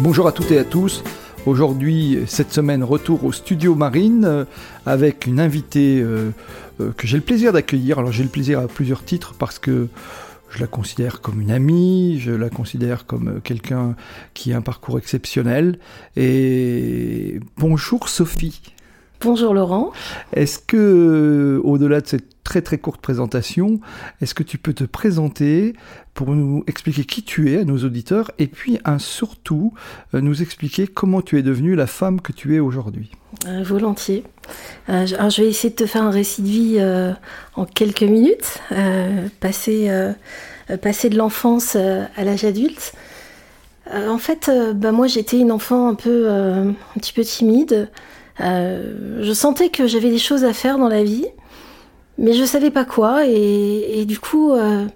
Bonjour 0.00 0.28
à 0.28 0.32
toutes 0.32 0.52
et 0.52 0.58
à 0.60 0.64
tous. 0.64 1.02
Aujourd'hui, 1.44 2.20
cette 2.28 2.52
semaine, 2.52 2.84
retour 2.84 3.24
au 3.24 3.32
studio 3.32 3.74
Marine 3.74 4.24
euh, 4.24 4.44
avec 4.86 5.26
une 5.26 5.40
invitée 5.40 6.00
euh, 6.00 6.30
euh, 6.80 6.92
que 6.96 7.08
j'ai 7.08 7.16
le 7.16 7.22
plaisir 7.24 7.52
d'accueillir. 7.52 7.98
Alors 7.98 8.12
j'ai 8.12 8.22
le 8.22 8.28
plaisir 8.28 8.60
à 8.60 8.68
plusieurs 8.68 9.04
titres 9.04 9.34
parce 9.36 9.58
que 9.58 9.88
je 10.50 10.60
la 10.60 10.68
considère 10.68 11.20
comme 11.20 11.40
une 11.40 11.50
amie, 11.50 12.20
je 12.20 12.30
la 12.30 12.48
considère 12.48 13.06
comme 13.06 13.40
quelqu'un 13.42 13.96
qui 14.34 14.52
a 14.52 14.58
un 14.58 14.62
parcours 14.62 14.98
exceptionnel. 14.98 15.80
Et 16.16 17.40
bonjour 17.56 18.08
Sophie. 18.08 18.60
Bonjour 19.20 19.52
Laurent. 19.52 19.90
Est-ce 20.32 20.60
que, 20.60 21.60
au-delà 21.64 22.00
de 22.00 22.06
cette 22.06 22.44
très 22.44 22.62
très 22.62 22.78
courte 22.78 23.00
présentation, 23.00 23.80
est-ce 24.20 24.32
que 24.32 24.44
tu 24.44 24.58
peux 24.58 24.72
te 24.72 24.84
présenter 24.84 25.74
pour 26.14 26.30
nous 26.30 26.62
expliquer 26.68 27.02
qui 27.02 27.24
tu 27.24 27.52
es 27.52 27.58
à 27.58 27.64
nos 27.64 27.78
auditeurs 27.78 28.30
et 28.38 28.46
puis 28.46 28.78
un, 28.84 29.00
surtout 29.00 29.74
euh, 30.14 30.20
nous 30.20 30.40
expliquer 30.40 30.86
comment 30.86 31.20
tu 31.20 31.36
es 31.36 31.42
devenue 31.42 31.74
la 31.74 31.88
femme 31.88 32.20
que 32.20 32.30
tu 32.30 32.54
es 32.54 32.60
aujourd'hui? 32.60 33.10
Euh, 33.48 33.64
Volontiers. 33.64 34.22
Euh, 34.88 35.04
je 35.04 35.42
vais 35.42 35.48
essayer 35.48 35.70
de 35.70 35.74
te 35.74 35.86
faire 35.86 36.04
un 36.04 36.10
récit 36.10 36.42
de 36.42 36.48
vie 36.48 37.12
en 37.56 37.64
quelques 37.64 38.02
minutes, 38.02 38.60
passer, 39.40 39.90
passer 40.80 41.10
de 41.10 41.18
l'enfance 41.18 41.74
à 41.74 42.24
l'âge 42.24 42.44
adulte. 42.44 42.92
en 43.92 44.18
fait, 44.18 44.48
bah, 44.76 44.92
moi 44.92 45.08
j'étais 45.08 45.40
une 45.40 45.50
enfant 45.50 45.88
un 45.88 45.96
peu, 45.96 46.30
un 46.30 46.74
petit 46.94 47.12
peu 47.12 47.22
timide. 47.22 47.90
Euh, 48.40 49.22
je 49.22 49.32
sentais 49.32 49.68
que 49.68 49.86
j'avais 49.86 50.10
des 50.10 50.18
choses 50.18 50.44
à 50.44 50.52
faire 50.52 50.78
dans 50.78 50.88
la 50.88 51.02
vie, 51.02 51.26
mais 52.18 52.32
je 52.32 52.44
savais 52.44 52.70
pas 52.70 52.84
quoi, 52.84 53.26
et, 53.26 54.04
du 54.06 54.18
coup, 54.18 54.52
euh, 54.52 54.86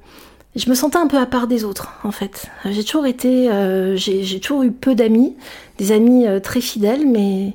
je 0.57 0.69
me 0.69 0.75
sentais 0.75 0.99
un 0.99 1.07
peu 1.07 1.19
à 1.19 1.27
part 1.27 1.47
des 1.47 1.65
autres, 1.65 1.95
en 2.05 2.13
fait. 2.13 2.47
J'ai 2.65 2.85
toujours 2.85 3.07
été, 3.07 3.51
euh, 3.51 3.97
j'ai 3.97 4.41
toujours 4.41 4.63
eu 4.63 4.73
peu 4.73 4.95
d'amis, 4.95 5.37
des 5.79 5.93
amis 5.93 6.27
très 6.43 6.61
fidèles, 6.61 7.07
mais, 7.07 7.55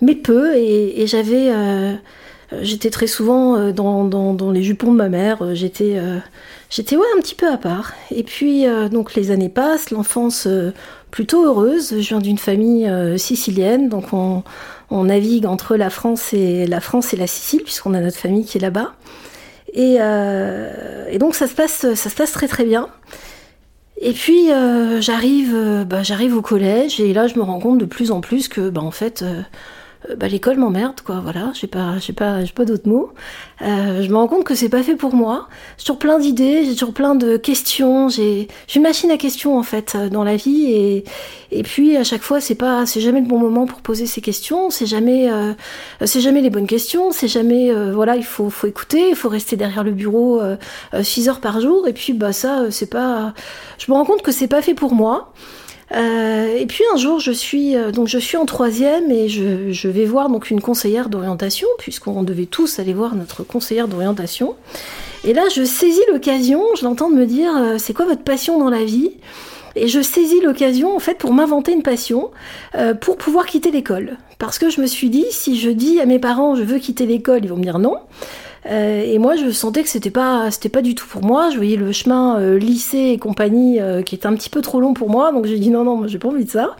mais 0.00 0.14
peu, 0.14 0.56
et, 0.56 1.06
j'avais, 1.06 1.50
j'étais 2.62 2.90
très 2.90 3.06
souvent 3.06 3.72
dans, 3.72 4.50
les 4.52 4.62
jupons 4.62 4.92
de 4.92 4.96
ma 4.96 5.08
mère, 5.08 5.54
j'étais, 5.54 6.00
j'étais 6.70 6.96
ouais 6.96 7.06
un 7.16 7.20
petit 7.20 7.34
peu 7.34 7.50
à 7.50 7.56
part. 7.56 7.92
Et 8.10 8.22
puis 8.22 8.64
donc 8.90 9.14
les 9.14 9.30
années 9.30 9.48
passent, 9.48 9.90
l'enfance 9.90 10.48
plutôt 11.10 11.44
heureuse. 11.44 12.00
Je 12.00 12.08
viens 12.08 12.20
d'une 12.20 12.38
famille 12.38 12.90
sicilienne, 13.18 13.88
donc 13.88 14.12
on 14.12 14.42
on 14.90 15.04
navigue 15.04 15.46
entre 15.46 15.76
la 15.76 15.90
France 15.90 16.32
et 16.32 16.66
la 16.66 16.80
France 16.80 17.14
et 17.14 17.16
la 17.16 17.26
Sicile 17.26 17.62
puisqu'on 17.62 17.94
a 17.94 18.00
notre 18.00 18.16
famille 18.16 18.44
qui 18.44 18.58
est 18.58 18.60
là-bas. 18.60 18.94
Et, 19.72 19.96
euh, 20.00 21.18
donc 21.18 21.34
ça 21.34 21.46
se 21.46 21.54
passe, 21.54 21.94
ça 21.94 22.10
se 22.10 22.14
passe 22.14 22.32
très 22.32 22.48
très 22.48 22.64
bien. 22.64 22.88
Et 24.00 24.12
puis 24.12 24.52
euh, 24.52 25.00
j'arrive, 25.00 25.52
euh, 25.54 25.84
bah, 25.84 26.02
j'arrive 26.02 26.36
au 26.36 26.42
collège 26.42 27.00
et 27.00 27.12
là 27.12 27.26
je 27.26 27.36
me 27.36 27.42
rends 27.42 27.60
compte 27.60 27.78
de 27.78 27.84
plus 27.84 28.10
en 28.10 28.20
plus 28.20 28.48
que 28.48 28.68
bah, 28.68 28.82
en 28.82 28.90
fait 28.90 29.24
bah, 30.16 30.28
l'école 30.28 30.58
m'emmerde, 30.58 31.00
quoi. 31.00 31.20
Voilà, 31.22 31.50
j'ai 31.54 31.66
pas, 31.66 31.98
j'ai 31.98 32.12
pas, 32.12 32.44
j'ai 32.44 32.52
pas 32.52 32.64
d'autres 32.64 32.88
mots. 32.88 33.10
Euh, 33.62 34.02
je 34.02 34.08
me 34.08 34.16
rends 34.16 34.26
compte 34.28 34.44
que 34.44 34.54
c'est 34.54 34.68
pas 34.68 34.82
fait 34.82 34.96
pour 34.96 35.14
moi. 35.14 35.48
J'ai 35.78 35.84
toujours 35.84 35.98
plein 35.98 36.18
d'idées, 36.18 36.64
j'ai 36.64 36.72
toujours 36.72 36.92
plein 36.92 37.14
de 37.14 37.36
questions. 37.36 38.08
J'ai, 38.08 38.48
j'ai 38.66 38.76
une 38.76 38.82
machine 38.82 39.10
à 39.10 39.16
questions 39.16 39.56
en 39.56 39.62
fait 39.62 39.94
euh, 39.94 40.08
dans 40.08 40.24
la 40.24 40.36
vie 40.36 40.66
et 40.72 41.04
et 41.50 41.62
puis 41.62 41.96
à 41.96 42.04
chaque 42.04 42.22
fois 42.22 42.40
c'est 42.40 42.56
pas, 42.56 42.84
c'est 42.84 43.00
jamais 43.00 43.20
le 43.20 43.26
bon 43.26 43.38
moment 43.38 43.66
pour 43.66 43.80
poser 43.80 44.06
ces 44.06 44.20
questions. 44.20 44.70
C'est 44.70 44.86
jamais, 44.86 45.30
euh, 45.32 45.54
c'est 46.04 46.20
jamais 46.20 46.42
les 46.42 46.50
bonnes 46.50 46.66
questions. 46.66 47.10
C'est 47.12 47.28
jamais, 47.28 47.70
euh, 47.70 47.92
voilà, 47.94 48.16
il 48.16 48.24
faut, 48.24 48.50
faut 48.50 48.66
écouter, 48.66 49.10
il 49.10 49.16
faut 49.16 49.28
rester 49.28 49.56
derrière 49.56 49.84
le 49.84 49.92
bureau 49.92 50.40
6 51.00 51.28
heures 51.28 51.40
par 51.40 51.60
jour. 51.60 51.88
Et 51.88 51.92
puis 51.92 52.12
bah 52.12 52.32
ça, 52.32 52.70
c'est 52.70 52.90
pas. 52.90 53.34
Je 53.78 53.90
me 53.90 53.96
rends 53.96 54.04
compte 54.04 54.22
que 54.22 54.32
c'est 54.32 54.48
pas 54.48 54.62
fait 54.62 54.74
pour 54.74 54.94
moi. 54.94 55.32
Euh, 55.94 56.56
et 56.56 56.66
puis 56.66 56.82
un 56.92 56.96
jour, 56.96 57.20
je 57.20 57.30
suis 57.30 57.76
euh, 57.76 57.92
donc 57.92 58.08
je 58.08 58.18
suis 58.18 58.36
en 58.36 58.46
troisième 58.46 59.10
et 59.10 59.28
je, 59.28 59.88
vais 59.88 60.04
voir 60.06 60.28
donc 60.28 60.50
une 60.50 60.60
conseillère 60.60 61.08
d'orientation 61.08 61.68
puisqu'on 61.78 62.22
devait 62.22 62.46
tous 62.46 62.78
aller 62.78 62.94
voir 62.94 63.14
notre 63.14 63.44
conseillère 63.44 63.86
d'orientation. 63.86 64.56
Et 65.24 65.32
là, 65.32 65.42
je 65.54 65.64
saisis 65.64 66.02
l'occasion, 66.12 66.62
je 66.76 66.84
l'entends 66.84 67.10
me 67.10 67.24
dire 67.26 67.56
euh, 67.56 67.78
c'est 67.78 67.92
quoi 67.92 68.06
votre 68.06 68.22
passion 68.22 68.58
dans 68.58 68.70
la 68.70 68.84
vie? 68.84 69.12
Et 69.76 69.88
je 69.88 70.00
saisis 70.00 70.40
l'occasion 70.40 70.94
en 70.94 71.00
fait 71.00 71.18
pour 71.18 71.32
m'inventer 71.32 71.72
une 71.72 71.82
passion 71.82 72.30
pour 73.00 73.16
pouvoir 73.16 73.44
quitter 73.44 73.72
l'école. 73.72 74.18
Parce 74.38 74.60
que 74.60 74.70
je 74.70 74.80
me 74.80 74.86
suis 74.86 75.10
dit, 75.10 75.24
si 75.30 75.58
je 75.58 75.68
dis 75.68 76.00
à 76.00 76.06
mes 76.06 76.20
parents 76.20 76.54
je 76.54 76.62
veux 76.62 76.78
quitter 76.78 77.06
l'école, 77.06 77.40
ils 77.42 77.48
vont 77.48 77.56
me 77.56 77.62
dire 77.64 77.80
non. 77.80 77.96
Euh, 78.66 79.02
et 79.04 79.18
moi, 79.18 79.36
je 79.36 79.50
sentais 79.50 79.82
que 79.82 79.88
c'était 79.88 80.10
pas, 80.10 80.50
c'était 80.50 80.68
pas 80.68 80.82
du 80.82 80.94
tout 80.94 81.06
pour 81.06 81.22
moi. 81.22 81.50
Je 81.50 81.56
voyais 81.56 81.76
le 81.76 81.92
chemin 81.92 82.38
euh, 82.40 82.58
lycée 82.58 83.12
et 83.12 83.18
compagnie 83.18 83.80
euh, 83.80 84.02
qui 84.02 84.14
était 84.14 84.26
un 84.26 84.34
petit 84.34 84.50
peu 84.50 84.62
trop 84.62 84.80
long 84.80 84.94
pour 84.94 85.10
moi, 85.10 85.32
donc 85.32 85.46
j'ai 85.46 85.58
dit 85.58 85.70
non, 85.70 85.84
non, 85.84 85.96
moi 85.96 86.06
j'ai 86.06 86.18
pas 86.18 86.28
envie 86.28 86.44
de 86.44 86.50
ça. 86.50 86.76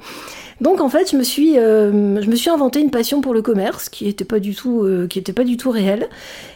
Donc 0.61 0.81
en 0.81 0.89
fait, 0.89 1.11
je 1.11 1.17
me 1.17 1.23
suis, 1.23 1.59
euh, 1.59 2.21
je 2.21 2.29
me 2.29 2.37
suis 2.37 2.51
inventé 2.51 2.81
une 2.81 2.91
passion 2.91 3.21
pour 3.21 3.35
le 3.35 3.43
commerce 3.43 3.89
qui 3.89 4.05
n'était 4.05 4.25
pas 4.25 4.39
du 4.39 4.55
tout, 4.55 4.83
euh, 4.83 5.07
qui 5.07 5.19
était 5.19 5.33
pas 5.33 5.45
du 5.45 5.57
tout 5.57 5.71
réelle. 5.71 6.09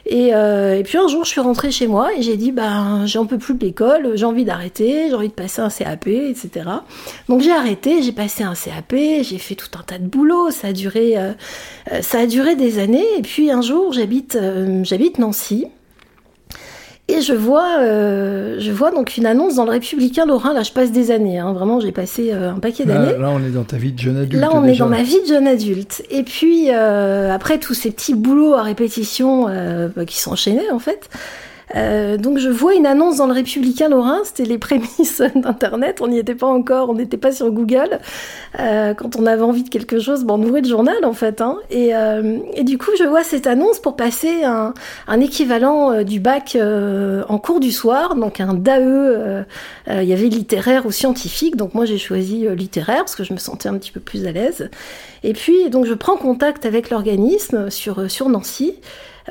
Et, 0.07 0.35
euh, 0.35 0.79
et, 0.79 0.83
puis 0.83 0.99
un 0.99 1.09
jour, 1.09 1.25
je 1.25 1.31
suis 1.31 1.41
rentrée 1.41 1.71
chez 1.71 1.87
moi 1.87 2.15
et 2.15 2.23
j'ai 2.23 2.37
dit, 2.37 2.53
ben, 2.53 3.07
j'en 3.07 3.27
peux 3.27 3.39
plus 3.39 3.55
de 3.55 3.65
l'école, 3.65 4.13
j'ai 4.17 4.25
envie 4.25 4.45
d'arrêter, 4.45 5.09
j'ai 5.09 5.15
envie 5.15 5.29
de 5.29 5.33
passer 5.33 5.61
un 5.61 5.69
CAP, 5.69 6.07
etc. 6.07 6.51
Donc 7.29 7.43
j'ai 7.43 7.53
arrêté, 7.53 8.03
j'ai 8.03 8.13
passé 8.13 8.45
un 8.45 8.55
CAP, 8.55 8.95
j'ai 9.23 9.39
fait 9.39 9.55
tout 9.55 9.69
un 9.79 9.83
tas 9.83 9.99
de 9.99 10.07
boulot, 10.07 10.51
ça 10.51 10.69
a 10.69 10.73
duré, 10.73 11.17
ça 12.01 12.21
a 12.21 12.27
duré 12.27 12.57
des 12.57 12.79
années. 12.79 13.07
Et 13.19 13.23
puis 13.23 13.51
un 13.51 13.63
jour, 13.63 13.93
j'habite, 13.93 14.39
j'habite 14.83 15.19
Nancy. 15.19 15.67
Et 17.11 17.23
je 17.23 17.33
vois, 17.33 17.79
euh, 17.81 18.57
je 18.59 18.71
vois 18.71 18.91
donc 18.91 19.17
une 19.17 19.25
annonce 19.25 19.55
dans 19.55 19.65
le 19.65 19.71
Républicain 19.71 20.27
Lorrain. 20.27 20.53
Là, 20.53 20.63
je 20.63 20.73
passe 20.73 20.93
des 20.93 21.11
années. 21.11 21.39
Hein. 21.39 21.55
Vraiment, 21.55 21.81
j'ai 21.81 21.91
passé 21.91 22.33
euh, 22.33 22.53
un 22.53 22.59
paquet 22.59 22.85
d'années. 22.85 23.17
Là, 23.19 23.31
on 23.31 23.43
est 23.43 23.51
dans 23.51 23.65
ta 23.65 23.79
vie 23.79 23.93
de 23.93 23.99
jeune 23.99 24.19
adulte. 24.19 24.39
Là, 24.39 24.51
on 24.53 24.65
est 24.65 24.77
dans 24.77 24.89
ma 24.89 25.03
vie 25.03 25.21
de 25.23 25.27
jeune 25.27 25.47
adulte. 25.47 26.03
Et 26.11 26.23
puis, 26.23 26.67
euh, 26.71 27.33
après 27.33 27.59
tous 27.59 27.73
ces 27.73 27.91
petits 27.91 28.15
boulots 28.15 28.55
à 28.55 28.63
répétition 28.63 29.47
bah, 29.47 30.05
qui 30.05 30.19
s'enchaînaient, 30.19 30.71
en 30.71 30.79
fait, 30.79 31.09
euh, 31.77 32.17
donc 32.17 32.39
je 32.39 32.49
vois 32.49 32.75
une 32.75 32.87
annonce 32.87 33.17
dans 33.17 33.27
le 33.27 33.33
Républicain 33.33 33.89
Lorrain, 33.89 34.21
c'était 34.25 34.45
les 34.45 34.59
prémices 34.59 35.23
d'Internet, 35.35 36.01
on 36.01 36.09
n'y 36.09 36.19
était 36.19 36.35
pas 36.35 36.47
encore, 36.47 36.91
on 36.91 36.95
n'était 36.95 37.17
pas 37.17 37.33
sur 37.33 37.51
Google. 37.51 38.01
Euh, 38.59 38.95
quand 38.95 39.17
on 39.17 39.27
avait 39.27 39.43
envie 39.43 39.63
de 39.63 39.69
quelque 39.69 39.99
chose, 39.99 40.25
bon, 40.25 40.35
on 40.35 40.43
ouvrait 40.45 40.63
le 40.63 40.69
journal 40.69 41.05
en 41.05 41.13
fait. 41.13 41.41
Hein. 41.41 41.59
Et, 41.71 41.95
euh, 41.95 42.39
et, 42.55 42.65
du 42.65 42.79
coup, 42.79 42.91
je 42.99 43.05
vois 43.05 43.23
cette 43.23 43.47
annonce 43.47 43.81
pour 43.81 43.97
passer 43.97 44.45
un, 44.45 44.73
un 45.07 45.21
équivalent 45.21 45.93
euh, 45.93 46.03
du 46.05 46.21
bac 46.21 46.57
euh, 46.57 47.25
en 47.29 47.39
cours 47.39 47.61
du 47.61 47.73
soir, 47.73 48.15
donc 48.15 48.41
un 48.41 48.55
DAE, 48.55 49.45
il 49.89 50.05
y 50.05 50.13
avait 50.13 50.29
littéraire 50.29 50.87
ou 50.87 50.91
scientifique, 50.91 51.57
donc 51.57 51.75
moi 51.75 51.85
j'ai 51.85 51.99
choisi 51.99 52.47
littéraire 52.55 52.99
parce 52.99 53.15
que 53.15 53.25
je 53.25 53.33
me 53.33 53.39
sentais 53.39 53.69
un 53.69 53.77
petit 53.79 53.91
peu 53.91 54.01
plus 54.01 54.27
à 54.27 54.33
l'aise. 54.33 54.71
Et 55.23 55.33
puis 55.33 55.71
donc 55.71 55.87
je 55.87 55.95
prends 55.95 56.17
contact 56.17 56.67
avec 56.67 56.91
l'organisme 56.91 57.71
sur, 57.71 58.11
sur 58.11 58.29
Nancy. 58.29 58.75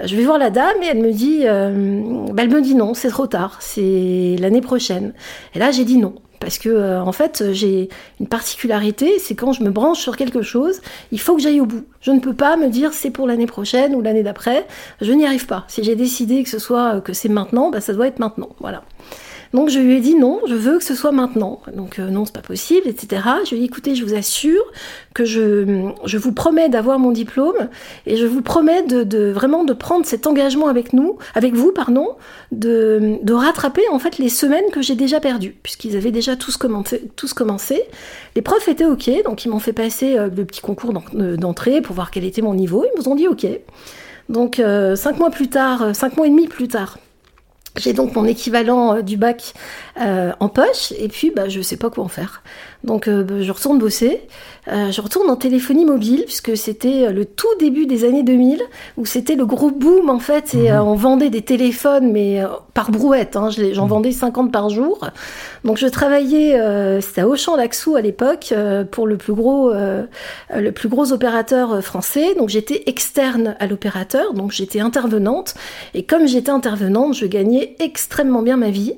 Je 0.06 0.16
vais 0.16 0.24
voir 0.24 0.38
la 0.38 0.50
dame 0.50 0.76
et 0.84 0.88
elle 0.88 1.02
me 1.02 1.12
dit, 1.12 1.42
euh, 1.44 2.26
bah, 2.32 2.44
elle 2.44 2.50
me 2.50 2.62
dit 2.62 2.76
non, 2.76 2.94
c'est 2.94 3.10
trop 3.10 3.28
tard, 3.28 3.58
c'est 3.60 4.36
l'année 4.40 4.62
prochaine. 4.62 5.14
Et 5.56 5.60
là, 5.60 5.72
j'ai 5.72 5.86
dit 5.86 5.98
non. 5.98 6.16
Parce 6.40 6.60
que 6.60 6.70
euh, 6.70 7.02
en 7.02 7.12
fait, 7.12 7.46
j'ai 7.52 7.90
une 8.20 8.28
particularité, 8.28 9.18
c'est 9.18 9.34
quand 9.34 9.54
je 9.54 9.64
me 9.64 9.72
branche 9.72 10.00
sur 10.00 10.16
quelque 10.16 10.44
chose, 10.44 10.82
il 11.12 11.20
faut 11.20 11.36
que 11.36 11.42
j'aille 11.42 11.60
au 11.60 11.66
bout. 11.66 11.84
Je 12.02 12.12
ne 12.12 12.20
peux 12.20 12.34
pas 12.34 12.58
me 12.58 12.68
dire 12.70 12.94
c'est 12.94 13.10
pour 13.10 13.26
l'année 13.26 13.48
prochaine 13.48 13.96
ou 13.96 14.02
l'année 14.02 14.24
d'après. 14.24 14.68
Je 15.02 15.12
n'y 15.14 15.26
arrive 15.26 15.48
pas. 15.48 15.66
Si 15.68 15.84
j'ai 15.84 15.96
décidé 15.96 16.44
que 16.44 16.50
ce 16.50 16.60
soit 16.60 17.02
que 17.02 17.14
c'est 17.14 17.30
maintenant, 17.30 17.72
bah, 17.72 17.82
ça 17.82 17.94
doit 17.94 18.08
être 18.08 18.20
maintenant. 18.20 18.50
Voilà. 18.60 18.84
Donc 19.54 19.70
je 19.70 19.80
lui 19.80 19.96
ai 19.96 20.00
dit 20.00 20.16
non, 20.16 20.42
je 20.48 20.56
veux 20.56 20.78
que 20.78 20.84
ce 20.84 20.96
soit 20.96 21.12
maintenant. 21.12 21.62
Donc 21.76 22.00
euh, 22.00 22.10
non, 22.10 22.26
c'est 22.26 22.34
pas 22.34 22.42
possible, 22.42 22.88
etc. 22.88 23.22
Je 23.46 23.52
lui 23.52 23.58
ai 23.58 23.60
dit 23.60 23.66
écoutez, 23.66 23.96
je 23.96 24.04
vous 24.04 24.14
assure 24.14 24.64
que 25.14 25.26
je, 25.26 25.92
je 26.06 26.18
vous 26.18 26.32
promets 26.34 26.70
d'avoir 26.70 27.00
mon 27.00 27.12
diplôme 27.12 27.70
et 28.06 28.18
je 28.18 28.26
vous 28.26 28.42
promets 28.42 28.84
de, 28.84 29.04
de, 29.04 29.32
vraiment 29.32 29.64
de 29.64 29.74
prendre 29.74 30.06
cet 30.06 30.28
engagement 30.28 30.68
avec 30.68 30.94
nous, 30.94 31.18
avec 31.36 31.54
vous, 31.54 31.72
pardon, 31.72 32.16
de, 32.52 33.18
de 33.22 33.34
rattraper 33.34 33.84
en 33.92 34.00
fait 34.00 34.18
les 34.18 34.30
semaines 34.30 34.70
que 34.72 34.82
j'ai 34.82 34.96
déjà 34.96 35.20
perdues, 35.20 35.56
puisqu'ils 35.64 35.96
avaient 35.96 36.12
déjà 36.12 36.36
tous 36.36 36.58
commencé. 36.58 37.84
Les 38.36 38.42
profs 38.42 38.68
étaient 38.68 38.86
ok, 38.86 39.10
donc 39.26 39.46
ils 39.46 39.50
m'ont 39.50 39.60
fait 39.60 39.74
passer 39.74 40.18
euh, 40.18 40.30
le 40.36 40.46
petit 40.46 40.62
concours 40.62 40.94
euh, 41.16 41.38
d'entrée 41.38 41.82
pour 41.82 41.96
voir 41.96 42.12
quel 42.12 42.26
était 42.26 42.42
mon 42.42 42.54
niveau. 42.54 42.86
Ils 42.86 43.00
nous 43.00 43.10
ont 43.10 43.16
dit 43.16 43.28
ok. 43.28 43.48
Donc 44.30 44.62
cinq 44.96 45.20
mois 45.20 45.30
plus 45.30 45.48
tard, 45.48 45.96
cinq 45.96 46.18
mois 46.18 46.28
et 46.28 46.30
demi 46.30 46.50
plus 46.50 46.68
tard, 46.68 46.98
J'ai 47.78 47.94
donc 47.94 48.16
mon 48.16 48.26
équivalent 48.26 49.02
du 49.02 49.18
bac 49.18 49.54
en 49.98 50.50
poche 50.50 50.94
et 50.98 51.08
puis 51.08 51.32
bah, 51.32 51.50
je 51.50 51.62
sais 51.62 51.78
pas 51.78 51.90
quoi 51.90 52.04
en 52.04 52.08
faire. 52.08 52.44
Donc 52.84 53.10
bah, 53.10 53.42
je 53.42 53.52
retourne 53.52 53.80
bosser. 53.80 54.22
Euh, 54.70 54.92
je 54.92 55.00
retourne 55.00 55.30
en 55.30 55.38
téléphonie 55.38 55.86
mobile, 55.86 56.24
puisque 56.26 56.58
c'était 56.58 57.06
euh, 57.06 57.12
le 57.12 57.26
tout 57.26 57.48
début 57.60 57.86
des 57.86 58.04
années 58.04 58.24
2000, 58.24 58.62
où 58.98 59.06
c'était 59.06 59.36
le 59.36 59.46
gros 59.46 59.72
boom 59.72 60.10
en 60.10 60.20
fait, 60.20 60.54
et 60.56 60.58
mhm. 60.58 60.68
euh, 60.68 60.84
on 60.84 60.96
vendait 60.96 61.30
des 61.30 61.42
téléphones, 61.42 62.12
mais 62.12 62.44
par 62.74 62.92
brouette, 62.92 63.38
hein, 63.38 63.50
j'en 63.50 63.84
mhm. 63.84 63.90
vendais 63.90 64.12
50 64.12 64.52
par 64.52 64.70
jour. 64.70 65.08
Donc 65.64 65.78
je 65.78 65.88
travaillais, 65.88 66.60
c'était 67.02 67.22
à 67.22 67.28
Auchan-Laxou 67.28 67.96
à 67.96 68.02
l'époque, 68.02 68.54
pour 68.92 69.08
le 69.08 69.18
plus 69.18 69.34
gros, 69.34 69.72
le 69.74 70.70
plus 70.72 70.88
gros 70.88 71.12
opérateur 71.12 71.84
français. 71.84 72.36
Donc 72.36 72.50
j'étais 72.50 72.84
externe 72.86 73.56
à 73.60 73.68
l'opérateur, 73.68 74.34
donc 74.34 74.52
j'étais 74.52 74.80
intervenante, 74.80 75.56
et 75.94 76.04
comme 76.04 76.28
j'étais 76.28 76.52
intervenante, 76.52 77.16
je 77.16 77.26
gagnais 77.26 77.67
extrêmement 77.80 78.42
bien 78.42 78.58
ma 78.58 78.70
vie. 78.70 78.96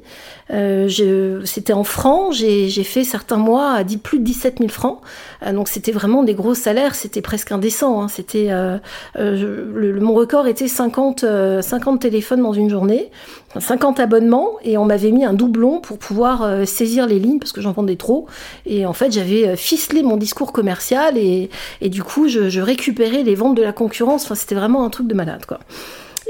Euh, 0.51 1.41
c'était 1.45 1.73
en 1.73 1.83
francs, 1.83 2.33
j'ai 2.33 2.83
fait 2.83 3.03
certains 3.03 3.37
mois 3.37 3.73
à 3.73 3.83
plus 3.83 4.19
de 4.19 4.23
17 4.23 4.57
000 4.59 4.69
francs. 4.69 4.99
Euh, 5.45 5.53
donc 5.53 5.67
c'était 5.67 5.91
vraiment 5.91 6.23
des 6.23 6.33
gros 6.33 6.55
salaires, 6.55 6.95
c'était 6.95 7.21
presque 7.21 7.51
indécent. 7.51 8.01
Hein. 8.01 8.07
C'était 8.07 8.47
euh, 8.49 8.79
mon 9.15 10.13
record 10.13 10.47
était 10.47 10.67
50, 10.67 11.25
50 11.61 12.01
téléphones 12.01 12.41
dans 12.41 12.53
une 12.53 12.69
journée, 12.69 13.11
50 13.57 13.99
abonnements, 13.99 14.53
et 14.63 14.77
on 14.77 14.85
m'avait 14.85 15.11
mis 15.11 15.23
un 15.23 15.33
doublon 15.33 15.81
pour 15.81 15.99
pouvoir 15.99 16.67
saisir 16.67 17.05
les 17.07 17.19
lignes 17.19 17.39
parce 17.39 17.51
que 17.51 17.61
j'en 17.61 17.71
vendais 17.71 17.95
trop. 17.95 18.25
Et 18.65 18.85
en 18.85 18.93
fait, 18.93 19.11
j'avais 19.11 19.55
ficelé 19.55 20.01
mon 20.03 20.17
discours 20.17 20.51
commercial 20.51 21.17
et, 21.17 21.49
du 21.81 22.03
coup, 22.03 22.27
je, 22.27 22.49
je 22.49 22.61
récupérais 22.61 23.23
les 23.23 23.35
ventes 23.35 23.55
de 23.55 23.63
la 23.63 23.73
concurrence. 23.73 24.25
Enfin, 24.25 24.35
c'était 24.35 24.55
vraiment 24.55 24.83
un 24.83 24.89
truc 24.89 25.07
de 25.07 25.13
malade, 25.13 25.45
quoi. 25.45 25.59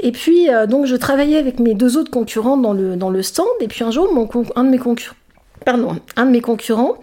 Et 0.02 0.12
puis, 0.12 0.48
euh, 0.48 0.66
donc, 0.66 0.86
je 0.86 0.96
travaillais 0.96 1.38
avec 1.38 1.60
mes 1.60 1.74
deux 1.74 1.96
autres 1.96 2.10
concurrents 2.10 2.56
dans 2.56 2.72
le, 2.72 2.96
dans 2.96 3.10
le 3.10 3.22
stand. 3.22 3.46
Et 3.60 3.68
puis 3.68 3.84
un 3.84 3.90
jour, 3.90 4.08
un 4.56 4.64
de 4.64 4.70
mes 6.30 6.40
concurrents, 6.40 6.94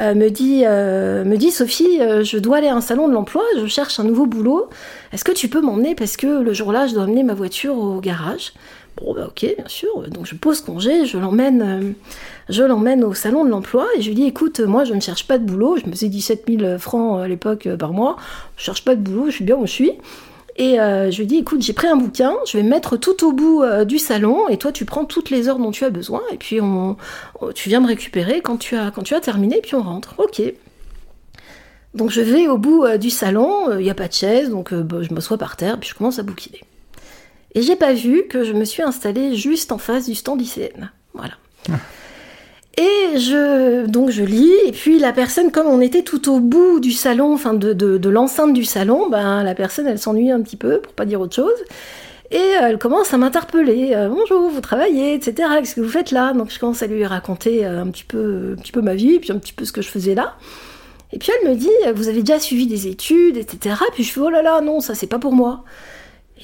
euh, 0.00 0.14
me 0.14 0.28
dit, 0.28 0.64
euh, 0.66 1.24
me 1.24 1.36
dit 1.36 1.50
Sophie, 1.50 1.98
je 1.98 2.38
dois 2.38 2.58
aller 2.58 2.68
à 2.68 2.74
un 2.74 2.82
salon 2.82 3.08
de 3.08 3.14
l'emploi, 3.14 3.42
je 3.58 3.66
cherche 3.66 3.98
un 3.98 4.04
nouveau 4.04 4.26
boulot. 4.26 4.68
Est-ce 5.12 5.24
que 5.24 5.32
tu 5.32 5.48
peux 5.48 5.60
m'emmener? 5.60 5.94
Parce 5.94 6.16
que 6.16 6.26
le 6.26 6.52
jour-là, 6.52 6.86
je 6.86 6.94
dois 6.94 7.04
emmener 7.04 7.22
ma 7.22 7.34
voiture 7.34 7.76
au 7.76 8.00
garage. 8.00 8.52
Bon, 9.00 9.14
bah, 9.14 9.28
ok, 9.28 9.54
bien 9.56 9.68
sûr. 9.68 10.06
Donc 10.10 10.26
je 10.26 10.34
pose 10.34 10.60
congé, 10.60 11.06
je 11.06 11.16
l'emmène, 11.16 11.94
au 13.04 13.14
salon 13.14 13.46
de 13.46 13.48
l'emploi 13.48 13.86
et 13.96 14.02
je 14.02 14.08
lui 14.08 14.14
dis 14.14 14.24
écoute, 14.24 14.60
moi 14.60 14.84
je 14.84 14.92
ne 14.92 15.00
cherche 15.00 15.26
pas 15.26 15.38
de 15.38 15.44
boulot. 15.44 15.78
Je 15.78 15.86
me 15.86 15.92
faisais 15.92 16.08
17 16.08 16.44
000 16.60 16.78
francs 16.78 17.22
à 17.22 17.28
l'époque 17.28 17.66
par 17.78 17.94
mois. 17.94 18.16
Je 18.58 18.64
cherche 18.64 18.84
pas 18.84 18.94
de 18.94 19.00
boulot, 19.00 19.26
je 19.26 19.36
suis 19.36 19.44
bien 19.44 19.56
où 19.56 19.66
je 19.66 19.72
suis. 19.72 19.92
Et 20.56 20.78
euh, 20.78 21.10
je 21.10 21.18
lui 21.18 21.26
dis, 21.26 21.38
écoute, 21.38 21.62
j'ai 21.62 21.72
pris 21.72 21.86
un 21.86 21.96
bouquin, 21.96 22.34
je 22.46 22.56
vais 22.56 22.62
me 22.62 22.68
mettre 22.68 22.96
tout 22.96 23.26
au 23.26 23.32
bout 23.32 23.62
euh, 23.62 23.84
du 23.84 23.98
salon, 23.98 24.48
et 24.48 24.58
toi, 24.58 24.70
tu 24.70 24.84
prends 24.84 25.04
toutes 25.04 25.30
les 25.30 25.48
heures 25.48 25.58
dont 25.58 25.70
tu 25.70 25.84
as 25.84 25.90
besoin, 25.90 26.20
et 26.30 26.36
puis 26.36 26.60
on, 26.60 26.96
tu 27.54 27.68
viens 27.68 27.80
me 27.80 27.86
récupérer 27.86 28.42
quand 28.42 28.58
tu 28.58 28.76
as, 28.76 28.92
terminé, 29.20 29.58
et 29.58 29.60
puis 29.62 29.74
on 29.74 29.82
rentre. 29.82 30.14
Ok. 30.18 30.42
Donc 31.94 32.10
je 32.10 32.22
vais 32.22 32.48
au 32.48 32.58
bout 32.58 32.84
euh, 32.84 32.96
du 32.98 33.10
salon, 33.10 33.78
il 33.78 33.84
n'y 33.84 33.90
a 33.90 33.94
pas 33.94 34.08
de 34.08 34.12
chaise, 34.12 34.50
donc 34.50 34.72
bah, 34.74 34.98
je 35.02 35.12
m'assois 35.14 35.38
par 35.38 35.56
terre, 35.56 35.78
puis 35.78 35.90
je 35.90 35.94
commence 35.94 36.18
à 36.18 36.22
bouquiner. 36.22 36.60
Et 37.54 37.62
j'ai 37.62 37.76
pas 37.76 37.92
vu 37.92 38.24
que 38.28 38.44
je 38.44 38.52
me 38.52 38.64
suis 38.64 38.82
installée 38.82 39.36
juste 39.36 39.72
en 39.72 39.78
face 39.78 40.06
du 40.06 40.14
stand 40.14 40.40
ICN. 40.40 40.90
Voilà. 41.14 41.34
Ah. 41.70 41.74
Et 42.78 43.18
je, 43.18 43.86
donc 43.86 44.10
je 44.10 44.22
lis, 44.22 44.52
et 44.66 44.72
puis 44.72 44.98
la 44.98 45.12
personne, 45.12 45.50
comme 45.50 45.66
on 45.66 45.82
était 45.82 46.02
tout 46.02 46.32
au 46.32 46.40
bout 46.40 46.80
du 46.80 46.90
salon, 46.90 47.34
enfin 47.34 47.52
de, 47.52 47.74
de, 47.74 48.08
l'enceinte 48.08 48.54
du 48.54 48.64
salon, 48.64 49.10
ben 49.10 49.42
la 49.42 49.54
personne 49.54 49.86
elle 49.86 49.98
s'ennuie 49.98 50.30
un 50.30 50.40
petit 50.40 50.56
peu, 50.56 50.80
pour 50.80 50.94
pas 50.94 51.04
dire 51.04 51.20
autre 51.20 51.36
chose, 51.36 51.52
et 52.30 52.36
euh, 52.38 52.68
elle 52.68 52.78
commence 52.78 53.12
à 53.12 53.18
m'interpeller. 53.18 53.92
Euh, 53.94 54.08
Bonjour, 54.08 54.48
vous 54.48 54.60
travaillez, 54.62 55.12
etc. 55.12 55.50
Qu'est-ce 55.58 55.74
que 55.74 55.82
vous 55.82 55.90
faites 55.90 56.12
là? 56.12 56.32
Donc 56.32 56.50
je 56.50 56.58
commence 56.58 56.82
à 56.82 56.86
lui 56.86 57.04
raconter 57.04 57.66
euh, 57.66 57.82
un 57.82 57.90
petit 57.90 58.04
peu, 58.04 58.54
un 58.58 58.62
petit 58.62 58.72
peu 58.72 58.80
ma 58.80 58.94
vie, 58.94 59.18
puis 59.18 59.32
un 59.32 59.38
petit 59.38 59.52
peu 59.52 59.66
ce 59.66 59.72
que 59.72 59.82
je 59.82 59.88
faisais 59.88 60.14
là. 60.14 60.36
Et 61.12 61.18
puis 61.18 61.30
elle 61.42 61.50
me 61.50 61.54
dit, 61.54 61.68
vous 61.94 62.08
avez 62.08 62.22
déjà 62.22 62.40
suivi 62.40 62.66
des 62.66 62.86
études, 62.86 63.36
etc. 63.36 63.76
Puis 63.92 64.02
je 64.02 64.12
fais, 64.12 64.20
oh 64.20 64.30
là 64.30 64.40
là, 64.40 64.62
non, 64.62 64.80
ça 64.80 64.94
c'est 64.94 65.06
pas 65.06 65.18
pour 65.18 65.34
moi. 65.34 65.62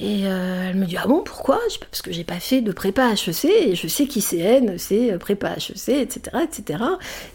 Et 0.01 0.21
euh, 0.23 0.69
elle 0.69 0.77
me 0.77 0.85
dit 0.85 0.95
ah 0.97 1.07
bon 1.07 1.21
pourquoi? 1.23 1.59
Parce 1.91 2.01
que 2.01 2.11
j'ai 2.11 2.23
pas 2.23 2.39
fait 2.39 2.61
de 2.61 2.71
prépa 2.71 3.11
HEC 3.11 3.45
et 3.45 3.75
je 3.75 3.87
sais 3.87 4.05
qu'ICN 4.05 4.77
c'est 4.77 5.11
euh, 5.11 5.17
prépa 5.17 5.55
HEC 5.57 5.89
etc 5.89 6.37
etc. 6.41 6.83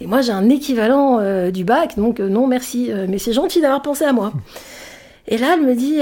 Et 0.00 0.06
moi 0.06 0.22
j'ai 0.22 0.32
un 0.32 0.48
équivalent 0.48 1.18
euh, 1.20 1.50
du 1.50 1.64
bac 1.64 1.96
donc 1.96 2.20
non 2.20 2.46
merci 2.46 2.90
mais 3.08 3.18
c'est 3.18 3.34
gentil 3.34 3.60
d'avoir 3.60 3.82
pensé 3.82 4.04
à 4.04 4.14
moi. 4.14 4.32
Et 5.28 5.36
là 5.36 5.54
elle 5.54 5.62
me 5.62 5.74
dit 5.74 5.98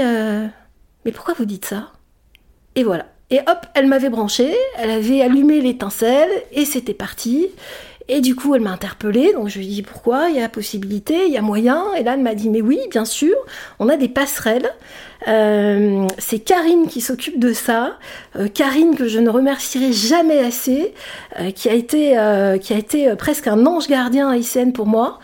mais 1.05 1.11
pourquoi 1.11 1.33
vous 1.33 1.45
dites 1.45 1.65
ça? 1.65 1.91
Et 2.75 2.83
voilà. 2.83 3.07
Et 3.29 3.39
hop 3.39 3.65
elle 3.73 3.87
m'avait 3.87 4.09
branché, 4.09 4.55
elle 4.77 4.91
avait 4.91 5.21
allumé 5.21 5.59
l'étincelle 5.59 6.31
et 6.53 6.63
c'était 6.63 6.93
parti. 6.93 7.49
Et 8.09 8.19
du 8.19 8.35
coup, 8.35 8.53
elle 8.53 8.61
m'a 8.61 8.71
interpellée, 8.71 9.31
donc 9.33 9.47
je 9.47 9.59
lui 9.59 9.65
ai 9.65 9.69
dit 9.69 9.81
pourquoi, 9.81 10.29
il 10.29 10.35
y 10.35 10.41
a 10.41 10.49
possibilité, 10.49 11.25
il 11.25 11.31
y 11.31 11.37
a 11.37 11.41
moyen. 11.41 11.85
Et 11.97 12.03
là, 12.03 12.15
elle 12.15 12.21
m'a 12.21 12.35
dit 12.35 12.49
mais 12.49 12.61
oui, 12.61 12.79
bien 12.91 13.05
sûr, 13.05 13.35
on 13.79 13.87
a 13.89 13.95
des 13.95 14.09
passerelles. 14.09 14.69
Euh, 15.27 16.07
c'est 16.17 16.39
Karine 16.39 16.87
qui 16.87 17.01
s'occupe 17.01 17.39
de 17.39 17.53
ça. 17.53 17.97
Euh, 18.35 18.47
Karine 18.47 18.95
que 18.95 19.07
je 19.07 19.19
ne 19.19 19.29
remercierai 19.29 19.93
jamais 19.93 20.39
assez, 20.39 20.93
euh, 21.39 21.51
qui 21.51 21.69
a 21.69 21.73
été 21.73 23.13
presque 23.17 23.47
un 23.47 23.65
ange 23.65 23.87
gardien 23.87 24.29
à 24.29 24.37
ICN 24.37 24.71
pour 24.71 24.85
moi. 24.85 25.19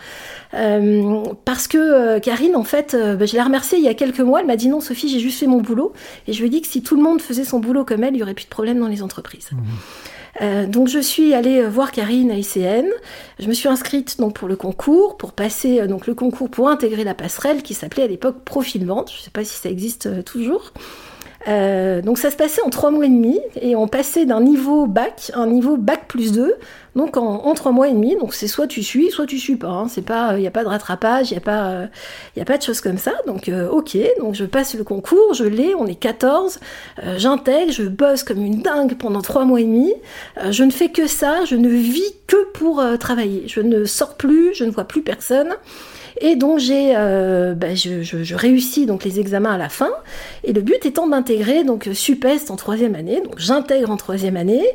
parce 1.44 1.68
que 1.68 2.18
Karine, 2.18 2.56
en 2.56 2.64
fait, 2.64 2.96
bah, 2.96 3.26
je 3.26 3.34
l'ai 3.34 3.42
remerciée 3.42 3.78
il 3.78 3.84
y 3.84 3.88
a 3.88 3.94
quelques 3.94 4.20
mois. 4.20 4.40
Elle 4.40 4.46
m'a 4.46 4.56
dit 4.56 4.68
non, 4.68 4.80
Sophie, 4.80 5.08
j'ai 5.08 5.20
juste 5.20 5.38
fait 5.38 5.46
mon 5.46 5.60
boulot. 5.60 5.92
Et 6.26 6.32
je 6.32 6.40
lui 6.40 6.46
ai 6.46 6.50
dit 6.50 6.62
que 6.62 6.68
si 6.68 6.82
tout 6.82 6.96
le 6.96 7.02
monde 7.02 7.20
faisait 7.20 7.44
son 7.44 7.60
boulot 7.60 7.84
comme 7.84 8.02
elle, 8.04 8.14
il 8.14 8.20
y 8.20 8.22
aurait 8.22 8.34
plus 8.34 8.46
de 8.46 8.50
problème 8.50 8.80
dans 8.80 8.88
les 8.88 9.02
entreprises. 9.02 9.50
Mmh. 9.52 9.58
Euh, 10.40 10.66
donc 10.66 10.88
je 10.88 10.98
suis 10.98 11.34
allée 11.34 11.60
euh, 11.60 11.68
voir 11.68 11.92
Karine 11.92 12.30
à 12.30 12.34
ICN. 12.34 12.86
Je 13.38 13.48
me 13.48 13.52
suis 13.52 13.68
inscrite 13.68 14.18
donc 14.18 14.34
pour 14.34 14.48
le 14.48 14.56
concours, 14.56 15.16
pour 15.16 15.32
passer 15.32 15.80
euh, 15.80 15.86
donc 15.86 16.06
le 16.06 16.14
concours 16.14 16.50
pour 16.50 16.68
intégrer 16.68 17.04
la 17.04 17.14
passerelle 17.14 17.62
qui 17.62 17.74
s'appelait 17.74 18.04
à 18.04 18.06
l'époque 18.06 18.44
Profil 18.44 18.86
Vente. 18.86 19.10
Je 19.10 19.18
ne 19.18 19.22
sais 19.22 19.30
pas 19.30 19.44
si 19.44 19.56
ça 19.56 19.68
existe 19.68 20.24
toujours. 20.24 20.72
Euh, 21.48 22.02
donc 22.02 22.18
ça 22.18 22.30
se 22.30 22.36
passait 22.36 22.60
en 22.62 22.68
trois 22.68 22.90
mois 22.90 23.06
et 23.06 23.08
demi 23.08 23.40
et 23.60 23.74
on 23.74 23.88
passait 23.88 24.26
d'un 24.26 24.42
niveau 24.42 24.86
bac 24.86 25.30
à 25.32 25.38
un 25.38 25.46
niveau 25.46 25.78
bac 25.78 26.06
plus 26.06 26.32
2 26.32 26.54
donc 26.96 27.16
en, 27.16 27.54
trois 27.54 27.72
mois 27.72 27.88
et 27.88 27.92
demi. 27.92 28.16
Donc 28.16 28.34
c'est 28.34 28.46
soit 28.46 28.66
tu 28.66 28.82
suis 28.82 29.10
soit 29.10 29.26
tu 29.26 29.38
suis 29.38 29.56
pas 29.56 29.68
hein. 29.68 29.86
c'est 29.88 30.02
pas 30.02 30.34
il 30.36 30.40
n'y 30.40 30.46
a 30.46 30.50
pas 30.50 30.64
de 30.64 30.68
rattrapage 30.68 31.30
il 31.30 31.34
n'y 31.34 31.38
a 31.38 31.40
pas 31.40 31.86
il 32.36 32.42
a 32.42 32.44
pas 32.44 32.58
de 32.58 32.62
choses 32.62 32.82
comme 32.82 32.98
ça. 32.98 33.12
Donc 33.26 33.48
euh, 33.48 33.68
ok 33.70 33.96
donc 34.18 34.34
je 34.34 34.44
passe 34.44 34.74
le 34.74 34.84
concours 34.84 35.32
je 35.32 35.44
l'ai 35.44 35.74
on 35.74 35.86
est 35.86 35.94
14 35.94 36.60
euh, 37.04 37.14
j'intègre 37.16 37.72
je 37.72 37.84
bosse 37.84 38.22
comme 38.22 38.44
une 38.44 38.60
dingue 38.60 38.96
pendant 38.98 39.22
trois 39.22 39.44
mois 39.46 39.60
et 39.60 39.64
demi. 39.64 39.94
Je 40.50 40.64
ne 40.64 40.70
fais 40.70 40.90
que 40.90 41.06
ça 41.06 41.44
je 41.46 41.56
ne 41.56 41.68
vis 41.68 42.14
que 42.26 42.50
pour 42.52 42.82
travailler. 42.98 43.44
Je 43.46 43.60
ne 43.60 43.84
sors 43.86 44.16
plus 44.16 44.52
je 44.54 44.64
ne 44.64 44.70
vois 44.70 44.84
plus 44.84 45.02
personne 45.02 45.54
et 46.20 46.36
donc 46.36 46.58
j'ai, 46.58 46.94
euh, 46.96 47.54
bah, 47.54 47.74
je, 47.74 48.34
réussis 48.34 48.86
donc 48.86 49.04
les 49.04 49.20
examens 49.20 49.52
à 49.52 49.58
la 49.58 49.68
fin. 49.68 49.90
Et 50.44 50.52
le 50.52 50.60
but 50.60 50.84
étant 50.84 51.06
d'intégrer 51.06 51.64
donc 51.64 51.88
Supest 51.92 52.50
en 52.50 52.56
troisième 52.56 52.94
année. 52.94 53.20
Donc 53.22 53.38
j'intègre 53.38 53.90
en 53.90 53.96
troisième 53.96 54.36
année. 54.36 54.66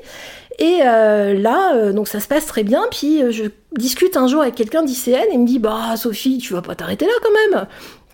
Et 0.58 0.80
euh, 0.84 1.34
là, 1.34 1.76
euh, 1.76 1.94
donc 1.94 2.08
ça 2.08 2.20
se 2.20 2.28
passe 2.28 2.46
très 2.46 2.64
bien. 2.64 2.84
Puis 2.92 3.22
euh, 3.22 3.32
je 3.32 3.46
discute 3.78 4.18
un 4.18 4.28
jour 4.28 4.42
avec 4.42 4.56
quelqu'un 4.56 4.84
d'ICN 4.84 5.32
et 5.32 5.38
me 5.38 5.46
dit 5.46 5.60
bah 5.60 5.96
Sophie, 5.98 6.38
tu 6.38 6.54
vas 6.54 6.62
pas 6.62 6.76
t'arrêter 6.76 7.06
là 7.06 7.14
quand 7.22 7.54
même. 7.54 7.68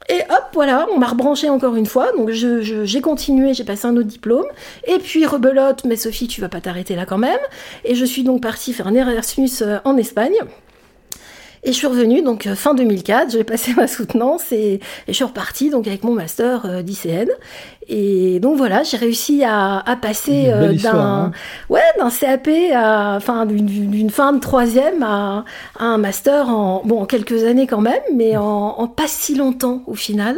Et 0.09 0.23
hop, 0.29 0.45
voilà, 0.53 0.87
on 0.93 0.97
m'a 0.97 1.07
rebranché 1.07 1.47
encore 1.49 1.75
une 1.75 1.85
fois. 1.85 2.11
Donc 2.17 2.31
j'ai 2.31 3.01
continué, 3.01 3.53
j'ai 3.53 3.63
passé 3.63 3.85
un 3.87 3.95
autre 3.95 4.07
diplôme. 4.07 4.47
Et 4.87 4.97
puis 4.97 5.25
rebelote, 5.25 5.85
mais 5.85 5.95
Sophie, 5.95 6.27
tu 6.27 6.41
vas 6.41 6.49
pas 6.49 6.59
t'arrêter 6.59 6.95
là 6.95 7.05
quand 7.05 7.19
même. 7.19 7.39
Et 7.85 7.95
je 7.95 8.03
suis 8.03 8.23
donc 8.23 8.41
partie 8.41 8.73
faire 8.73 8.87
un 8.87 8.95
Erasmus 8.95 9.51
en 9.85 9.95
Espagne. 9.97 10.35
Et 11.63 11.73
je 11.73 11.77
suis 11.77 11.87
revenue 11.87 12.23
donc 12.23 12.47
euh, 12.47 12.55
fin 12.55 12.73
2004, 12.73 13.31
j'ai 13.31 13.43
passé 13.43 13.73
ma 13.77 13.87
soutenance 13.87 14.51
et, 14.51 14.79
je 15.07 15.13
suis 15.13 15.23
repartie 15.23 15.69
donc 15.69 15.87
avec 15.87 16.03
mon 16.03 16.13
master 16.13 16.65
euh, 16.65 16.81
d'ICN. 16.81 17.29
Et 17.87 18.39
donc 18.39 18.57
voilà, 18.57 18.83
j'ai 18.83 18.97
réussi 18.97 19.43
à, 19.43 19.79
à 19.79 19.95
passer 19.95 20.45
euh, 20.47 20.73
d'un 20.73 20.95
hein. 20.95 21.31
ouais 21.69 21.81
d'un 21.99 22.09
CAP 22.09 22.49
à 22.73 23.15
enfin 23.17 23.45
d'une 23.45 24.09
fin 24.09 24.33
de 24.33 24.39
troisième 24.39 25.03
à, 25.03 25.45
à, 25.77 25.85
un 25.85 25.97
master 25.97 26.49
en 26.49 26.81
bon 26.85 27.01
en 27.01 27.05
quelques 27.05 27.43
années 27.43 27.67
quand 27.67 27.81
même, 27.81 28.01
mais 28.15 28.37
en, 28.37 28.43
en 28.43 28.87
pas 28.87 29.07
si 29.07 29.35
longtemps 29.35 29.83
au 29.87 29.95
final. 29.95 30.37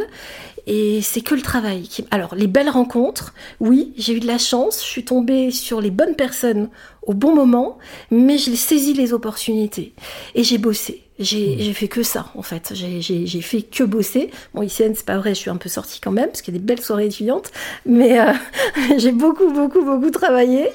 Et 0.66 1.02
c'est 1.02 1.20
que 1.20 1.34
le 1.34 1.42
travail. 1.42 1.82
Qui... 1.82 2.06
Alors, 2.10 2.34
les 2.34 2.46
belles 2.46 2.70
rencontres, 2.70 3.34
oui, 3.60 3.92
j'ai 3.98 4.14
eu 4.14 4.20
de 4.20 4.26
la 4.26 4.38
chance, 4.38 4.82
je 4.82 4.88
suis 4.88 5.04
tombée 5.04 5.50
sur 5.50 5.82
les 5.82 5.90
bonnes 5.90 6.14
personnes 6.14 6.70
au 7.02 7.12
bon 7.12 7.34
moment, 7.34 7.78
mais 8.10 8.38
j'ai 8.38 8.56
saisi 8.56 8.94
les 8.94 9.12
opportunités. 9.12 9.92
Et 10.34 10.42
j'ai 10.42 10.56
bossé. 10.56 11.03
J'ai 11.18 11.70
mmh. 11.70 11.74
fait 11.74 11.88
que 11.88 12.02
ça, 12.02 12.26
en 12.34 12.42
fait. 12.42 12.72
J'ai 12.74 13.40
fait 13.40 13.62
que 13.62 13.84
bosser. 13.84 14.30
Bon, 14.52 14.62
ICN, 14.62 14.94
c'est 14.94 15.06
pas 15.06 15.16
vrai, 15.16 15.30
je 15.30 15.40
suis 15.40 15.50
un 15.50 15.56
peu 15.56 15.68
sortie 15.68 16.00
quand 16.00 16.10
même, 16.10 16.26
parce 16.26 16.42
qu'il 16.42 16.54
y 16.54 16.56
a 16.56 16.60
des 16.60 16.64
belles 16.64 16.80
soirées 16.80 17.06
étudiantes, 17.06 17.52
mais 17.86 18.20
euh, 18.20 18.32
j'ai 18.98 19.12
beaucoup, 19.12 19.50
beaucoup, 19.52 19.84
beaucoup 19.84 20.10
travaillé. 20.10 20.68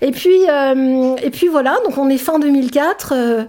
Et 0.00 0.10
puis, 0.10 0.48
euh, 0.48 1.16
et 1.22 1.30
puis 1.30 1.48
voilà, 1.48 1.78
donc 1.84 1.96
on 1.98 2.08
est 2.08 2.18
fin 2.18 2.38
2004. 2.38 3.12
Euh, 3.14 3.44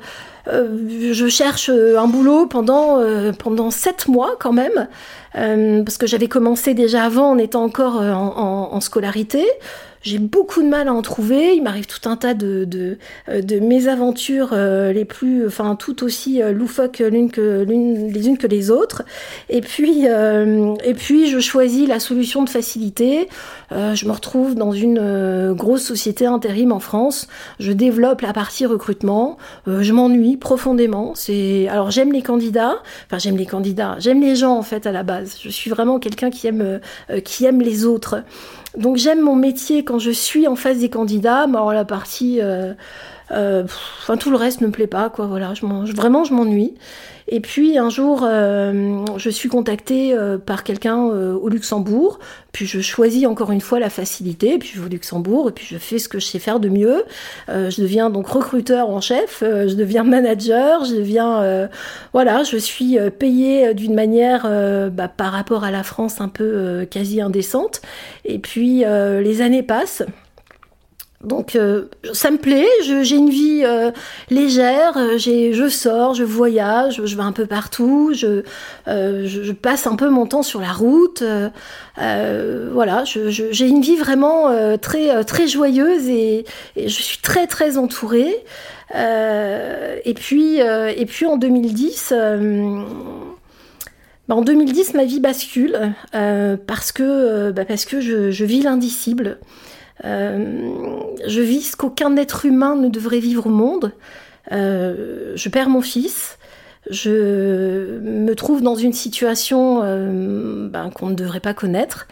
euh, 0.47 1.13
je 1.13 1.27
cherche 1.27 1.69
un 1.69 2.07
boulot 2.07 2.45
pendant, 2.45 3.01
pendant 3.39 3.71
sept 3.71 4.07
mois 4.07 4.35
quand 4.39 4.53
même. 4.53 4.87
Euh, 5.37 5.83
parce 5.83 5.97
que 5.97 6.07
j'avais 6.07 6.27
commencé 6.27 6.73
déjà 6.73 7.03
avant 7.03 7.31
en 7.31 7.37
étant 7.37 7.63
encore 7.63 8.01
euh, 8.01 8.13
en, 8.13 8.37
en, 8.37 8.73
en 8.73 8.81
scolarité. 8.81 9.45
J'ai 10.05 10.19
beaucoup 10.19 10.61
de 10.61 10.67
mal 10.67 10.87
à 10.87 10.93
en 10.93 11.01
trouver. 11.01 11.55
Il 11.55 11.63
m'arrive 11.63 11.87
tout 11.87 12.07
un 12.07 12.15
tas 12.15 12.35
de, 12.35 12.63
de, 12.63 12.99
de 13.27 13.59
mésaventures 13.59 14.53
les 14.53 15.03
plus, 15.03 15.47
enfin, 15.47 15.75
tout 15.75 16.03
aussi 16.03 16.41
loufoques 16.53 16.99
l'une 16.99 17.31
que, 17.31 17.63
l'une, 17.63 18.11
les 18.11 18.27
unes 18.27 18.37
que 18.37 18.45
les 18.45 18.69
autres. 18.69 19.01
Et 19.49 19.61
puis, 19.61 20.05
et 20.05 20.93
puis, 20.93 21.27
je 21.27 21.39
choisis 21.39 21.87
la 21.87 21.99
solution 21.99 22.43
de 22.43 22.49
facilité. 22.49 23.27
je 23.71 24.05
me 24.05 24.11
retrouve 24.11 24.53
dans 24.53 24.71
une 24.71 25.53
grosse 25.53 25.83
société 25.83 26.27
intérim 26.27 26.71
en 26.71 26.79
France. 26.79 27.27
Je 27.59 27.71
développe 27.71 28.21
la 28.21 28.31
partie 28.31 28.67
recrutement. 28.67 29.37
je 29.65 29.91
m'ennuie 29.91 30.37
profondément. 30.37 31.13
C'est, 31.15 31.67
alors 31.67 31.89
j'aime 31.89 32.13
les 32.13 32.21
candidats. 32.21 32.75
Enfin, 33.07 33.17
j'aime 33.17 33.37
les 33.37 33.47
candidats. 33.47 33.95
J'aime 33.97 34.21
les 34.21 34.35
gens 34.35 34.55
en 34.55 34.63
fait 34.63 34.85
à 34.85 34.91
la 34.91 35.01
base. 35.01 35.37
Je 35.41 35.49
suis 35.49 35.71
vraiment 35.71 35.97
quelqu'un 35.97 36.29
qui 36.29 36.45
aime, 36.45 36.79
qui 37.23 37.45
aime 37.45 37.61
les 37.61 37.85
autres. 37.85 38.23
Donc 38.77 38.97
j'aime 38.97 39.21
mon 39.21 39.35
métier 39.35 39.83
quand 39.83 39.94
je 39.99 40.11
suis 40.11 40.47
en 40.47 40.55
face 40.55 40.79
des 40.79 40.89
candidats, 40.89 41.47
mais 41.47 41.57
alors 41.57 41.73
la 41.73 41.85
partie, 41.85 42.39
euh, 42.41 42.73
euh, 43.31 43.63
enfin 43.63 44.17
tout 44.17 44.29
le 44.29 44.37
reste 44.37 44.61
ne 44.61 44.67
me 44.67 44.71
plaît 44.71 44.87
pas, 44.87 45.09
quoi. 45.09 45.27
Voilà, 45.27 45.53
je 45.53 45.65
vraiment 45.95 46.23
je 46.23 46.33
m'ennuie. 46.33 46.73
Et 47.27 47.39
puis 47.39 47.77
un 47.79 47.89
jour, 47.89 48.21
euh, 48.23 49.03
je 49.17 49.29
suis 49.31 49.49
contactée 49.49 50.13
euh, 50.13 50.37
par 50.37 50.63
quelqu'un 50.63 51.09
euh, 51.09 51.33
au 51.33 51.49
Luxembourg. 51.49 52.19
Puis 52.51 52.67
je 52.67 52.81
choisis 52.81 53.25
encore 53.25 53.51
une 53.51 53.61
fois 53.61 53.79
la 53.79 53.89
facilité. 53.89 54.59
Puis 54.59 54.71
je 54.75 54.79
vais 54.79 54.85
au 54.85 54.89
Luxembourg 54.89 55.49
et 55.49 55.51
puis 55.51 55.65
je 55.67 55.77
fais 55.77 55.97
ce 55.97 56.07
que 56.07 56.19
je 56.19 56.25
sais 56.25 56.39
faire 56.39 56.59
de 56.59 56.69
mieux. 56.69 57.03
je 57.47 57.81
deviens 57.81 58.09
donc 58.09 58.27
recruteur 58.27 58.89
en 58.89 59.01
chef. 59.01 59.39
je 59.41 59.73
deviens 59.73 60.03
manager. 60.03 60.85
Je 60.85 60.95
deviens 60.95 61.67
voilà, 62.13 62.43
je 62.43 62.55
suis 62.55 62.97
payée 63.19 63.73
d'une 63.73 63.93
manière 63.93 64.43
bah, 64.91 65.09
par 65.09 65.33
rapport 65.33 65.65
à 65.65 65.71
la 65.71 65.83
France 65.83 66.21
un 66.21 66.29
peu 66.29 66.87
quasi 66.89 67.19
indécente. 67.19 67.81
Et 68.23 68.39
puis 68.39 68.85
les 68.85 69.41
années 69.41 69.63
passent. 69.63 70.03
Donc 71.25 71.55
euh, 71.55 71.85
ça 72.13 72.29
me 72.29 72.37
plaît, 72.37 72.67
j'ai 72.81 73.15
une 73.15 73.29
vie 73.29 73.63
euh, 73.65 73.91
légère, 74.29 74.95
euh, 74.95 75.17
je 75.17 75.67
sors, 75.69 76.13
je 76.13 76.23
voyage, 76.23 77.01
je 77.03 77.15
vais 77.15 77.23
un 77.23 77.31
peu 77.31 77.47
partout, 77.47 78.13
je, 78.13 79.51
passe 79.51 79.87
un 79.87 79.95
peu 79.95 80.09
mon 80.09 80.27
temps 80.27 80.43
sur 80.43 80.61
la 80.61 80.71
route. 80.71 81.23
voilà, 81.97 83.03
j'ai 83.05 83.67
une 83.67 83.81
vie 83.81 83.95
vraiment 83.95 84.77
très, 84.77 85.23
très 85.23 85.47
joyeuse 85.47 86.07
et, 86.07 86.45
je 86.77 86.87
suis 86.87 87.17
très 87.17 87.47
très 87.47 87.77
entourée. 87.77 88.35
et, 88.93 90.13
puis, 90.13 90.59
et 90.59 91.05
puis 91.05 91.25
en 91.25 91.37
2010... 91.37 92.13
Bah, 94.27 94.33
en 94.33 94.41
2010, 94.41 94.95
ma 94.95 95.05
vie 95.05 95.19
bascule 95.19 95.93
parce 96.11 96.91
que, 96.91 97.51
bah, 97.51 97.65
parce 97.65 97.85
que 97.85 97.99
je 98.01 98.45
vis 98.45 98.61
l'indicible. 98.61 99.39
Euh, 100.03 100.99
je 101.25 101.41
vis 101.41 101.61
ce 101.61 101.75
qu'aucun 101.75 102.15
être 102.17 102.45
humain 102.45 102.75
ne 102.75 102.89
devrait 102.89 103.19
vivre 103.19 103.47
au 103.47 103.51
monde. 103.51 103.93
Euh, 104.51 105.33
je 105.35 105.49
perds 105.49 105.69
mon 105.69 105.81
fils. 105.81 106.37
Je 106.89 107.99
me 107.99 108.33
trouve 108.35 108.61
dans 108.61 108.75
une 108.75 108.93
situation 108.93 109.81
euh, 109.83 110.67
ben, 110.69 110.89
qu'on 110.91 111.07
ne 111.09 111.15
devrait 111.15 111.39
pas 111.39 111.53
connaître. 111.53 112.07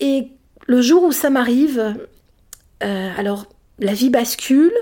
Et 0.00 0.28
le 0.66 0.82
jour 0.82 1.04
où 1.04 1.12
ça 1.12 1.30
m'arrive, 1.30 1.94
alors 2.80 3.46
la 3.78 3.94
vie 3.94 4.10
bascule, 4.10 4.74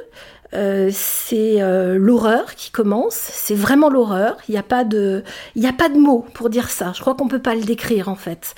c'est 0.90 1.58
l'horreur 1.98 2.54
qui 2.56 2.70
commence, 2.70 3.14
c'est 3.14 3.54
vraiment 3.54 3.90
l'horreur, 3.90 4.38
il 4.48 4.52
n'y 4.52 4.58
a, 4.58 4.64
pas 4.64 4.82
de, 4.84 5.22
il 5.54 5.64
a 5.66 5.72
pas 5.72 5.88
de 5.88 5.98
mots 5.98 6.24
pour 6.34 6.50
dire 6.50 6.70
ça, 6.70 6.92
je 6.94 7.00
crois 7.00 7.14
qu'on 7.14 7.26
ne 7.26 7.30
peut 7.30 7.42
pas 7.42 7.54
le 7.54 7.62
décrire 7.62 8.08
en 8.08 8.16
fait. 8.16 8.54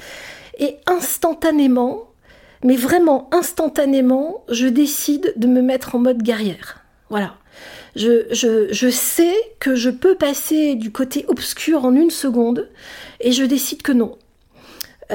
Et 0.59 0.77
instantanément, 0.87 2.14
mais 2.65 2.77
vraiment 2.77 3.29
instantanément, 3.31 4.43
je 4.51 4.67
décide 4.67 5.35
de 5.37 5.47
me 5.47 5.63
mettre 5.63 5.95
en 5.95 6.01
mode 6.01 6.23
guerrière. 6.23 6.83
Voilà. 7.11 7.37
Je, 7.95 8.27
je, 8.33 8.73
je, 8.73 8.89
sais 8.89 9.35
que 9.61 9.77
je 9.77 9.91
peux 9.91 10.17
passer 10.17 10.75
du 10.75 10.91
côté 10.91 11.25
obscur 11.29 11.85
en 11.85 11.95
une 11.95 12.11
seconde 12.11 12.69
et 13.21 13.31
je 13.31 13.45
décide 13.45 13.83
que 13.83 13.93
non. 13.93 14.19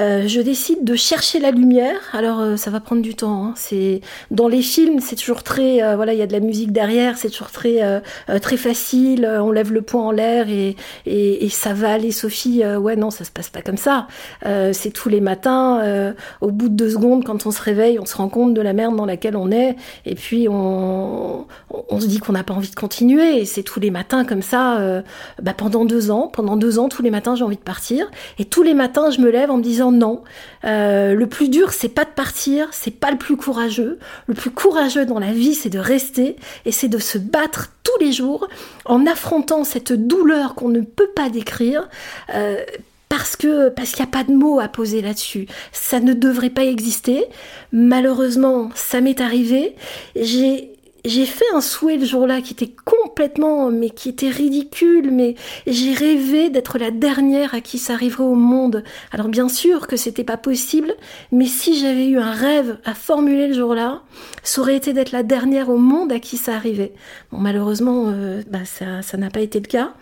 Euh, 0.00 0.26
je 0.26 0.40
décide 0.40 0.82
de 0.84 0.94
chercher 0.94 1.40
la 1.40 1.50
lumière. 1.50 1.98
Alors 2.12 2.40
euh, 2.40 2.56
ça 2.56 2.70
va 2.70 2.80
prendre 2.80 3.02
du 3.02 3.14
temps. 3.14 3.44
Hein. 3.44 3.52
C'est 3.54 4.00
dans 4.30 4.48
les 4.48 4.62
films, 4.62 5.00
c'est 5.00 5.16
toujours 5.16 5.42
très 5.42 5.82
euh, 5.82 5.94
voilà, 5.94 6.14
il 6.14 6.18
y 6.18 6.22
a 6.22 6.26
de 6.26 6.32
la 6.32 6.40
musique 6.40 6.72
derrière, 6.72 7.18
c'est 7.18 7.28
toujours 7.28 7.50
très 7.50 8.00
très 8.40 8.56
facile. 8.56 9.26
On 9.26 9.50
lève 9.50 9.72
le 9.72 9.82
poing 9.82 10.02
en 10.02 10.10
l'air 10.10 10.48
et, 10.48 10.76
et, 11.06 11.44
et, 11.44 11.48
ça 11.48 11.74
va 11.74 11.92
aller. 11.92 12.10
Sophie, 12.10 12.64
ouais 12.64 12.96
non, 12.96 13.10
ça 13.10 13.24
se 13.24 13.30
passe 13.30 13.48
pas 13.48 13.62
comme 13.62 13.76
ça. 13.76 14.06
c'est 14.44 14.92
tous 14.92 15.08
les 15.08 15.20
matins. 15.20 16.14
au 16.40 16.50
bout 16.50 16.68
de 16.68 16.74
deux 16.74 16.90
secondes, 16.90 17.24
quand 17.24 17.46
on 17.46 17.50
se 17.50 17.62
réveille, 17.62 17.98
on 17.98 18.06
se 18.06 18.16
rend 18.16 18.28
compte 18.28 18.54
de 18.54 18.60
la 18.60 18.72
merde 18.72 18.96
dans 18.96 19.06
laquelle 19.06 19.36
on 19.36 19.50
est 19.50 19.76
et 20.06 20.14
puis 20.14 20.48
on, 20.48 21.46
on 21.70 22.00
se 22.00 22.06
dit 22.06 22.18
qu'on 22.18 22.32
n'a 22.32 22.44
pas 22.44 22.54
envie 22.54 22.70
de 22.70 22.74
continuer. 22.74 23.40
Et 23.40 23.44
c'est 23.44 23.62
tous 23.62 23.80
les 23.80 23.90
matins 23.90 24.24
comme 24.24 24.42
ça. 24.42 25.02
Bah, 25.42 25.54
pendant 25.56 25.84
deux 25.84 26.10
ans, 26.10 26.30
pendant 26.32 26.56
deux 26.56 26.78
ans, 26.78 26.88
tous 26.88 27.02
les 27.02 27.10
matins 27.10 27.34
j'ai 27.34 27.44
envie 27.44 27.56
de 27.56 27.62
partir 27.62 28.10
et 28.38 28.44
tous 28.44 28.62
les 28.62 28.74
matins 28.74 29.10
je 29.10 29.20
me 29.20 29.30
lève 29.30 29.50
en 29.50 29.58
me 29.58 29.62
disant 29.62 29.89
non. 29.90 30.22
Euh, 30.64 31.14
le 31.14 31.26
plus 31.26 31.48
dur, 31.48 31.72
c'est 31.72 31.88
pas 31.88 32.04
de 32.04 32.10
partir, 32.10 32.68
c'est 32.72 32.90
pas 32.90 33.10
le 33.10 33.18
plus 33.18 33.36
courageux. 33.36 33.98
Le 34.26 34.34
plus 34.34 34.50
courageux 34.50 35.06
dans 35.06 35.18
la 35.18 35.32
vie, 35.32 35.54
c'est 35.54 35.70
de 35.70 35.78
rester 35.78 36.36
et 36.64 36.72
c'est 36.72 36.88
de 36.88 36.98
se 36.98 37.18
battre 37.18 37.72
tous 37.82 38.04
les 38.04 38.12
jours 38.12 38.48
en 38.84 39.06
affrontant 39.06 39.64
cette 39.64 39.92
douleur 39.92 40.54
qu'on 40.54 40.68
ne 40.68 40.80
peut 40.80 41.10
pas 41.14 41.28
décrire. 41.28 41.88
Euh, 42.34 42.64
parce 43.08 43.34
que 43.34 43.70
parce 43.70 43.90
qu'il 43.90 44.04
n'y 44.04 44.08
a 44.08 44.12
pas 44.12 44.24
de 44.24 44.32
mots 44.32 44.60
à 44.60 44.68
poser 44.68 45.02
là-dessus. 45.02 45.46
Ça 45.72 45.98
ne 45.98 46.12
devrait 46.12 46.48
pas 46.48 46.64
exister. 46.64 47.24
Malheureusement, 47.72 48.70
ça 48.76 49.00
m'est 49.00 49.20
arrivé. 49.20 49.74
J'ai 50.14 50.70
j'ai 51.04 51.24
fait 51.24 51.44
un 51.54 51.60
souhait 51.60 51.96
le 51.96 52.04
jour-là 52.04 52.40
qui 52.40 52.52
était 52.52 52.74
complètement, 52.84 53.70
mais 53.70 53.90
qui 53.90 54.08
était 54.10 54.28
ridicule, 54.28 55.10
mais 55.10 55.34
j'ai 55.66 55.94
rêvé 55.94 56.50
d'être 56.50 56.78
la 56.78 56.90
dernière 56.90 57.54
à 57.54 57.60
qui 57.60 57.78
ça 57.78 57.94
arriverait 57.94 58.24
au 58.24 58.34
monde. 58.34 58.84
Alors 59.12 59.28
bien 59.28 59.48
sûr 59.48 59.86
que 59.86 59.96
c'était 59.96 60.24
pas 60.24 60.36
possible, 60.36 60.94
mais 61.32 61.46
si 61.46 61.78
j'avais 61.78 62.06
eu 62.06 62.18
un 62.18 62.32
rêve 62.32 62.78
à 62.84 62.94
formuler 62.94 63.48
le 63.48 63.54
jour-là, 63.54 64.02
ça 64.42 64.60
aurait 64.60 64.76
été 64.76 64.92
d'être 64.92 65.12
la 65.12 65.22
dernière 65.22 65.68
au 65.68 65.78
monde 65.78 66.12
à 66.12 66.18
qui 66.18 66.36
ça 66.36 66.54
arrivait. 66.54 66.92
Bon, 67.32 67.38
malheureusement, 67.38 68.06
euh, 68.08 68.42
bah, 68.48 68.64
ça 68.64 69.16
n'a 69.16 69.30
pas 69.30 69.40
été 69.40 69.60
le 69.60 69.66
cas. 69.66 69.94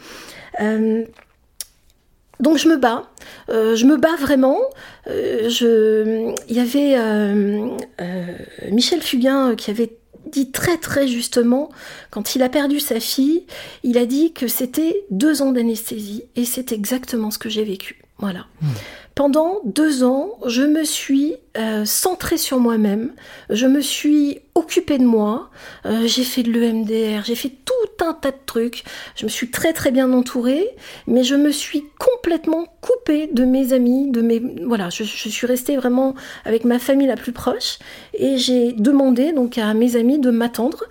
Euh, 0.60 1.04
donc 2.40 2.56
je 2.56 2.68
me 2.68 2.76
bats, 2.76 3.10
euh, 3.50 3.74
je 3.74 3.84
me 3.84 3.96
bats 3.96 4.16
vraiment. 4.18 4.58
je, 5.06 6.32
il 6.48 6.56
y 6.56 6.60
avait 6.60 6.96
Michel 8.70 9.02
Fugain 9.02 9.56
qui 9.56 9.70
avait 9.70 9.97
dit 10.30 10.50
très 10.50 10.78
très 10.78 11.08
justement, 11.08 11.70
quand 12.10 12.34
il 12.34 12.42
a 12.42 12.48
perdu 12.48 12.80
sa 12.80 13.00
fille, 13.00 13.44
il 13.82 13.98
a 13.98 14.06
dit 14.06 14.32
que 14.32 14.48
c'était 14.48 15.04
deux 15.10 15.42
ans 15.42 15.52
d'anesthésie, 15.52 16.24
et 16.36 16.44
c'est 16.44 16.72
exactement 16.72 17.30
ce 17.30 17.38
que 17.38 17.48
j'ai 17.48 17.64
vécu. 17.64 18.02
Voilà. 18.18 18.46
Pendant 19.14 19.60
deux 19.64 20.04
ans, 20.04 20.38
je 20.46 20.62
me 20.62 20.84
suis 20.84 21.36
euh, 21.56 21.84
centrée 21.84 22.36
sur 22.36 22.58
moi-même, 22.58 23.12
je 23.50 23.66
me 23.66 23.80
suis 23.80 24.40
occupée 24.54 24.98
de 24.98 25.04
moi, 25.04 25.50
euh, 25.86 26.06
j'ai 26.06 26.24
fait 26.24 26.42
de 26.42 26.52
l'EMDR, 26.52 27.24
j'ai 27.24 27.34
fait 27.34 27.52
tout 27.64 28.04
un 28.04 28.12
tas 28.12 28.30
de 28.30 28.36
trucs, 28.46 28.84
je 29.16 29.24
me 29.24 29.28
suis 29.28 29.50
très 29.50 29.72
très 29.72 29.90
bien 29.90 30.12
entourée, 30.12 30.68
mais 31.06 31.24
je 31.24 31.34
me 31.34 31.50
suis 31.50 31.84
complètement 31.98 32.66
coupée 32.80 33.28
de 33.32 33.44
mes 33.44 33.72
amis, 33.72 34.10
de 34.10 34.20
mes 34.20 34.40
voilà, 34.64 34.88
je, 34.88 35.02
je 35.04 35.28
suis 35.28 35.46
restée 35.46 35.76
vraiment 35.76 36.14
avec 36.44 36.64
ma 36.64 36.78
famille 36.78 37.08
la 37.08 37.16
plus 37.16 37.32
proche 37.32 37.78
et 38.14 38.36
j'ai 38.36 38.72
demandé 38.72 39.32
donc 39.32 39.58
à 39.58 39.74
mes 39.74 39.96
amis 39.96 40.18
de 40.18 40.30
m'attendre. 40.30 40.84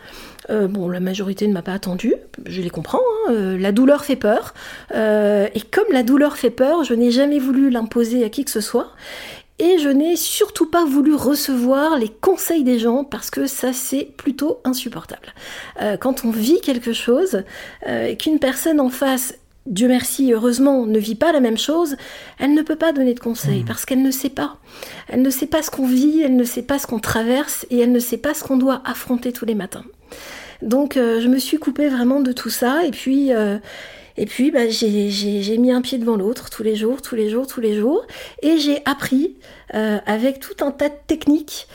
Euh, 0.50 0.68
bon, 0.68 0.90
la 0.90 1.00
majorité 1.00 1.48
ne 1.48 1.54
m'a 1.54 1.62
pas 1.62 1.74
attendu, 1.74 2.14
je 2.46 2.62
les 2.62 2.70
comprends, 2.70 3.00
hein, 3.00 3.32
euh, 3.32 3.58
la 3.58 3.72
douleur 3.72 4.06
fait 4.06 4.16
peur. 4.16 4.54
Euh, 4.96 5.48
et 5.54 5.62
comme 5.62 5.92
la 5.92 6.04
douleur 6.04 6.38
fait 6.38 6.50
peur, 6.50 6.84
je 6.84 6.94
n'ai 6.94 7.12
jamais 7.12 7.40
voulu 7.40 7.70
l'imposer 7.70 8.24
à 8.24 8.30
qui 8.30 8.46
que 8.46 8.52
ce 8.52 8.62
soit. 8.62 8.92
Et 9.60 9.80
je 9.80 9.90
n'ai 9.90 10.16
surtout 10.16 10.68
pas 10.68 10.86
voulu 10.86 11.16
recevoir 11.16 11.98
les 11.98 12.10
conseils 12.10 12.64
des 12.64 12.78
gens 12.78 13.04
parce 13.04 13.32
que 13.32 13.48
ça 13.48 13.74
c'est 13.74 14.04
plutôt 14.16 14.60
insupportable. 14.64 15.34
quand 16.00 16.26
on 16.26 16.30
vit 16.30 16.62
quelque 16.62 16.94
chose 16.94 17.42
et 17.88 18.16
qu'une 18.18 18.38
personne 18.38 18.80
en 18.80 18.90
face 18.90 19.34
Dieu 19.66 19.88
merci, 19.88 20.32
heureusement, 20.32 20.86
ne 20.86 21.00
vit 21.00 21.16
pas 21.16 21.32
la 21.32 21.40
même 21.40 21.58
chose, 21.58 21.98
elle 22.40 22.54
ne 22.54 22.62
peut 22.62 22.76
pas 22.76 22.94
donner 22.94 23.14
de 23.14 23.20
conseils 23.20 23.64
mmh. 23.64 23.66
parce 23.66 23.86
qu'elle 23.86 24.02
ne 24.02 24.12
sait 24.12 24.30
pas. 24.30 24.58
Elle 25.10 25.22
ne 25.22 25.30
sait 25.30 25.48
pas 25.48 25.62
ce 25.62 25.70
qu'on 25.70 25.88
vit, 25.88 26.22
elle 26.22 26.36
ne 26.36 26.44
sait 26.44 26.62
pas 26.62 26.80
ce 26.80 26.88
qu'on 26.88 27.00
traverse 27.00 27.66
et 27.70 27.80
elle 27.80 27.92
ne 27.92 28.00
sait 28.00 28.18
pas 28.18 28.34
ce 28.34 28.44
qu'on 28.44 28.58
doit 28.58 28.82
affronter 28.86 29.34
tous 29.34 29.46
les 29.46 29.56
matins. 29.56 29.84
Donc 30.62 30.98
euh, 30.98 31.22
je 31.22 31.28
me 31.28 31.40
suis 31.40 31.58
coupée 31.58 31.90
vraiment 31.90 32.20
de 32.20 32.32
tout 32.32 32.50
ça. 32.50 32.86
Et 32.86 32.92
puis 32.92 33.34
euh, 33.34 33.58
et 34.18 34.26
puis 34.26 34.52
bah, 34.52 34.68
j'ai 34.70 35.58
mis 35.58 35.72
un 35.72 35.82
pied 35.82 35.98
devant 35.98 36.16
l'autre 36.16 36.50
tous 36.50 36.64
les 36.64 36.76
jours, 36.76 37.02
tous 37.02 37.16
les 37.16 37.30
jours, 37.30 37.46
tous 37.48 37.62
les 37.62 37.76
jours. 37.76 38.06
Et 38.42 38.58
j'ai 38.58 38.82
appris 38.86 39.36
euh, 39.76 39.98
avec 40.06 40.40
tout 40.40 40.64
un 40.64 40.72
tas 40.72 40.90
de 40.90 40.96
techniques 41.08 41.68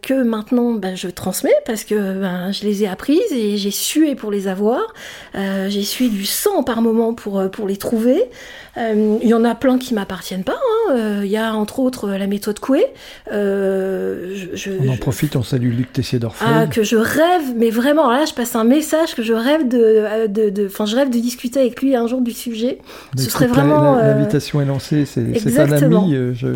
que 0.00 0.22
maintenant 0.22 0.74
bah, 0.74 0.94
je 0.94 1.08
transmets 1.08 1.50
parce 1.66 1.82
que 1.82 2.20
ben, 2.20 2.52
je 2.52 2.64
les 2.64 2.84
ai 2.84 2.88
apprises 2.88 3.32
et 3.32 3.56
j'ai 3.56 3.72
sué 3.72 4.14
pour 4.14 4.30
les 4.30 4.46
avoir. 4.46 4.94
j'ai 5.34 5.82
sué 5.82 6.08
du 6.08 6.24
sang 6.24 6.62
par 6.62 6.82
moment 6.82 7.14
pour, 7.14 7.50
pour 7.50 7.66
les 7.66 7.76
trouver. 7.76 8.22
Il 8.76 9.26
y 9.26 9.34
en 9.34 9.44
a 9.44 9.54
plein 9.54 9.78
qui 9.78 9.92
m'appartiennent 9.94 10.44
pas. 10.44 10.60
Il 10.94 11.26
y 11.26 11.36
a 11.36 11.54
entre 11.54 11.80
autres 11.80 12.10
la 12.10 12.28
méthode 12.28 12.60
Coué. 12.60 12.86
on 13.32 14.88
en 14.88 14.96
profite, 14.96 15.34
on 15.34 15.42
salue 15.42 15.72
Luc 15.72 15.92
Tessier 15.92 16.18
d'Orphée. 16.20 16.44
Ah, 16.46 16.66
que 16.66 16.82
je 16.82 16.96
rêve, 16.96 17.54
mais 17.56 17.70
vraiment, 17.70 18.10
là, 18.10 18.24
je 18.24 18.34
passe 18.34 18.54
un 18.54 18.64
message 18.64 19.14
que 19.14 19.22
je 19.22 19.32
rêve 19.32 19.66
de, 19.66 20.26
de, 20.28 20.66
enfin, 20.66 20.86
je 20.86 20.94
rêve 20.94 21.10
de 21.10 21.18
discuter 21.18 21.60
avec 21.60 21.82
lui 21.82 21.96
un 21.96 22.06
jour 22.06 22.20
du 22.20 22.32
sujet. 22.32 22.78
Ce 23.16 23.30
serait 23.30 23.46
vraiment. 23.46 23.96
L'invitation 23.96 24.60
est 24.60 24.66
lancée, 24.66 25.04
c'est 25.06 25.58
un 25.58 25.72
ami. 25.72 26.14
Je, 26.34 26.46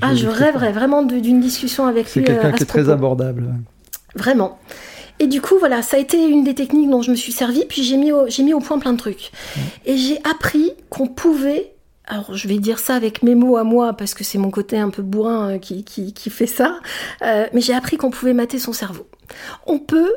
ah, 0.00 0.14
je 0.14 0.23
rêverais 0.28 0.72
vraiment 0.72 1.02
d'une 1.02 1.40
discussion 1.40 1.86
avec 1.86 2.06
lui. 2.06 2.12
C'est 2.12 2.24
quelqu'un 2.24 2.52
qui 2.52 2.62
est 2.62 2.66
très 2.66 2.88
abordable. 2.88 3.54
Vraiment. 4.14 4.58
Et 5.20 5.26
du 5.26 5.40
coup, 5.40 5.58
voilà, 5.58 5.82
ça 5.82 5.96
a 5.96 6.00
été 6.00 6.26
une 6.26 6.42
des 6.44 6.54
techniques 6.54 6.90
dont 6.90 7.02
je 7.02 7.10
me 7.10 7.16
suis 7.16 7.32
servie, 7.32 7.64
puis 7.68 7.82
j'ai 7.82 7.96
mis, 7.96 8.10
au, 8.10 8.26
mis 8.40 8.54
au 8.54 8.60
point 8.60 8.78
plein 8.78 8.92
de 8.92 8.98
trucs. 8.98 9.30
Et 9.84 9.96
j'ai 9.96 10.18
appris 10.28 10.72
qu'on 10.90 11.06
pouvait 11.06 11.70
alors 12.06 12.34
je 12.36 12.48
vais 12.48 12.58
dire 12.58 12.78
ça 12.78 12.94
avec 12.94 13.22
mes 13.22 13.34
mots 13.34 13.56
à 13.56 13.64
moi 13.64 13.94
parce 13.94 14.12
que 14.12 14.24
c'est 14.24 14.36
mon 14.36 14.50
côté 14.50 14.76
un 14.78 14.90
peu 14.90 15.00
bourrin 15.02 15.52
euh, 15.52 15.58
qui, 15.58 15.84
qui, 15.84 16.12
qui 16.12 16.28
fait 16.28 16.46
ça, 16.46 16.78
euh, 17.22 17.46
mais 17.54 17.62
j'ai 17.62 17.72
appris 17.72 17.96
qu'on 17.96 18.10
pouvait 18.10 18.34
mater 18.34 18.58
son 18.58 18.74
cerveau. 18.74 19.06
On 19.66 19.78
peut 19.78 20.12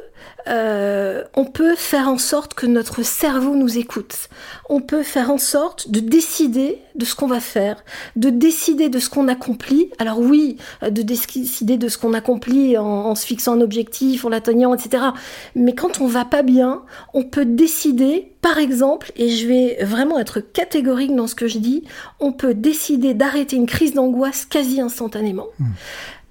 euh, 0.48 1.24
on 1.36 1.46
peut 1.46 1.76
faire 1.76 2.08
en 2.08 2.18
sorte 2.18 2.54
que 2.54 2.66
notre 2.66 3.04
cerveau 3.04 3.56
nous 3.56 3.78
écoute. 3.78 4.30
On 4.70 4.82
peut 4.82 5.04
faire 5.04 5.30
en 5.30 5.38
sorte 5.38 5.92
de 5.92 6.00
décider 6.00 6.80
de 6.96 7.06
ce 7.06 7.16
qu'on 7.16 7.28
va 7.28 7.40
faire, 7.40 7.84
de 8.16 8.30
décider 8.30 8.90
de 8.90 9.00
ce 9.00 9.10
qu'on 9.10 9.28
accomplit. 9.28 9.92
Alors 10.00 10.20
oui, 10.20 10.58
de 10.82 11.02
décider 11.02 11.78
de 11.78 11.90
ce 11.90 11.98
qu'on 11.98 12.14
accomplit 12.14 12.78
en, 12.78 13.14
se 13.16 13.26
fixant 13.26 13.54
un 13.54 13.62
objectif, 13.62 14.26
en 14.26 14.30
l'atteignant, 14.30 14.74
etc. 14.74 15.04
Mais 15.56 15.76
quand 15.76 16.00
on 16.00 16.08
va 16.08 16.24
pas 16.24 16.44
bien, 16.44 16.84
on 17.14 17.24
peut 17.24 17.46
décider, 17.46 18.32
par 18.42 18.58
exemple, 18.58 19.12
et 19.16 19.30
je 19.30 19.48
vais 19.48 19.84
vraiment 19.84 20.18
être 20.20 20.40
catégorique 20.40 21.16
dans 21.16 21.28
ce 21.28 21.36
que 21.36 21.48
je 21.48 21.60
dis, 21.60 21.84
on 22.20 22.32
peut 22.32 22.54
décider 22.54 23.14
d'arrêter 23.14 23.58
une 23.58 23.68
crise 23.68 23.94
d'angoisse 23.94 24.46
quasi 24.46 24.80
instantanément. 24.80 25.48
Mmh. 25.60 25.66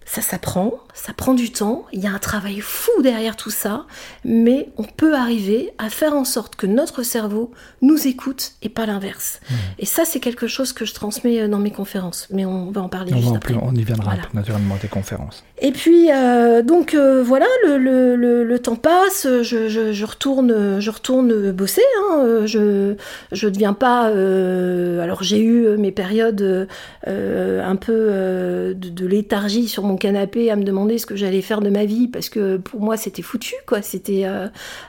Ça 0.06 0.22
s'apprend, 0.22 0.72
ça 0.96 1.12
prend 1.12 1.34
du 1.34 1.52
temps, 1.52 1.84
il 1.92 2.00
y 2.00 2.06
a 2.06 2.10
un 2.10 2.18
travail 2.18 2.60
fou 2.60 2.90
derrière 3.02 3.36
tout 3.36 3.50
ça, 3.50 3.84
mais 4.24 4.70
on 4.78 4.82
peut 4.82 5.14
arriver 5.14 5.70
à 5.76 5.90
faire 5.90 6.14
en 6.14 6.24
sorte 6.24 6.56
que 6.56 6.66
notre 6.66 7.02
cerveau 7.02 7.52
nous 7.82 8.08
écoute 8.08 8.54
et 8.62 8.70
pas 8.70 8.86
l'inverse. 8.86 9.40
Mmh. 9.42 9.54
Et 9.80 9.86
ça, 9.86 10.04
c'est 10.06 10.20
quelque 10.20 10.46
chose 10.46 10.72
que 10.72 10.86
je 10.86 10.94
transmets 10.94 11.42
euh, 11.42 11.48
dans 11.48 11.58
mes 11.58 11.70
conférences, 11.70 12.28
mais 12.32 12.46
on 12.46 12.70
va 12.70 12.80
en 12.80 12.88
parler 12.88 13.12
on 13.14 13.20
juste 13.20 13.36
après. 13.36 13.54
On 13.60 13.74
y 13.74 13.84
viendra 13.84 14.14
naturellement 14.32 14.76
tes 14.80 14.88
conférences. 14.88 15.44
Et 15.58 15.70
puis, 15.70 16.10
euh, 16.10 16.62
donc 16.62 16.94
euh, 16.94 17.22
voilà, 17.22 17.46
le, 17.66 17.76
le, 17.76 18.44
le, 18.44 18.58
temps 18.58 18.76
passe, 18.76 19.26
je, 19.42 19.68
je, 19.68 19.92
je, 19.92 20.04
retourne, 20.04 20.80
je 20.80 20.90
retourne 20.90 21.52
bosser, 21.52 21.82
hein, 22.00 22.46
je 22.46 22.94
ne 23.32 23.50
deviens 23.50 23.74
pas... 23.74 24.06
alors 24.06 25.22
j'ai 25.22 25.40
eu 25.40 25.76
mes 25.76 25.92
périodes 25.92 26.68
un 27.06 27.76
peu 27.76 27.92
de, 27.92 28.74
de 28.74 29.06
léthargie 29.06 29.68
sur 29.68 29.82
mon 29.82 29.96
canapé 29.96 30.50
à 30.50 30.56
me 30.56 30.64
demander 30.64 30.85
ce 30.98 31.06
que 31.06 31.16
j'allais 31.16 31.42
faire 31.42 31.60
de 31.60 31.70
ma 31.70 31.84
vie 31.84 32.08
parce 32.08 32.28
que 32.28 32.56
pour 32.56 32.80
moi 32.80 32.96
c'était 32.96 33.22
foutu 33.22 33.54
quoi. 33.66 33.82
C'était 33.82 34.24
euh, 34.24 34.46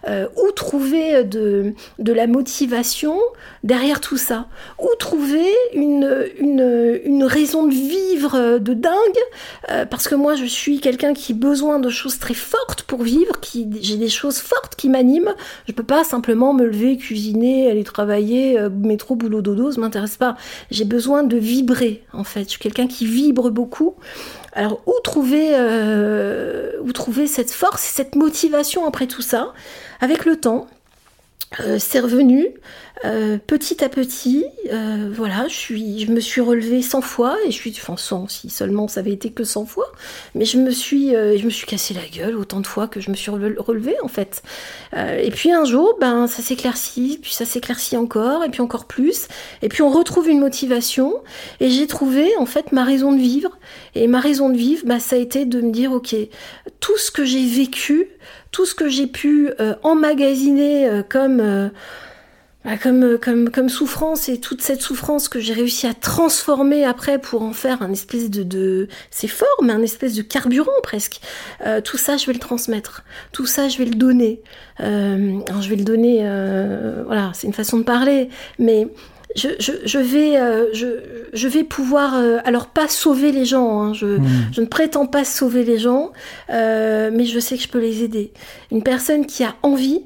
euh, 0.08 0.28
où 0.38 0.52
trouver 0.52 1.24
de, 1.24 1.74
de 2.00 2.14
la 2.14 2.28
motivation 2.28 3.18
derrière 3.64 4.00
tout 4.00 4.18
ça? 4.18 4.48
Où 4.80 4.88
trouver 5.00 5.50
une, 5.74 6.28
une, 6.40 7.00
une 7.04 7.24
raison 7.24 7.66
de 7.68 7.74
vivre 7.74 8.60
de 8.60 8.74
dingue? 8.74 8.94
Euh, 9.72 9.86
Parce 9.86 10.08
que 10.08 10.16
moi 10.16 10.36
je 10.36 10.46
suis 10.46 10.80
quelqu'un 10.80 11.14
qui 11.14 11.34
a 11.34 11.36
besoin 11.36 11.80
de 11.80 11.90
choses 11.90 12.20
très 12.20 12.34
fortes 12.34 12.84
pour 12.84 13.04
vivre, 13.04 13.40
qui 13.42 13.68
j'ai 13.82 13.98
des 13.98 14.10
choses 14.10 14.38
fortes 14.38 14.76
qui 14.76 14.90
m'animent. 14.90 15.34
Je 15.68 15.74
peux 15.74 15.84
pas 15.84 16.04
simplement 16.04 16.54
me 16.54 16.66
lever, 16.66 16.98
cuisiner, 16.98 17.70
aller 17.70 17.84
travailler, 17.84 18.58
métro, 18.70 19.16
boulot, 19.16 19.42
dodo, 19.42 19.72
ça 19.72 19.82
m'intéresse 19.82 20.18
pas. 20.18 20.38
J'ai 20.72 20.86
besoin 20.86 21.24
de 21.24 21.38
vibrer 21.38 22.04
en 22.14 22.24
fait. 22.24 22.44
Je 22.44 22.50
suis 22.52 22.60
quelqu'un 22.60 22.88
qui 22.88 23.06
vibre 23.06 23.50
beaucoup. 23.52 23.96
Alors 24.58 24.82
où 24.88 24.94
trouver, 25.04 25.52
euh, 25.54 26.72
où 26.82 26.92
trouver 26.92 27.28
cette 27.28 27.52
force 27.52 27.86
et 27.86 27.94
cette 27.94 28.16
motivation 28.16 28.88
après 28.88 29.06
tout 29.06 29.22
ça? 29.22 29.54
Avec 30.02 30.26
le 30.26 30.36
temps, 30.36 30.66
euh, 31.60 31.78
c'est 31.80 32.00
revenu. 32.00 32.54
Euh, 33.06 33.38
petit 33.46 33.84
à 33.84 33.90
petit, 33.90 34.46
euh, 34.72 35.12
voilà, 35.14 35.48
je, 35.48 35.54
suis, 35.54 36.00
je 36.00 36.12
me 36.12 36.20
suis 36.20 36.42
relevée 36.42 36.82
100 36.82 37.02
fois, 37.02 37.38
et 37.46 37.52
je 37.52 37.56
suis, 37.56 37.72
enfin 37.78 37.96
100, 37.96 38.28
si 38.28 38.50
seulement 38.50 38.88
ça 38.88 39.02
avait 39.02 39.12
été 39.12 39.30
que 39.30 39.44
100 39.44 39.66
fois, 39.66 39.92
mais 40.34 40.46
je 40.46 40.58
me 40.58 40.72
suis, 40.72 41.16
euh, 41.16 41.38
je 41.38 41.46
me 41.46 41.50
suis 41.52 41.68
cassé 41.68 41.94
la 41.94 42.08
gueule 42.08 42.36
autant 42.36 42.60
de 42.60 42.66
fois 42.66 42.88
que 42.88 43.00
je 43.00 43.12
me 43.12 43.16
suis 43.16 43.30
relevée 43.30 43.96
en 44.02 44.08
fait. 44.08 44.42
et 44.96 45.30
puis 45.32 45.52
un 45.52 45.66
jour, 45.66 45.98
ben 46.00 46.28
ça 46.28 46.42
s'éclaircit, 46.42 47.20
puis 47.22 47.34
ça 47.34 47.46
s'éclaircit 47.46 47.98
encore, 47.98 48.44
et 48.44 48.50
puis 48.50 48.62
encore 48.62 48.86
plus, 48.86 49.28
et 49.62 49.70
puis 49.70 49.84
on 49.84 49.90
retrouve 49.90 50.28
une 50.28 50.40
motivation, 50.40 51.14
et 51.60 51.70
j'ai 51.70 51.88
trouvé 51.88 52.36
en 52.40 52.46
fait 52.46 52.72
ma 52.72 52.84
raison 52.84 53.12
de 53.12 53.20
vivre, 53.20 53.58
et 53.94 54.08
ma 54.08 54.20
raison 54.20 54.50
de 54.50 54.58
vivre, 54.58 54.84
ben, 54.86 55.00
ça 55.00 55.16
a 55.16 55.20
été 55.20 55.46
de 55.46 55.62
me 55.62 55.72
dire, 55.72 55.92
ok, 55.92 56.16
tout 56.80 56.98
ce 56.98 57.12
que 57.12 57.26
j'ai 57.26 57.46
vécu, 57.46 58.08
tout 58.52 58.66
ce 58.66 58.76
que 58.76 58.90
j'ai 58.90 59.08
pu 59.08 59.52
emmagasiner 59.84 61.04
comme 61.10 61.72
bah, 62.68 62.76
comme, 62.76 63.02
euh, 63.04 63.18
comme, 63.18 63.50
comme 63.50 63.70
souffrance 63.70 64.28
et 64.28 64.42
toute 64.42 64.62
cette 64.62 64.82
souffrance 64.82 65.30
que 65.30 65.40
j'ai 65.40 65.54
réussi 65.54 65.88
à 65.88 65.94
transformer 65.94 66.84
après 66.84 67.18
pour 67.18 67.42
en 67.42 67.54
faire 67.54 67.82
un 67.82 67.94
espèce 67.94 68.30
de, 68.30 68.90
c'est 69.10 69.30
fort, 69.30 69.64
mais 69.64 69.72
un 69.72 69.82
espèce 69.82 70.16
de 70.16 70.22
carburant 70.22 70.82
presque. 70.84 71.22
Euh, 71.66 71.80
tout 71.80 71.96
ça, 71.96 72.18
je 72.18 72.26
vais 72.26 72.34
le 72.34 72.40
transmettre. 72.40 73.06
Tout 73.32 73.46
ça, 73.46 73.70
je 73.70 73.78
vais 73.78 73.86
le 73.86 73.96
donner. 73.96 74.42
Euh, 74.82 75.40
alors, 75.48 75.62
je 75.62 75.70
vais 75.70 75.78
le 75.78 75.86
donner, 75.86 76.20
euh, 76.24 77.04
voilà, 77.06 77.32
c'est 77.34 77.48
une 77.48 77.54
façon 77.54 77.78
de 77.78 77.84
parler, 77.84 78.28
mais 78.60 78.90
je, 79.36 79.50
je, 79.60 79.72
je 79.86 80.00
vais, 80.00 80.38
euh, 80.38 80.66
je, 80.74 80.88
je, 81.34 81.48
vais 81.48 81.64
pouvoir, 81.64 82.16
alors 82.46 82.68
pas 82.68 82.88
sauver 82.88 83.32
les 83.32 83.46
gens, 83.46 83.82
hein, 83.82 83.94
je, 83.94 84.06
mmh. 84.06 84.28
je, 84.54 84.62
ne 84.62 84.66
prétends 84.66 85.06
pas 85.06 85.24
sauver 85.24 85.64
les 85.64 85.78
gens, 85.78 86.12
mais 86.50 87.26
je 87.26 87.40
sais 87.40 87.58
que 87.58 87.64
je 87.64 87.68
peux 87.68 87.80
les 87.80 88.04
aider. 88.04 88.32
Une 88.72 88.84
personne 88.84 89.26
qui 89.26 89.44
a 89.44 89.56
envie, 89.64 90.02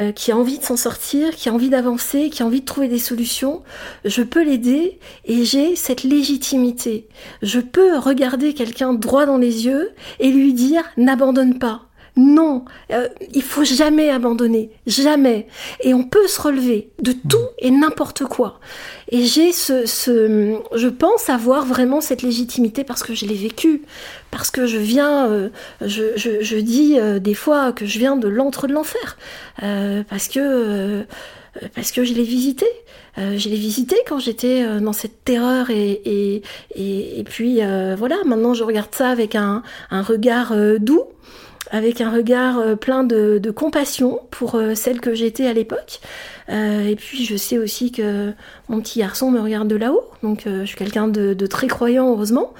euh, 0.00 0.10
qui 0.10 0.32
a 0.32 0.36
envie 0.38 0.58
de 0.58 0.64
s'en 0.64 0.78
sortir, 0.78 1.36
qui 1.36 1.50
a 1.50 1.52
envie 1.52 1.68
d'avancer, 1.68 2.30
qui 2.30 2.42
a 2.42 2.46
envie 2.46 2.62
de 2.62 2.64
trouver 2.64 2.88
des 2.88 2.98
solutions, 2.98 3.60
je 4.06 4.22
peux 4.22 4.42
l'aider 4.42 4.98
et 5.26 5.44
j'ai 5.44 5.76
cette 5.76 6.02
légitimité. 6.02 7.08
Je 7.42 7.60
peux 7.60 7.98
regarder 7.98 8.54
quelqu'un 8.54 8.94
droit 8.94 9.26
dans 9.26 9.36
les 9.36 9.66
yeux 9.66 9.90
et 10.18 10.30
lui 10.30 10.54
dire 10.54 10.82
n'abandonne 10.96 11.58
pas. 11.58 11.82
Non, 12.16 12.66
euh, 12.90 13.08
il 13.32 13.42
faut 13.42 13.64
jamais 13.64 14.10
abandonner, 14.10 14.70
jamais. 14.86 15.46
Et 15.80 15.94
on 15.94 16.04
peut 16.04 16.28
se 16.28 16.40
relever 16.42 16.90
de 17.00 17.12
tout 17.12 17.48
et 17.58 17.70
n'importe 17.70 18.24
quoi. 18.24 18.60
Et 19.08 19.24
j'ai 19.24 19.52
ce, 19.52 19.84
je 19.86 20.88
pense 20.88 21.30
avoir 21.30 21.64
vraiment 21.64 22.02
cette 22.02 22.20
légitimité 22.20 22.84
parce 22.84 23.02
que 23.02 23.14
je 23.14 23.24
l'ai 23.24 23.34
vécu, 23.34 23.82
parce 24.30 24.50
que 24.50 24.66
je 24.66 24.76
viens, 24.76 25.26
euh, 25.26 25.48
je, 25.80 26.58
dis 26.58 26.98
euh, 26.98 27.18
des 27.18 27.34
fois 27.34 27.72
que 27.72 27.86
je 27.86 27.98
viens 27.98 28.16
de 28.16 28.28
l'antre 28.28 28.66
de 28.66 28.74
l'enfer, 28.74 29.16
euh, 29.62 30.02
parce 30.08 30.28
que 30.28 31.04
parce 31.74 31.92
que 31.92 32.04
je 32.04 32.14
l'ai 32.14 32.22
visité. 32.22 32.66
je 33.18 33.48
l'ai 33.50 33.56
visité 33.56 33.96
quand 34.08 34.18
j'étais 34.18 34.80
dans 34.80 34.94
cette 34.94 35.22
terreur 35.22 35.68
et, 35.68 36.00
et, 36.06 36.42
et, 36.74 37.20
et 37.20 37.24
puis 37.24 37.60
voilà, 37.96 38.16
maintenant 38.24 38.54
je 38.54 38.64
regarde 38.64 38.94
ça 38.94 39.10
avec 39.10 39.34
un, 39.34 39.62
un 39.90 40.02
regard 40.02 40.54
doux 40.80 41.04
avec 41.72 42.02
un 42.02 42.10
regard 42.10 42.58
euh, 42.58 42.76
plein 42.76 43.02
de, 43.02 43.40
compassion 43.50 44.20
pour 44.30 44.54
euh, 44.54 44.74
celle 44.74 45.00
que 45.00 45.14
j'étais 45.14 45.46
à 45.46 45.52
l'époque. 45.52 46.00
Euh, 46.48 46.86
et 46.86 46.96
puis 46.96 47.24
je 47.24 47.34
sais 47.36 47.58
aussi 47.58 47.90
que 47.90 48.32
mon 48.68 48.80
petit 48.80 48.98
garçon 48.98 49.30
me 49.30 49.40
regarde 49.40 49.68
de 49.68 49.76
là-haut, 49.76 50.04
donc 50.22 50.42
je 50.46 50.64
suis 50.64 50.76
quelqu'un 50.76 51.08
de, 51.08 51.46
très 51.46 51.66
croyant, 51.66 52.10
heureusement. 52.10 52.52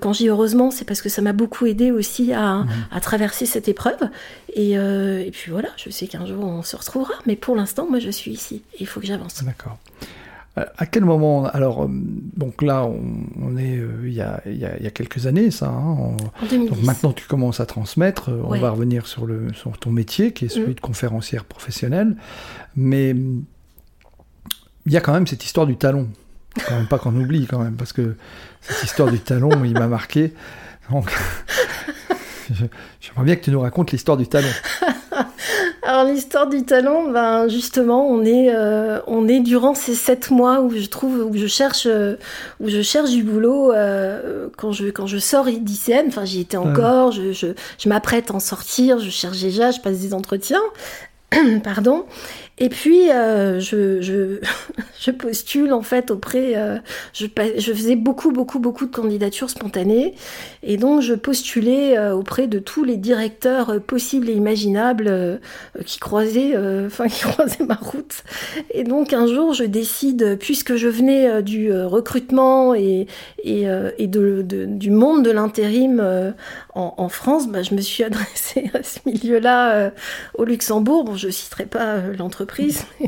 quand 0.00 0.12
je 0.12 0.18
dis 0.18 0.28
heureusement, 0.28 0.70
c'est 0.70 0.84
parce 0.84 1.00
que 1.00 1.08
ça 1.08 1.22
m'a 1.22 1.32
beaucoup 1.32 1.66
aidé 1.66 1.90
aussi 1.90 2.32
à, 2.32 2.64
mhm. 2.92 3.00
traverser 3.00 3.46
cette 3.46 3.68
épreuve. 3.68 4.08
Et, 4.52 4.72
et, 4.72 5.30
puis 5.32 5.50
voilà, 5.50 5.70
je 5.76 5.90
sais 5.90 6.06
qu'un 6.06 6.26
jour 6.26 6.44
on 6.44 6.62
se 6.62 6.76
retrouvera, 6.76 7.14
mais 7.26 7.36
pour 7.36 7.56
l'instant, 7.56 7.86
moi 7.88 7.98
je 7.98 8.10
suis 8.10 8.30
ici 8.30 8.62
et 8.74 8.82
il 8.82 8.86
faut 8.86 9.00
que 9.00 9.06
j'avance. 9.06 9.42
D'accord. 9.42 9.78
Euh, 10.56 10.64
à 10.78 10.86
quel 10.86 11.04
moment 11.04 11.46
Alors, 11.46 11.84
euh, 11.84 11.88
donc 11.88 12.62
là, 12.62 12.86
on, 12.86 13.56
est 13.56 13.76
euh, 13.76 14.02
il 14.04 14.12
y, 14.12 14.20
a, 14.20 14.40
y, 14.46 14.64
a, 14.64 14.90
quelques 14.90 15.26
années, 15.26 15.50
ça. 15.50 15.66
Hein, 15.68 16.16
donc 16.50 16.82
maintenant, 16.82 17.12
tu 17.12 17.26
commences 17.26 17.60
à 17.60 17.66
transmettre. 17.66 18.30
On 18.30 18.58
va 18.58 18.70
revenir 18.70 19.06
sur, 19.06 19.26
le, 19.26 19.52
sur 19.52 19.76
ton 19.78 19.90
métier, 19.90 20.32
qui 20.32 20.44
est 20.44 20.48
celui 20.48 20.72
mm. 20.72 20.74
de 20.74 20.80
conférencière 20.80 21.44
professionnelle. 21.44 22.16
Mais 22.76 23.10
il 24.86 24.92
y 24.92 24.96
a 24.96 25.00
quand 25.00 25.12
même 25.12 25.26
cette 25.26 25.44
histoire 25.44 25.66
du 25.66 25.76
talon. 25.76 26.08
Quand 26.68 26.76
même 26.76 26.86
pas 26.86 26.98
qu'on 26.98 27.16
oublie, 27.16 27.46
quand 27.48 27.58
même, 27.58 27.74
parce 27.74 27.92
que 27.92 28.16
cette 28.60 28.84
histoire 28.84 29.10
du 29.10 29.18
talon, 29.18 29.64
il 29.64 29.72
m'a 29.72 29.88
marqué. 29.88 30.34
Donc, 30.88 31.12
j'aimerais 33.00 33.24
bien 33.24 33.34
que 33.34 33.44
tu 33.44 33.50
nous 33.50 33.60
racontes 33.60 33.90
l'histoire 33.90 34.16
du 34.16 34.28
talon. 34.28 34.46
Alors 35.86 36.04
l'histoire 36.04 36.46
du 36.46 36.64
talent, 36.64 37.10
ben 37.10 37.46
justement, 37.46 38.08
on 38.08 38.24
est, 38.24 38.54
euh, 38.54 39.00
on 39.06 39.28
est 39.28 39.40
durant 39.40 39.74
ces 39.74 39.94
sept 39.94 40.30
mois 40.30 40.62
où 40.62 40.70
je 40.70 40.86
trouve, 40.86 41.28
où 41.30 41.36
je 41.36 41.46
cherche, 41.46 41.86
euh, 41.86 42.16
où 42.58 42.70
je 42.70 42.80
cherche 42.80 43.10
du 43.10 43.22
boulot 43.22 43.70
euh, 43.70 44.48
quand 44.56 44.72
je 44.72 44.86
quand 44.86 45.06
je 45.06 45.18
sors 45.18 45.44
d'ICN. 45.44 46.06
Enfin, 46.08 46.24
j'y 46.24 46.40
étais 46.40 46.56
encore. 46.56 47.12
Je, 47.12 47.32
je, 47.32 47.48
je 47.78 47.88
m'apprête 47.90 48.30
à 48.30 48.34
en 48.34 48.40
sortir. 48.40 48.98
Je 48.98 49.10
cherche 49.10 49.40
déjà. 49.42 49.72
Je 49.72 49.80
passe 49.80 49.98
des 49.98 50.14
entretiens. 50.14 50.62
Pardon. 51.64 52.06
Et 52.58 52.68
puis, 52.68 53.10
euh, 53.10 53.58
je, 53.58 54.00
je, 54.00 54.38
je, 55.00 55.10
postule 55.10 55.72
en 55.72 55.82
fait 55.82 56.12
auprès. 56.12 56.56
Euh, 56.56 56.78
je, 57.12 57.26
je, 57.58 57.72
faisais 57.72 57.96
beaucoup, 57.96 58.30
beaucoup, 58.30 58.60
beaucoup 58.60 58.86
de 58.86 58.94
candidatures 58.94 59.50
spontanées. 59.50 60.14
Et 60.62 60.76
donc, 60.76 61.00
je 61.00 61.14
postulais 61.14 61.98
euh, 61.98 62.14
auprès 62.14 62.46
de 62.46 62.60
tous 62.60 62.84
les 62.84 62.96
directeurs 62.96 63.82
possibles 63.82 64.30
et 64.30 64.34
imaginables 64.34 65.40
qui, 65.84 65.98
croisaient, 65.98 66.56
enfin, 66.86 67.08
qui 67.08 67.22
croisaient 67.22 67.64
ma 67.64 67.74
route. 67.74 68.22
Et 68.70 68.84
donc, 68.84 69.12
un 69.12 69.26
jour, 69.26 69.52
je 69.52 69.64
décide, 69.64 70.38
puisque 70.38 70.76
je 70.76 70.86
venais 70.86 71.42
du 71.42 71.72
recrutement 71.72 72.72
et, 72.74 73.08
et, 73.42 73.64
et 73.98 74.06
de, 74.06 74.42
de, 74.42 74.64
du 74.64 74.90
monde 74.90 75.24
de 75.24 75.32
l'intérim 75.32 76.34
en, 76.74 76.94
en, 76.96 77.08
France, 77.08 77.48
bah, 77.48 77.62
je 77.62 77.74
me 77.74 77.80
suis 77.80 78.04
adressée 78.04 78.70
à 78.74 78.82
ce 78.82 78.98
milieu-là 79.06 79.92
au 80.34 80.44
Luxembourg. 80.44 81.04
Bon, 81.04 81.16
je 81.16 81.28
citerai 81.28 81.66
pas 81.66 81.98
l'entreprise 82.18 82.84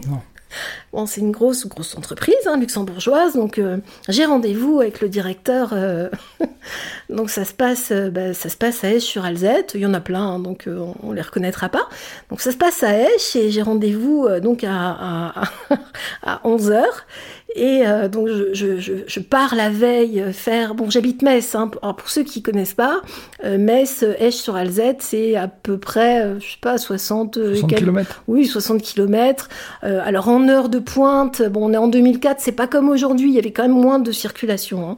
Bon, 0.92 1.06
c'est 1.06 1.20
une 1.20 1.32
grosse, 1.32 1.66
grosse 1.66 1.96
entreprise 1.96 2.34
hein, 2.46 2.56
luxembourgeoise, 2.58 3.34
donc 3.34 3.58
euh, 3.58 3.78
j'ai 4.08 4.24
rendez-vous 4.24 4.80
avec 4.80 5.00
le 5.00 5.08
directeur. 5.08 5.70
Euh, 5.72 6.08
donc 7.10 7.30
ça 7.30 7.44
se 7.44 7.52
passe, 7.52 7.90
euh, 7.90 8.10
bah, 8.10 8.32
ça 8.32 8.48
se 8.48 8.56
passe 8.56 8.82
à 8.84 8.92
Esch 8.92 9.04
sur 9.04 9.24
Alzette. 9.24 9.72
Il 9.74 9.80
y 9.80 9.86
en 9.86 9.94
a 9.94 10.00
plein, 10.00 10.22
hein, 10.22 10.38
donc 10.38 10.68
on, 11.02 11.12
les 11.12 11.22
reconnaîtra 11.22 11.68
pas. 11.68 11.88
Donc 12.30 12.40
ça 12.40 12.52
se 12.52 12.56
passe 12.56 12.82
à 12.82 12.98
Esch 12.98 13.36
et 13.36 13.50
j'ai 13.50 13.62
rendez-vous 13.62 14.28
donc 14.40 14.64
à, 14.64 14.72
à, 14.72 15.42
à 16.22 16.40
11 16.44 16.70
h 16.70 16.84
et 17.56 17.86
euh, 17.86 18.08
donc 18.08 18.28
je, 18.28 18.52
je, 18.52 18.92
je, 19.06 19.20
pars 19.20 19.54
la 19.54 19.70
veille 19.70 20.24
faire. 20.32 20.74
Bon, 20.74 20.90
j'habite 20.90 21.22
Metz. 21.22 21.54
Hein. 21.54 21.70
Alors 21.82 21.96
pour 21.96 22.10
ceux 22.10 22.22
qui 22.22 22.42
connaissent 22.42 22.74
pas, 22.74 23.00
euh, 23.44 23.56
Metz, 23.56 24.04
Esch 24.18 24.34
sur 24.34 24.56
Alzette, 24.56 25.00
c'est 25.00 25.36
à 25.36 25.48
peu 25.48 25.78
près, 25.78 26.22
euh, 26.22 26.38
je 26.38 26.50
sais 26.50 26.58
pas, 26.60 26.76
60, 26.76 27.34
60 27.34 27.74
km. 27.74 28.22
Oui, 28.28 28.44
60 28.46 28.82
km. 28.82 29.48
alors 29.82 30.28
en 30.28 30.48
heure 30.48 30.68
de 30.68 30.78
pointe, 30.78 31.42
bon, 31.42 31.70
on 31.70 31.72
est 31.72 31.78
en 31.78 31.88
2004, 31.88 32.40
c'est 32.40 32.52
pas 32.52 32.66
comme 32.66 32.90
aujourd'hui. 32.90 33.30
Il 33.30 33.34
y 33.34 33.38
avait 33.38 33.52
quand 33.52 33.62
même 33.62 33.72
moins 33.72 33.98
de 33.98 34.12
circulation. 34.12 34.90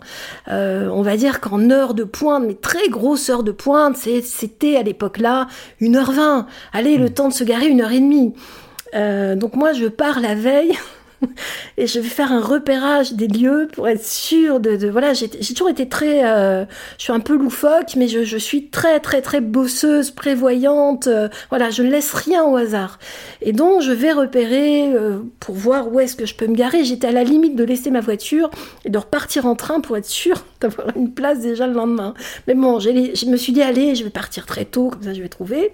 Hein. 0.48 0.88
on 0.92 1.02
va 1.02 1.16
dire 1.16 1.40
qu'en 1.40 1.70
heure 1.70 1.94
de 1.94 2.04
pointe, 2.04 2.44
mais 2.44 2.54
très 2.54 2.88
grosse 2.88 3.30
heure 3.30 3.44
de 3.44 3.52
pointe, 3.52 3.96
c'était 3.96 4.76
à 4.76 4.82
l'époque-là 4.82 5.46
1h20. 5.80 6.46
Allez, 6.72 6.96
le 6.96 7.06
hmm. 7.06 7.10
temps 7.10 7.28
de 7.28 7.34
se 7.34 7.44
garer, 7.44 7.70
1h30. 7.72 9.36
donc 9.36 9.54
moi, 9.54 9.72
je 9.72 9.86
pars 9.86 10.18
la 10.20 10.34
veille. 10.34 10.76
et 11.76 11.86
je 11.86 12.00
vais 12.00 12.08
faire 12.08 12.32
un 12.32 12.40
repérage 12.40 13.12
des 13.14 13.28
lieux 13.28 13.68
pour 13.72 13.88
être 13.88 14.04
sûre 14.04 14.60
de, 14.60 14.88
voilà 14.88 15.14
j'ai 15.14 15.28
toujours 15.28 15.68
été 15.68 15.88
très 15.88 16.24
euh, 16.24 16.64
je 16.96 17.04
suis 17.04 17.12
un 17.12 17.20
peu 17.20 17.36
loufoque 17.36 17.96
mais 17.96 18.08
je, 18.08 18.24
je, 18.24 18.38
suis 18.38 18.68
très 18.68 19.00
très 19.00 19.20
très 19.20 19.40
bosseuse 19.40 20.10
prévoyante 20.10 21.06
euh, 21.06 21.28
voilà 21.50 21.70
je 21.70 21.82
ne 21.82 21.90
laisse 21.90 22.12
rien 22.12 22.44
au 22.44 22.56
hasard. 22.56 22.98
Et 23.42 23.52
donc 23.52 23.82
je 23.82 23.92
vais 23.92 24.12
repérer 24.12 24.92
euh, 24.92 25.18
pour 25.40 25.54
voir 25.54 25.92
où 25.92 26.00
est-ce 26.00 26.16
que 26.16 26.26
je 26.26 26.34
peux 26.34 26.46
me 26.46 26.54
garer. 26.54 26.84
J'étais 26.84 27.08
à 27.08 27.12
la 27.12 27.24
limite 27.24 27.56
de 27.56 27.64
laisser 27.64 27.90
ma 27.90 28.00
voiture 28.00 28.50
et 28.84 28.90
de 28.90 28.98
repartir 28.98 29.46
en 29.46 29.54
train 29.54 29.80
pour 29.80 29.96
être 29.96 30.06
sûre 30.06 30.44
d'avoir 30.60 30.96
une 30.96 31.12
place 31.12 31.40
déjà 31.40 31.66
le 31.66 31.74
lendemain. 31.74 32.14
Mais 32.46 32.54
bon 32.54 32.78
je 32.78 33.30
me 33.30 33.36
suis 33.36 33.52
dit 33.52 33.62
allez 33.62 33.94
je 33.94 34.04
vais 34.04 34.10
partir 34.10 34.46
très 34.46 34.64
tôt 34.64 34.90
comme 34.90 35.02
ça 35.02 35.14
je 35.14 35.22
vais 35.22 35.28
trouver 35.28 35.72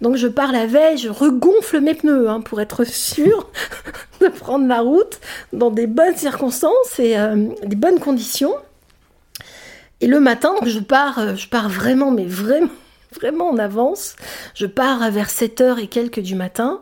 donc 0.00 0.16
je 0.16 0.28
pars 0.28 0.52
la 0.52 0.66
veille, 0.66 0.96
je 0.96 1.08
regonfle 1.08 1.80
mes 1.80 1.94
pneus 1.94 2.28
hein, 2.28 2.40
pour 2.40 2.60
être 2.60 2.84
sûr 2.84 3.50
de 4.20 4.28
prendre 4.28 4.66
la 4.66 4.80
route 4.80 5.20
dans 5.52 5.70
des 5.70 5.86
bonnes 5.86 6.16
circonstances 6.16 6.98
et 6.98 7.18
euh, 7.18 7.48
des 7.64 7.76
bonnes 7.76 7.98
conditions. 7.98 8.54
Et 10.00 10.06
le 10.06 10.20
matin, 10.20 10.54
je 10.64 10.78
pars, 10.78 11.18
euh, 11.18 11.34
je 11.34 11.48
pars 11.48 11.68
vraiment, 11.68 12.12
mais 12.12 12.24
vraiment, 12.24 12.68
vraiment 13.14 13.48
en 13.48 13.58
avance. 13.58 14.16
Je 14.54 14.66
pars 14.66 15.10
vers 15.10 15.28
7h 15.28 15.78
et 15.78 15.86
quelques 15.86 16.20
du 16.20 16.34
matin. 16.34 16.80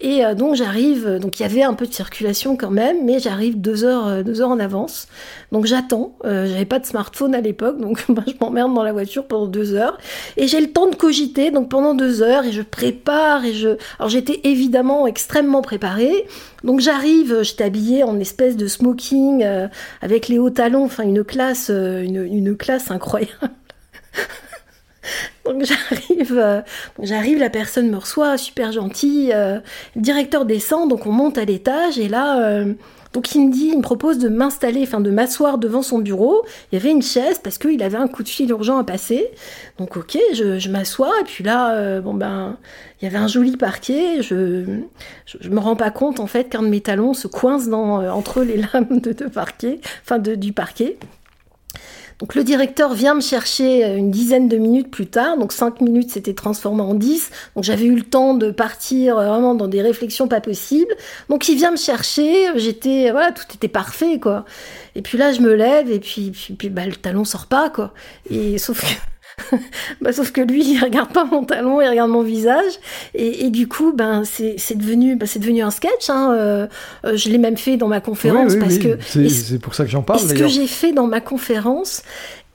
Et 0.00 0.24
euh, 0.24 0.34
donc 0.34 0.54
j'arrive, 0.54 1.18
donc 1.20 1.38
il 1.38 1.42
y 1.42 1.46
avait 1.46 1.62
un 1.62 1.74
peu 1.74 1.86
de 1.86 1.92
circulation 1.92 2.56
quand 2.56 2.70
même, 2.70 3.04
mais 3.04 3.18
j'arrive 3.18 3.60
deux 3.60 3.84
heures, 3.84 4.06
euh, 4.06 4.22
deux 4.22 4.40
heures 4.40 4.50
en 4.50 4.58
avance. 4.58 5.06
Donc 5.52 5.66
j'attends. 5.66 6.16
Euh, 6.24 6.46
j'avais 6.46 6.64
pas 6.64 6.78
de 6.78 6.86
smartphone 6.86 7.34
à 7.34 7.40
l'époque, 7.40 7.78
donc 7.78 8.04
bah, 8.08 8.22
je 8.26 8.32
m'emmerde 8.40 8.74
dans 8.74 8.82
la 8.82 8.92
voiture 8.92 9.26
pendant 9.26 9.46
deux 9.46 9.74
heures. 9.74 9.98
Et 10.36 10.46
j'ai 10.46 10.60
le 10.60 10.72
temps 10.72 10.88
de 10.88 10.94
cogiter, 10.94 11.50
donc 11.50 11.68
pendant 11.68 11.94
deux 11.94 12.22
heures, 12.22 12.44
et 12.44 12.52
je 12.52 12.62
prépare. 12.62 13.44
Et 13.44 13.52
je, 13.52 13.70
alors 13.98 14.08
j'étais 14.08 14.40
évidemment 14.44 15.06
extrêmement 15.06 15.62
préparée. 15.62 16.26
Donc 16.64 16.80
j'arrive, 16.80 17.42
j'étais 17.42 17.64
habillée 17.64 18.04
en 18.04 18.18
espèce 18.20 18.56
de 18.56 18.66
smoking 18.68 19.44
avec 20.00 20.28
les 20.28 20.38
hauts 20.38 20.50
talons, 20.50 20.84
enfin 20.84 21.02
une 21.02 21.24
classe, 21.24 21.70
une, 21.70 22.24
une 22.24 22.56
classe 22.56 22.92
incroyable. 22.92 23.50
Donc 25.52 25.64
j'arrive, 25.90 26.38
euh, 26.38 26.60
j'arrive, 27.00 27.38
la 27.38 27.50
personne 27.50 27.90
me 27.90 27.96
reçoit, 27.96 28.38
super 28.38 28.72
gentil, 28.72 29.30
euh, 29.32 29.60
directeur 29.96 30.44
descend, 30.44 30.88
donc 30.88 31.06
on 31.06 31.12
monte 31.12 31.38
à 31.38 31.44
l'étage 31.44 31.98
et 31.98 32.08
là, 32.08 32.42
euh, 32.42 32.72
donc 33.12 33.34
il 33.34 33.76
me 33.76 33.82
propose 33.82 34.18
de 34.18 34.30
m'installer, 34.30 34.82
enfin 34.82 35.00
de 35.00 35.10
m'asseoir 35.10 35.58
devant 35.58 35.82
son 35.82 35.98
bureau. 35.98 36.46
Il 36.70 36.78
y 36.78 36.80
avait 36.80 36.90
une 36.90 37.02
chaise 37.02 37.38
parce 37.44 37.58
qu'il 37.58 37.82
avait 37.82 37.98
un 37.98 38.08
coup 38.08 38.22
de 38.22 38.28
fil 38.28 38.48
urgent 38.48 38.78
à 38.78 38.84
passer. 38.84 39.30
Donc 39.78 39.98
ok, 39.98 40.16
je, 40.32 40.70
m'assois 40.70 41.12
et 41.20 41.24
puis 41.24 41.44
là, 41.44 42.00
bon 42.00 42.14
ben, 42.14 42.56
il 43.00 43.04
y 43.04 43.08
avait 43.08 43.18
un 43.18 43.26
joli 43.26 43.58
parquet. 43.58 44.22
Je, 44.22 44.64
je, 45.26 45.48
me 45.50 45.60
rends 45.60 45.76
pas 45.76 45.90
compte 45.90 46.20
en 46.20 46.26
fait 46.26 46.48
qu'un 46.48 46.62
de 46.62 46.68
mes 46.68 46.80
talons 46.80 47.12
se 47.12 47.28
coince 47.28 47.68
dans 47.68 48.02
entre 48.08 48.44
les 48.44 48.56
lames 48.72 49.00
de, 49.00 49.12
de 49.12 49.26
parquet, 49.26 49.80
enfin 50.02 50.18
de, 50.18 50.34
du 50.34 50.54
parquet. 50.54 50.96
Donc 52.22 52.36
le 52.36 52.44
directeur 52.44 52.94
vient 52.94 53.16
me 53.16 53.20
chercher 53.20 53.84
euh, 53.84 53.96
une 53.96 54.12
dizaine 54.12 54.46
de 54.46 54.56
minutes 54.56 54.92
plus 54.92 55.08
tard, 55.08 55.36
donc 55.36 55.52
cinq 55.52 55.80
minutes 55.80 56.12
s'était 56.12 56.34
transformé 56.34 56.80
en 56.80 56.94
dix, 56.94 57.30
donc 57.56 57.64
j'avais 57.64 57.86
eu 57.86 57.96
le 57.96 58.04
temps 58.04 58.34
de 58.34 58.52
partir 58.52 59.18
euh, 59.18 59.26
vraiment 59.26 59.56
dans 59.56 59.66
des 59.66 59.82
réflexions 59.82 60.28
pas 60.28 60.40
possibles. 60.40 60.94
Donc 61.28 61.48
il 61.48 61.56
vient 61.56 61.72
me 61.72 61.76
chercher, 61.76 62.46
j'étais 62.54 63.10
voilà, 63.10 63.32
tout 63.32 63.42
était 63.52 63.66
parfait 63.66 64.20
quoi. 64.20 64.44
Et 64.94 65.02
puis 65.02 65.18
là 65.18 65.32
je 65.32 65.40
me 65.40 65.52
lève 65.52 65.90
et 65.90 65.98
puis 65.98 66.30
puis, 66.30 66.54
puis 66.54 66.68
bah, 66.68 66.86
le 66.86 66.94
talon 66.94 67.24
sort 67.24 67.46
pas 67.46 67.70
quoi. 67.70 67.92
Et 68.30 68.56
sauf 68.56 68.82
que 68.82 69.11
bah, 70.00 70.12
sauf 70.12 70.32
que 70.32 70.40
lui, 70.40 70.64
il 70.64 70.78
regarde 70.78 71.12
pas 71.12 71.24
mon 71.24 71.44
talon, 71.44 71.80
il 71.80 71.88
regarde 71.88 72.10
mon 72.10 72.22
visage. 72.22 72.72
Et, 73.14 73.46
et 73.46 73.50
du 73.50 73.68
coup, 73.68 73.92
ben, 73.92 74.22
c'est 74.24 74.76
devenu, 74.76 75.16
ben, 75.16 75.26
c'est 75.26 75.38
devenu 75.38 75.62
un 75.62 75.70
sketch. 75.70 76.08
Hein. 76.08 76.32
Euh, 76.34 76.66
euh, 77.04 77.16
je 77.16 77.28
l'ai 77.28 77.38
même 77.38 77.56
fait 77.56 77.76
dans 77.76 77.88
ma 77.88 78.00
conférence 78.00 78.56
parce 78.56 78.78
que 78.78 78.98
c'est 79.00 79.58
pour 79.58 79.74
ça 79.74 79.84
que 79.84 79.90
j'en 79.90 80.02
parle. 80.02 80.20
Ce 80.20 80.34
que 80.34 80.48
j'ai 80.48 80.66
fait 80.66 80.92
dans 80.92 81.06
ma 81.06 81.20
conférence 81.20 82.02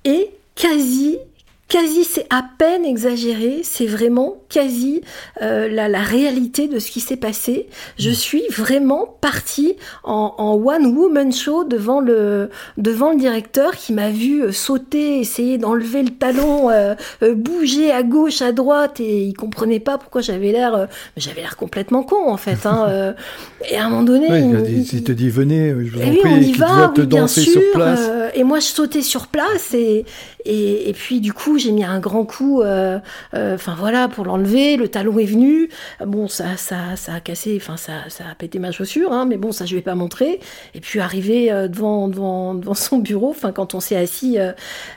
est 0.04 0.30
quasi 0.56 1.18
quasi, 1.68 2.04
c'est 2.04 2.26
à 2.30 2.44
peine 2.58 2.86
exagéré, 2.86 3.62
c'est 3.64 3.86
vraiment 3.86 4.38
quasi 4.50 5.02
euh, 5.42 5.68
la, 5.68 5.90
la, 5.90 6.02
réalité 6.02 6.68
de 6.68 6.80
ce 6.80 6.90
qui 6.90 7.02
s'est 7.02 7.18
passé. 7.18 7.68
Je 7.98 8.10
mm. 8.10 8.14
suis 8.14 8.44
vraiment 8.50 9.18
partie 9.20 9.76
en, 10.04 10.34
en 10.38 10.54
one 10.54 10.86
woman 10.86 11.34
show 11.34 11.64
devant 11.64 12.00
le 12.00 12.50
devant 12.78 13.12
le 13.12 13.18
directeur 13.18 13.76
qui 13.76 13.92
m'a 13.94 14.10
vu 14.10 14.44
euh, 14.44 14.52
sauter, 14.52 15.20
essayer 15.20 15.58
d'enlever 15.58 16.04
le 16.04 16.12
talon, 16.12 16.70
euh, 16.70 16.96
euh, 17.22 17.36
bouger 17.36 17.92
à 17.92 18.04
gauche, 18.04 18.42
à 18.42 18.52
droite, 18.52 19.00
et 19.00 19.24
il 19.24 19.34
comprenait 19.34 19.80
pas 19.80 19.98
pourquoi 19.98 20.22
j'avais 20.22 20.52
l'air, 20.52 20.88
j'avais 21.18 21.42
l'air 21.42 21.58
complètement 21.58 22.04
con 22.04 22.30
en 22.30 22.38
fait. 22.38 22.66
Hein, 22.66 23.14
et 23.70 23.78
à 23.78 23.86
un 23.86 23.90
moment 23.90 24.04
donné, 24.04 24.28
il, 24.30 25.04
te 25.04 25.12
dit 25.12 25.30
venez, 25.30 25.70
je 25.70 25.92
vous 25.92 26.02
en 26.02 26.16
prie, 26.16 26.20
on 26.26 26.38
y 26.38 26.54
va, 26.54 26.92
te 26.96 27.02
danser 27.02 27.42
sûr, 27.42 27.62
sur 27.62 27.72
place. 27.74 28.10
et 28.34 28.44
moi 28.44 28.60
je 28.60 28.68
sautais 28.68 29.02
sur 29.02 29.28
place 29.28 29.74
et 29.74 30.06
et, 30.48 30.94
puis 30.94 31.20
du 31.20 31.34
coup 31.34 31.58
j'ai 31.58 31.72
mis 31.72 31.84
un 31.84 32.00
grand 32.00 32.26
coup, 32.26 32.62
euh, 32.62 33.00
euh, 33.34 33.58
voilà, 33.78 34.08
pour 34.08 34.26
l'enlever. 34.26 34.78
Le 34.78 34.88
talon 34.88 35.20
est 35.20 35.26
venu. 35.26 35.70
Bon, 36.06 36.28
ça, 36.28 36.58
ça, 36.58 36.96
ça 36.96 37.16
a 37.16 37.20
cassé, 37.20 37.58
enfin 37.62 37.78
ça, 37.78 37.94
ça 38.10 38.24
a 38.32 38.36
pété 38.36 38.60
ma 38.60 38.72
chaussure, 38.72 39.12
hein, 39.12 39.26
mais 39.26 39.38
bon, 39.38 39.52
ça 39.52 39.66
je 39.66 39.76
vais 39.76 39.82
pas 39.82 39.96
montrer. 39.96 40.40
Et 40.74 40.80
puis 40.80 41.00
arrivé 41.00 41.52
euh, 41.52 41.68
devant, 41.68 42.08
devant, 42.08 42.54
devant 42.54 42.74
son 42.74 43.00
bureau, 43.00 43.30
enfin 43.30 43.52
quand 43.52 43.76
on 43.76 43.80
s'est 43.80 43.98
assis 43.98 44.38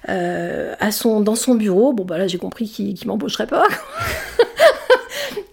à 0.06 0.92
son, 0.92 1.20
dans 1.20 1.34
son 1.34 1.54
bureau, 1.54 1.92
bon 1.92 2.04
bah 2.04 2.18
là 2.18 2.26
j'ai 2.26 2.38
compris 2.38 2.66
qu'il 2.66 2.94
qu 2.94 3.06
m'embaucherait 3.06 3.46
pas. 3.46 3.66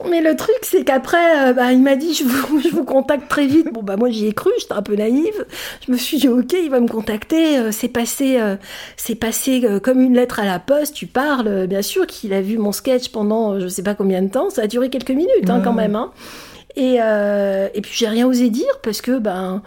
Mais 0.10 0.22
le 0.22 0.36
truc, 0.36 0.58
c'est 0.62 0.84
qu'après, 0.84 1.50
euh, 1.50 1.54
bah, 1.54 1.72
il 1.72 1.82
m'a 1.82 1.96
dit 1.96 2.14
je 2.14 2.24
vous, 2.24 2.62
je 2.64 2.70
vous 2.70 2.84
contacte 2.84 3.28
très 3.30 3.48
vite. 3.48 3.72
Bon, 3.74 3.84
bah, 3.84 3.98
moi, 3.98 4.10
j'y 4.10 4.28
ai 4.28 4.34
cru, 4.34 4.52
j'étais 4.60 4.74
un 4.74 4.82
peu 4.82 4.96
naïve. 4.96 5.46
Je 5.86 5.92
me 5.92 5.98
suis 5.98 6.18
dit, 6.18 6.28
ok, 6.28 6.54
il 6.54 6.70
va 6.70 6.80
me 6.80 6.88
contacter. 6.88 7.58
Euh, 7.58 7.72
c'est 7.72 7.88
passé, 7.88 8.40
euh, 8.40 8.56
c'est 8.96 9.16
passé 9.16 9.64
comme 9.84 10.02
une 10.02 10.16
lettre 10.16 10.40
à 10.40 10.46
la 10.46 10.60
poste. 10.60 10.94
Tu 10.94 11.08
parles, 11.08 11.68
bien 11.68 11.82
sûr, 11.82 12.08
qu'il 12.08 12.34
a 12.34 12.42
vu 12.42 12.58
mon 12.58 12.72
sketch 12.72 13.10
pendant 13.10 13.60
je 13.60 13.68
sais 13.68 13.84
pas 13.84 13.96
combien 13.96 14.22
de 14.22 14.30
temps. 14.30 14.50
Ça 14.50 14.64
a 14.64 14.68
duré 14.68 14.90
quelques 14.90 15.12
minutes, 15.12 15.50
hein, 15.50 15.62
quand 15.64 15.74
même. 15.74 15.96
Hein. 15.96 16.12
Et, 16.76 16.96
et 16.96 17.82
puis, 17.82 17.92
j'ai 17.94 18.08
rien 18.08 18.28
osé 18.28 18.50
dire 18.50 18.80
parce 18.84 19.02
que, 19.02 19.18
ben 19.18 19.62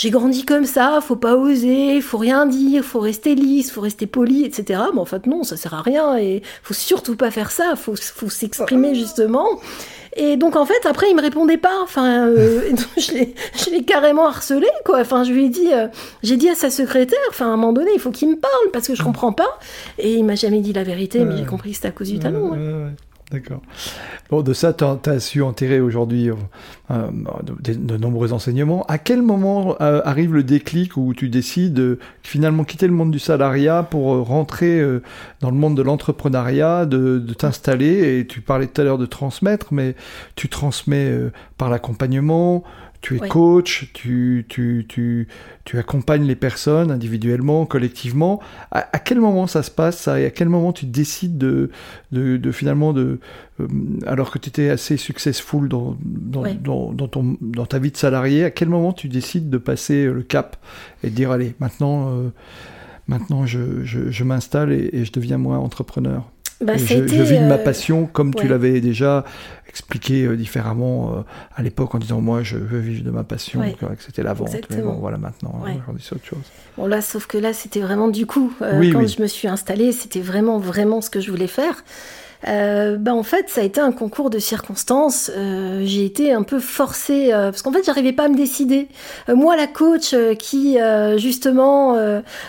j'ai 0.00 0.08
grandi 0.08 0.46
comme 0.46 0.64
ça, 0.64 1.00
faut 1.02 1.16
pas 1.16 1.36
oser, 1.36 2.00
faut 2.00 2.16
rien 2.16 2.46
dire, 2.46 2.82
faut 2.82 3.00
rester 3.00 3.34
lisse, 3.34 3.70
faut 3.70 3.82
rester 3.82 4.06
poli, 4.06 4.46
etc. 4.46 4.80
Mais 4.94 4.98
en 4.98 5.04
fait, 5.04 5.26
non, 5.26 5.42
ça 5.42 5.58
sert 5.58 5.74
à 5.74 5.82
rien 5.82 6.16
et 6.16 6.40
faut 6.62 6.72
surtout 6.72 7.16
pas 7.16 7.30
faire 7.30 7.50
ça, 7.50 7.76
faut, 7.76 7.96
faut 7.96 8.30
s'exprimer 8.30 8.94
justement. 8.94 9.46
Et 10.16 10.38
donc 10.38 10.56
en 10.56 10.64
fait 10.64 10.86
après 10.86 11.10
il 11.10 11.16
me 11.16 11.20
répondait 11.20 11.58
pas. 11.58 11.82
Enfin 11.82 12.26
euh, 12.26 12.72
je 12.96 13.70
l'ai 13.70 13.84
carrément 13.84 14.26
harcelé 14.26 14.68
quoi. 14.86 15.00
Enfin 15.00 15.22
je 15.22 15.32
lui 15.32 15.44
ai 15.44 15.48
dit 15.50 15.68
euh, 15.70 15.88
j'ai 16.22 16.38
dit 16.38 16.48
à 16.48 16.54
sa 16.54 16.70
secrétaire. 16.70 17.18
Enfin 17.28 17.44
à 17.44 17.48
un 17.50 17.56
moment 17.56 17.74
donné 17.74 17.90
il 17.94 18.00
faut 18.00 18.10
qu'il 18.10 18.30
me 18.30 18.36
parle 18.36 18.70
parce 18.72 18.86
que 18.86 18.94
je 18.94 19.02
comprends 19.02 19.32
pas. 19.32 19.58
Et 19.98 20.14
il 20.14 20.24
m'a 20.24 20.34
jamais 20.34 20.60
dit 20.60 20.72
la 20.72 20.82
vérité 20.82 21.26
mais 21.26 21.36
j'ai 21.36 21.44
compris 21.44 21.70
que 21.70 21.76
c'était 21.76 21.88
à 21.88 21.92
cause 21.92 22.08
du 22.08 22.18
talon. 22.18 22.56
D'accord. 23.30 23.62
Bon, 24.28 24.42
de 24.42 24.52
ça, 24.52 24.72
tu 24.72 24.84
as, 24.84 25.20
su 25.20 25.40
en 25.40 25.52
tirer 25.52 25.80
aujourd'hui 25.80 26.30
euh, 26.90 27.10
de, 27.60 27.96
nombreux 27.96 28.32
enseignements. 28.32 28.84
À 28.86 28.98
quel 28.98 29.22
moment 29.22 29.76
euh, 29.80 30.02
arrive 30.04 30.34
le 30.34 30.42
déclic 30.42 30.96
où 30.96 31.14
tu 31.14 31.28
décides 31.28 31.72
de 31.72 32.00
finalement 32.24 32.64
quitter 32.64 32.88
le 32.88 32.92
monde 32.92 33.12
du 33.12 33.20
salariat 33.20 33.84
pour 33.84 34.14
euh, 34.14 34.22
rentrer 34.22 34.82
dans 35.38 35.50
le 35.50 35.56
monde 35.56 35.76
de 35.76 35.82
l'entrepreneuriat, 35.82 36.86
de, 36.86 37.20
de 37.20 37.34
t'installer? 37.34 38.18
Et 38.18 38.26
tu 38.26 38.40
parlais 38.40 38.66
tout 38.66 38.80
à 38.80 38.84
l'heure 38.84 38.98
de 38.98 39.06
transmettre, 39.06 39.72
mais 39.72 39.94
tu 40.34 40.48
transmets 40.48 41.12
par 41.56 41.70
l'accompagnement, 41.70 42.64
tu 43.00 43.16
es 43.16 43.28
coach, 43.28 43.90
tu, 43.94 44.44
tu, 44.48 44.84
tu, 44.88 45.26
tu, 45.64 45.78
accompagnes 45.78 46.24
les 46.24 46.34
personnes 46.34 46.90
individuellement, 46.90 47.64
collectivement. 47.64 48.40
À, 48.70 48.98
quel 48.98 49.20
moment 49.20 49.46
ça 49.46 49.62
se 49.62 49.70
passe 49.70 49.98
ça 49.98 50.20
Et 50.20 50.26
à 50.26 50.30
quel 50.30 50.48
moment 50.48 50.72
tu 50.72 50.86
décides 50.86 51.38
de, 51.38 51.70
de, 52.12 52.36
de 52.36 52.52
finalement, 52.52 52.92
de, 52.92 53.18
euh, 53.60 53.68
alors 54.06 54.30
que 54.30 54.38
tu 54.38 54.50
étais 54.50 54.68
assez 54.68 54.96
successful 54.98 55.68
dans, 55.68 55.96
dans, 56.04 56.42
dans, 56.54 56.92
dans, 56.92 57.08
ton, 57.08 57.38
dans 57.40 57.66
ta 57.66 57.78
vie 57.78 57.90
de 57.90 57.96
salarié, 57.96 58.44
à 58.44 58.50
quel 58.50 58.68
moment 58.68 58.92
tu 58.92 59.08
décides 59.08 59.48
de 59.48 59.58
passer 59.58 60.04
le 60.04 60.22
cap 60.22 60.56
et 61.02 61.08
de 61.08 61.14
dire 61.14 61.30
allez, 61.30 61.54
maintenant, 61.58 62.10
euh, 62.10 62.28
maintenant 63.08 63.46
je, 63.46 63.82
je, 63.82 64.10
je 64.10 64.24
m'installe 64.24 64.72
et, 64.72 64.90
et 64.92 65.04
je 65.06 65.12
deviens 65.12 65.38
moi 65.38 65.56
entrepreneur? 65.56 66.30
Bah, 66.60 66.76
je, 66.76 66.94
vis 66.94 67.38
de 67.38 67.46
ma 67.46 67.54
euh, 67.54 67.64
passion 67.64 68.04
comme 68.04 68.34
tu 68.34 68.46
l'avais 68.46 68.82
déjà 68.82 69.24
expliqué 69.70 70.24
euh, 70.26 70.36
différemment 70.36 71.14
euh, 71.14 71.22
à 71.54 71.62
l'époque 71.62 71.94
en 71.94 71.98
disant 71.98 72.20
moi 72.20 72.42
je 72.42 72.58
veux 72.58 72.80
vivre 72.80 73.04
de 73.04 73.10
ma 73.10 73.24
passion, 73.24 73.60
que 73.60 73.86
c'était 74.02 74.22
la 74.22 74.34
vente. 74.34 74.50
Mais 74.70 74.82
bon, 74.82 74.94
voilà 74.94 75.16
maintenant, 75.16 75.62
aujourd'hui 75.62 76.04
c'est 76.06 76.14
autre 76.14 76.26
chose. 76.26 76.44
Bon 76.76 76.86
là, 76.86 77.00
sauf 77.00 77.26
que 77.26 77.38
là 77.38 77.52
c'était 77.52 77.80
vraiment 77.80 78.08
du 78.08 78.26
coup, 78.26 78.52
quand 78.60 79.06
je 79.06 79.22
me 79.22 79.26
suis 79.26 79.48
installée, 79.48 79.92
c'était 79.92 80.20
vraiment 80.20 80.58
vraiment 80.58 81.00
ce 81.00 81.08
que 81.08 81.20
je 81.20 81.30
voulais 81.30 81.46
faire. 81.46 81.84
Euh, 82.48 82.96
bah 82.96 83.14
en 83.14 83.22
fait, 83.22 83.48
ça 83.48 83.60
a 83.60 83.64
été 83.64 83.80
un 83.80 83.92
concours 83.92 84.30
de 84.30 84.38
circonstances. 84.38 85.30
Euh, 85.34 85.82
j'ai 85.84 86.04
été 86.04 86.32
un 86.32 86.42
peu 86.42 86.58
forcée 86.58 87.32
euh, 87.32 87.50
parce 87.50 87.62
qu'en 87.62 87.72
fait, 87.72 87.84
j'arrivais 87.84 88.12
pas 88.12 88.24
à 88.24 88.28
me 88.28 88.36
décider. 88.36 88.88
Euh, 89.28 89.34
moi, 89.34 89.56
la 89.56 89.66
coach 89.66 90.14
euh, 90.14 90.34
qui 90.34 90.78
justement 91.16 91.96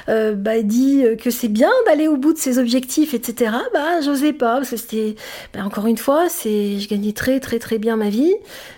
bah, 0.08 0.62
dit 0.62 1.04
que 1.22 1.30
c'est 1.30 1.48
bien 1.48 1.72
d'aller 1.86 2.08
au 2.08 2.18
bout 2.18 2.34
de 2.34 2.38
ses 2.38 2.60
objectifs, 2.60 3.14
etc. 3.14 3.52
Bah, 3.74 4.02
j'osais 4.04 4.34
pas 4.34 4.56
parce 4.56 4.70
que 4.70 4.78
c'était 4.78 5.16
bah, 5.54 5.62
encore 5.66 5.88
une 5.88 5.98
fois, 5.98 6.30
c'est 6.30 6.80
je 6.80 6.88
gagnais 6.88 7.14
très 7.14 7.40
très 7.40 7.60
très 7.60 7.78
bien 7.78 7.96
ma 7.96 8.10
vie. 8.10 8.34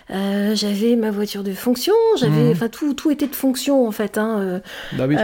j'avais 0.08 0.96
ma 0.96 1.10
voiture 1.10 1.42
de 1.42 1.52
fonction, 1.52 1.94
j'avais, 2.18 2.48
mmh. 2.48 2.52
enfin 2.52 2.68
tout 2.68 2.94
tout 2.94 3.10
était 3.10 3.26
de 3.26 3.34
fonction 3.34 3.86
en 3.86 3.92
fait. 3.92 4.18
Hein, 4.18 4.60
bah 4.94 5.06
oui. 5.08 5.16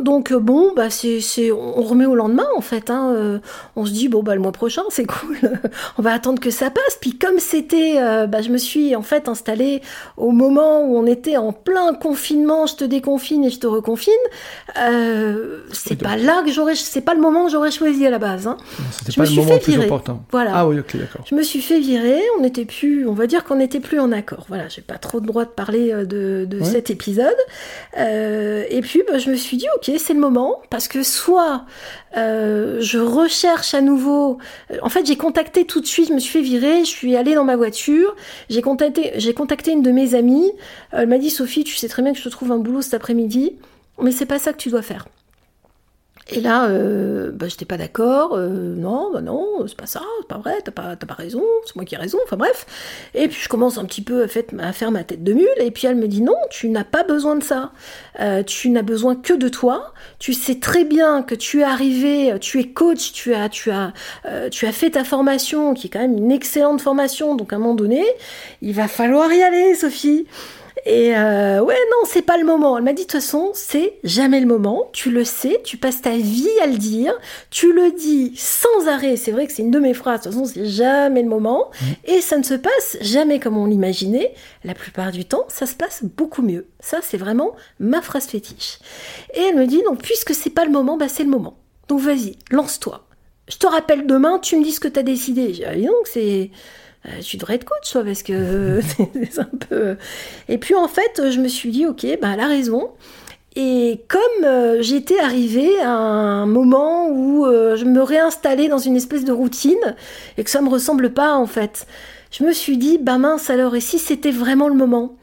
donc 0.00 0.32
bon, 0.32 0.72
bah 0.74 0.90
c'est 0.90 1.20
c'est 1.20 1.50
on 1.52 1.82
remet 1.82 2.06
au 2.06 2.14
lendemain 2.14 2.46
en 2.56 2.60
fait. 2.62 2.90
Hein, 2.90 3.40
on 3.76 3.84
se 3.84 3.92
dit 3.92 4.08
bon 4.08 4.22
bah 4.22 4.34
le 4.34 4.40
mois 4.40 4.52
prochain 4.52 4.82
c'est 4.90 5.04
cool, 5.20 5.38
on 5.98 6.02
va 6.02 6.12
attendre 6.12 6.40
que 6.40 6.50
ça 6.50 6.70
passe. 6.70 6.98
Puis 7.00 7.16
comme 7.16 7.38
c'était, 7.38 7.96
euh, 7.98 8.26
bah, 8.26 8.42
je 8.42 8.50
me 8.50 8.58
suis 8.58 8.94
en 8.96 9.02
fait 9.02 9.28
installée 9.28 9.82
au 10.16 10.30
moment 10.30 10.82
où 10.82 10.96
on 10.96 11.06
était 11.06 11.36
en 11.36 11.52
plein 11.52 11.94
confinement, 11.94 12.66
je 12.66 12.76
te 12.76 12.84
déconfine 12.84 13.44
et 13.44 13.50
je 13.50 13.58
te 13.58 13.66
reconfine. 13.66 14.12
Euh, 14.78 15.60
c'est 15.72 16.00
pas 16.00 16.16
là 16.16 16.42
que 16.44 16.52
j'aurais, 16.52 16.74
c'est 16.74 17.00
pas 17.00 17.14
le 17.14 17.20
moment 17.20 17.46
que 17.46 17.52
j'aurais 17.52 17.70
choisi 17.70 18.06
à 18.06 18.10
la 18.10 18.18
base. 18.18 18.46
Hein. 18.46 18.56
C'était 18.92 19.12
pas 19.12 19.24
le 19.24 19.34
moment 19.34 19.54
le 19.54 19.60
plus 19.60 19.80
important. 19.80 20.22
Voilà. 20.30 20.52
Ah 20.54 20.68
oui, 20.68 20.78
ok, 20.78 20.96
d'accord. 20.96 21.24
Je 21.28 21.34
me 21.34 21.42
suis 21.42 21.60
fait 21.60 21.80
virer. 21.80 22.20
On 22.38 22.42
n'était 22.42 22.64
plus, 22.64 23.06
on 23.06 23.14
va 23.14 23.26
dire 23.26 23.44
qu'on 23.44 23.56
n'était 23.56 23.80
plus 23.80 24.00
en 24.00 24.12
accord. 24.12 24.44
Voilà, 24.48 24.68
j'ai 24.68 24.82
pas 24.82 24.98
trop 24.98 25.20
de 25.20 25.26
droit 25.26 25.44
de 25.44 25.50
parler 25.50 25.92
euh, 25.92 26.04
de, 26.04 26.62
cet 26.62 26.90
épisode. 26.90 27.36
et 27.96 28.80
puis, 28.82 29.02
bah, 29.08 29.18
je 29.18 29.30
me 29.30 29.36
suis 29.36 29.56
dit, 29.56 29.66
ok, 29.76 29.90
c'est 29.98 30.14
le 30.14 30.20
moment 30.20 30.60
parce 30.70 30.88
que 30.88 31.02
soit 31.02 31.64
je 32.14 32.98
recherche 32.98 33.74
à 33.74 33.80
nouveau. 33.80 34.38
En 34.82 34.88
j'ai 35.06 35.16
contacté 35.16 35.64
tout 35.64 35.80
de 35.80 35.86
suite, 35.86 36.08
je 36.08 36.14
me 36.14 36.18
suis 36.18 36.32
fait 36.32 36.42
virer, 36.42 36.80
je 36.80 36.90
suis 36.90 37.16
allée 37.16 37.34
dans 37.34 37.44
ma 37.44 37.56
voiture, 37.56 38.14
j'ai 38.48 38.62
contacté, 38.62 39.12
j'ai 39.16 39.34
contacté 39.34 39.72
une 39.72 39.82
de 39.82 39.90
mes 39.90 40.14
amies. 40.14 40.52
Elle 40.92 41.08
m'a 41.08 41.18
dit 41.18 41.30
Sophie, 41.30 41.64
tu 41.64 41.76
sais 41.76 41.88
très 41.88 42.02
bien 42.02 42.12
que 42.12 42.18
je 42.18 42.24
te 42.24 42.28
trouve 42.28 42.52
un 42.52 42.58
boulot 42.58 42.82
cet 42.82 42.94
après-midi, 42.94 43.56
mais 44.00 44.12
c'est 44.12 44.26
pas 44.26 44.38
ça 44.38 44.52
que 44.52 44.58
tu 44.58 44.70
dois 44.70 44.82
faire. 44.82 45.06
Et 46.32 46.40
là, 46.40 46.68
euh, 46.68 47.30
bah, 47.32 47.46
j'étais 47.48 47.64
pas 47.64 47.76
d'accord. 47.76 48.34
Euh, 48.34 48.74
non, 48.76 49.10
bah 49.12 49.20
non, 49.20 49.46
c'est 49.66 49.76
pas 49.76 49.86
ça, 49.86 50.02
c'est 50.20 50.28
pas 50.28 50.38
vrai, 50.38 50.54
t'as 50.64 50.70
pas, 50.70 50.94
pas 50.94 51.14
raison, 51.14 51.42
c'est 51.66 51.74
moi 51.74 51.84
qui 51.84 51.96
ai 51.96 51.98
raison, 51.98 52.18
enfin 52.24 52.36
bref. 52.36 52.66
Et 53.14 53.26
puis 53.26 53.40
je 53.42 53.48
commence 53.48 53.78
un 53.78 53.84
petit 53.84 54.02
peu 54.02 54.22
à, 54.22 54.72
faire 54.72 54.90
ma 54.92 55.02
tête 55.02 55.24
de 55.24 55.32
mule, 55.32 55.48
et 55.58 55.70
puis 55.72 55.86
elle 55.88 55.96
me 55.96 56.06
dit 56.06 56.22
non, 56.22 56.36
tu 56.50 56.68
n'as 56.68 56.84
pas 56.84 57.02
besoin 57.02 57.34
de 57.34 57.42
ça. 57.42 57.72
Euh, 58.20 58.42
tu 58.44 58.70
n'as 58.70 58.82
besoin 58.82 59.16
que 59.16 59.32
de 59.32 59.48
toi. 59.48 59.92
Tu 60.18 60.32
sais 60.32 60.60
très 60.60 60.84
bien 60.84 61.22
que 61.22 61.34
tu 61.34 61.60
es 61.60 61.64
arrivé, 61.64 62.34
tu 62.40 62.60
es 62.60 62.68
coach, 62.68 63.12
tu 63.12 63.34
as, 63.34 63.48
tu 63.48 63.70
as, 63.70 63.92
euh, 64.26 64.48
tu 64.50 64.66
as 64.66 64.72
fait 64.72 64.90
ta 64.90 65.04
formation, 65.04 65.74
qui 65.74 65.88
est 65.88 65.90
quand 65.90 66.00
même 66.00 66.16
une 66.16 66.30
excellente 66.30 66.80
formation, 66.80 67.34
donc 67.34 67.52
à 67.52 67.56
un 67.56 67.58
moment 67.58 67.74
donné, 67.74 68.04
il 68.62 68.74
va 68.74 68.86
falloir 68.86 69.32
y 69.32 69.42
aller, 69.42 69.74
Sophie. 69.74 70.26
Et 70.86 71.16
euh, 71.16 71.62
ouais, 71.62 71.74
non, 71.74 72.06
c'est 72.06 72.22
pas 72.22 72.38
le 72.38 72.44
moment. 72.44 72.78
Elle 72.78 72.84
m'a 72.84 72.92
dit, 72.92 73.02
de 73.02 73.06
toute 73.06 73.20
façon, 73.20 73.50
c'est 73.54 73.98
jamais 74.04 74.40
le 74.40 74.46
moment. 74.46 74.88
Tu 74.92 75.10
le 75.10 75.24
sais, 75.24 75.60
tu 75.64 75.76
passes 75.76 76.02
ta 76.02 76.16
vie 76.16 76.48
à 76.62 76.66
le 76.66 76.78
dire. 76.78 77.12
Tu 77.50 77.72
le 77.72 77.92
dis 77.92 78.32
sans 78.36 78.88
arrêt. 78.88 79.16
C'est 79.16 79.30
vrai 79.30 79.46
que 79.46 79.52
c'est 79.52 79.62
une 79.62 79.70
de 79.70 79.78
mes 79.78 79.94
phrases. 79.94 80.20
De 80.20 80.24
toute 80.24 80.32
façon, 80.32 80.44
c'est 80.46 80.66
jamais 80.66 81.22
le 81.22 81.28
moment. 81.28 81.70
Mmh. 81.70 81.86
Et 82.06 82.20
ça 82.20 82.38
ne 82.38 82.42
se 82.42 82.54
passe 82.54 82.96
jamais 83.00 83.40
comme 83.40 83.56
on 83.56 83.66
l'imaginait. 83.66 84.34
La 84.64 84.74
plupart 84.74 85.12
du 85.12 85.24
temps, 85.24 85.44
ça 85.48 85.66
se 85.66 85.74
passe 85.74 86.04
beaucoup 86.04 86.42
mieux. 86.42 86.66
Ça, 86.80 86.98
c'est 87.02 87.18
vraiment 87.18 87.54
ma 87.78 88.00
phrase 88.00 88.26
fétiche. 88.26 88.78
Et 89.34 89.40
elle 89.40 89.56
me 89.56 89.66
dit, 89.66 89.82
donc, 89.82 90.02
puisque 90.02 90.34
c'est 90.34 90.50
pas 90.50 90.64
le 90.64 90.70
moment, 90.70 90.96
bah, 90.96 91.08
c'est 91.08 91.24
le 91.24 91.30
moment. 91.30 91.58
Donc, 91.88 92.00
vas-y, 92.00 92.36
lance-toi. 92.50 93.06
Je 93.48 93.56
te 93.56 93.66
rappelle 93.66 94.06
demain, 94.06 94.38
tu 94.38 94.56
me 94.56 94.64
dis 94.64 94.72
ce 94.72 94.80
que 94.80 94.88
tu 94.88 95.00
as 95.00 95.02
décidé. 95.02 95.52
J'ai 95.52 95.66
dit, 95.74 95.86
donc, 95.86 96.06
c'est 96.06 96.50
euh, 97.06 97.20
tu 97.22 97.36
devrais 97.36 97.54
être 97.54 97.64
coach, 97.64 97.90
toi, 97.92 98.04
parce 98.04 98.22
que 98.22 98.80
c'est 99.30 99.38
un 99.38 99.50
peu. 99.68 99.96
Et 100.48 100.58
puis 100.58 100.74
en 100.74 100.88
fait, 100.88 101.30
je 101.30 101.40
me 101.40 101.48
suis 101.48 101.70
dit, 101.70 101.86
ok, 101.86 102.06
ben 102.20 102.32
elle 102.32 102.40
a 102.40 102.46
raison. 102.46 102.90
Et 103.56 104.02
comme 104.06 104.44
euh, 104.44 104.80
j'étais 104.80 105.18
arrivée 105.18 105.80
à 105.80 105.90
un 105.90 106.46
moment 106.46 107.08
où 107.08 107.46
euh, 107.46 107.76
je 107.76 107.84
me 107.84 108.00
réinstallais 108.00 108.68
dans 108.68 108.78
une 108.78 108.96
espèce 108.96 109.24
de 109.24 109.32
routine 109.32 109.96
et 110.38 110.44
que 110.44 110.50
ça 110.50 110.60
me 110.60 110.68
ressemble 110.68 111.10
pas 111.10 111.34
en 111.34 111.46
fait, 111.46 111.86
je 112.30 112.44
me 112.44 112.52
suis 112.52 112.76
dit, 112.78 112.98
bah 112.98 113.18
mince 113.18 113.50
alors, 113.50 113.74
et 113.74 113.80
si 113.80 113.98
c'était 113.98 114.30
vraiment 114.30 114.68
le 114.68 114.74
moment? 114.74 115.16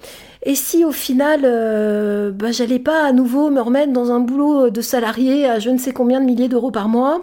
Et 0.44 0.56
si 0.56 0.84
au 0.84 0.92
final, 0.92 1.42
bah, 2.34 2.52
j'allais 2.52 2.80
pas 2.80 3.06
à 3.06 3.12
nouveau 3.12 3.50
me 3.50 3.62
remettre 3.62 3.92
dans 3.92 4.12
un 4.12 4.20
boulot 4.20 4.70
de 4.70 4.82
salarié 4.82 5.48
à 5.48 5.60
je 5.60 5.70
ne 5.70 5.78
sais 5.78 5.92
combien 5.92 6.20
de 6.20 6.26
milliers 6.26 6.48
d'euros 6.48 6.72
par 6.72 6.90
mois, 6.90 7.22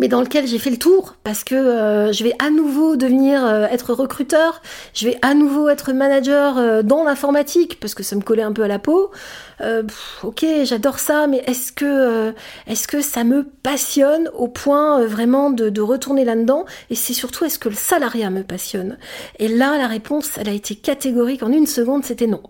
mais 0.00 0.08
dans 0.08 0.22
lequel 0.22 0.46
j'ai 0.46 0.58
fait 0.58 0.70
le 0.70 0.78
tour 0.78 1.16
parce 1.22 1.44
que 1.44 1.54
euh, 1.54 2.10
je 2.10 2.24
vais 2.24 2.32
à 2.38 2.48
nouveau 2.50 2.96
devenir 2.96 3.44
euh, 3.44 3.66
être 3.66 3.92
recruteur, 3.92 4.62
je 4.94 5.06
vais 5.06 5.18
à 5.20 5.34
nouveau 5.34 5.68
être 5.68 5.92
manager 5.92 6.56
euh, 6.56 6.82
dans 6.82 7.04
l'informatique 7.04 7.78
parce 7.78 7.94
que 7.94 8.02
ça 8.02 8.16
me 8.16 8.22
collait 8.22 8.42
un 8.42 8.52
peu 8.52 8.62
à 8.62 8.68
la 8.68 8.78
peau. 8.78 9.10
ok, 10.22 10.46
j'adore 10.64 10.98
ça, 10.98 11.26
mais 11.26 11.42
est-ce 11.46 11.70
que 11.70 12.32
est-ce 12.66 12.88
que 12.88 13.02
ça 13.02 13.24
me 13.24 13.44
passionne 13.44 14.30
au 14.34 14.48
point 14.48 15.04
vraiment 15.04 15.50
de, 15.50 15.68
de 15.68 15.82
retourner 15.82 16.24
là-dedans? 16.24 16.64
Et 16.88 16.94
c'est 16.94 17.12
surtout 17.12 17.44
est-ce 17.44 17.58
que 17.58 17.68
le 17.68 17.74
salariat 17.74 18.30
me 18.30 18.42
passionne? 18.42 18.96
Et 19.38 19.48
là, 19.48 19.76
la 19.76 19.86
réponse, 19.86 20.30
elle 20.38 20.48
a 20.48 20.52
été 20.52 20.76
catégorique 20.76 21.42
en 21.42 21.52
une 21.52 21.66
seconde, 21.66 22.04
c'était 22.04 22.26
non. 22.26 22.42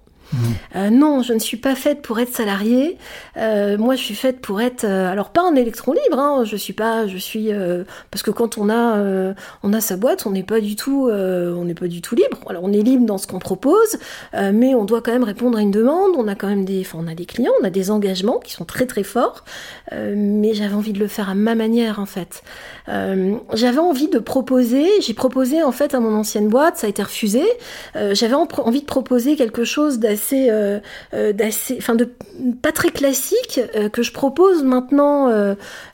Euh, 0.77 0.91
non, 0.91 1.23
je 1.23 1.33
ne 1.33 1.39
suis 1.39 1.57
pas 1.57 1.75
faite 1.75 2.03
pour 2.03 2.21
être 2.21 2.35
salariée. 2.35 2.97
Euh, 3.37 3.77
moi, 3.79 3.97
je 3.97 4.03
suis 4.03 4.15
faite 4.15 4.41
pour 4.41 4.61
être, 4.61 4.85
euh, 4.85 5.11
alors 5.11 5.31
pas 5.31 5.43
un 5.43 5.55
électron 5.55 5.93
libre. 5.93 6.19
Hein, 6.19 6.45
je 6.45 6.57
suis 6.57 6.73
pas, 6.73 7.07
je 7.07 7.17
suis 7.17 7.51
parce 8.11 8.23
que 8.23 8.31
quand 8.31 8.59
on 8.59 8.69
a, 8.71 9.35
on 9.63 9.73
a 9.73 9.81
sa 9.81 9.97
boîte, 9.97 10.27
on 10.27 10.31
n'est 10.31 10.43
pas 10.43 10.61
du 10.61 10.77
tout, 10.77 11.09
on 11.11 11.65
n'est 11.65 11.75
pas 11.75 11.89
du 11.89 12.01
tout 12.03 12.15
libre. 12.15 12.39
Alors, 12.49 12.65
on 12.65 12.73
est 12.73 12.83
libre 12.83 13.07
dans 13.07 13.19
ce 13.19 13.27
qu'on 13.27 13.39
propose, 13.39 13.99
mais 14.35 14.75
on 14.75 14.85
doit 14.85 15.01
quand 15.03 15.13
même 15.13 15.25
répondre 15.25 15.59
à 15.59 15.63
une 15.63 15.71
demande. 15.71 16.13
On 16.17 16.29
a 16.29 16.35
quand 16.35 16.49
même 16.49 16.65
des, 16.65 16.87
on 16.95 17.07
a 17.07 17.15
des 17.15 17.27
clients, 17.27 17.53
on 17.61 17.65
a 17.65 17.71
des 17.71 17.91
engagements 17.91 18.39
qui 18.39 18.53
sont 18.53 18.65
très 18.65 18.87
très 18.87 19.03
forts. 19.03 19.45
mais 19.93 20.55
j'avais 20.55 20.75
envie 20.75 20.93
de 20.93 20.99
le 20.99 21.09
faire 21.09 21.29
à 21.31 21.35
ma 21.35 21.55
manière, 21.55 21.99
en 21.99 22.07
fait. 22.07 22.43
j'avais 22.87 23.79
envie 23.79 24.09
de 24.09 24.19
proposer. 24.19 24.87
J'ai 25.01 25.15
proposé 25.15 25.63
en 25.63 25.73
fait 25.73 25.95
à 25.95 26.01
mon 26.01 26.15
ancienne 26.15 26.49
boîte, 26.49 26.77
ça 26.77 26.87
a 26.87 26.91
été 26.91 27.03
refusé. 27.03 27.43
j'avais 27.95 28.35
envie 28.35 28.81
de 28.81 28.87
proposer 28.87 29.37
quelque 29.37 29.65
chose 29.65 29.99
d'assez 29.99 30.20
euh, 30.33 30.81
euh, 31.15 31.33
d'assez, 31.33 31.77
enfin 31.79 31.95
de 31.95 32.09
pas 32.63 32.73
très 32.73 32.91
classique 32.91 33.61
euh, 33.77 33.89
que 33.89 34.03
je 34.03 34.13
propose 34.13 34.63
maintenant 34.63 35.31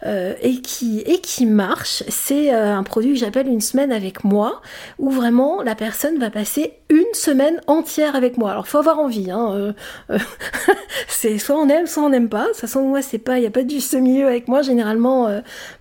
et 0.06 0.60
qui 0.60 1.00
et 1.00 1.20
qui 1.20 1.46
marche. 1.46 2.02
C'est 2.08 2.50
un 2.50 2.82
produit 2.82 3.14
que 3.14 3.18
j'appelle 3.18 3.48
une 3.48 3.60
semaine 3.60 3.92
avec 3.92 4.24
moi, 4.24 4.60
où 4.98 5.10
vraiment 5.10 5.62
la 5.62 5.74
personne 5.74 6.18
va 6.18 6.30
passer 6.30 6.74
une 6.88 7.04
semaine 7.12 7.60
entière 7.66 8.14
avec 8.14 8.38
moi. 8.38 8.52
Alors 8.52 8.68
faut 8.68 8.78
avoir 8.78 8.98
envie, 8.98 9.30
hein, 9.30 9.74
c'est 11.08 11.38
soit 11.38 11.56
on 11.56 11.68
aime, 11.68 11.86
soit 11.86 12.04
on 12.04 12.10
n'aime 12.10 12.28
pas. 12.28 12.44
De 12.44 12.48
toute 12.48 12.56
façon 12.56 12.82
moi 12.82 13.02
c'est 13.02 13.18
pas, 13.18 13.38
il 13.38 13.44
y 13.44 13.46
a 13.46 13.50
pas 13.50 13.62
du 13.62 13.80
ce 13.80 13.96
milieu 13.96 14.26
avec 14.26 14.48
moi. 14.48 14.62
Généralement, 14.62 15.28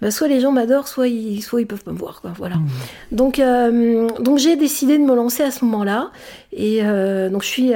bah, 0.02 0.12
soit 0.12 0.28
les 0.28 0.40
gens 0.40 0.52
m'adorent, 0.52 0.88
soit 0.88 1.08
ils, 1.08 1.42
soit 1.42 1.62
ils 1.62 1.68
peuvent 1.68 1.84
pas 1.84 1.92
me 1.92 1.98
voir, 1.98 2.22
quoi. 2.22 2.34
Voilà. 2.36 2.56
Mmh. 2.56 2.68
Donc 3.12 3.42
donc 4.20 4.38
j'ai 4.40 4.56
décidé 4.56 4.98
de 4.98 5.04
me 5.04 5.16
lancer 5.16 5.44
à 5.44 5.52
ce 5.52 5.64
moment-là 5.66 6.12
et 6.52 6.82
donc 7.30 7.44
je 7.44 7.48
suis 7.48 7.74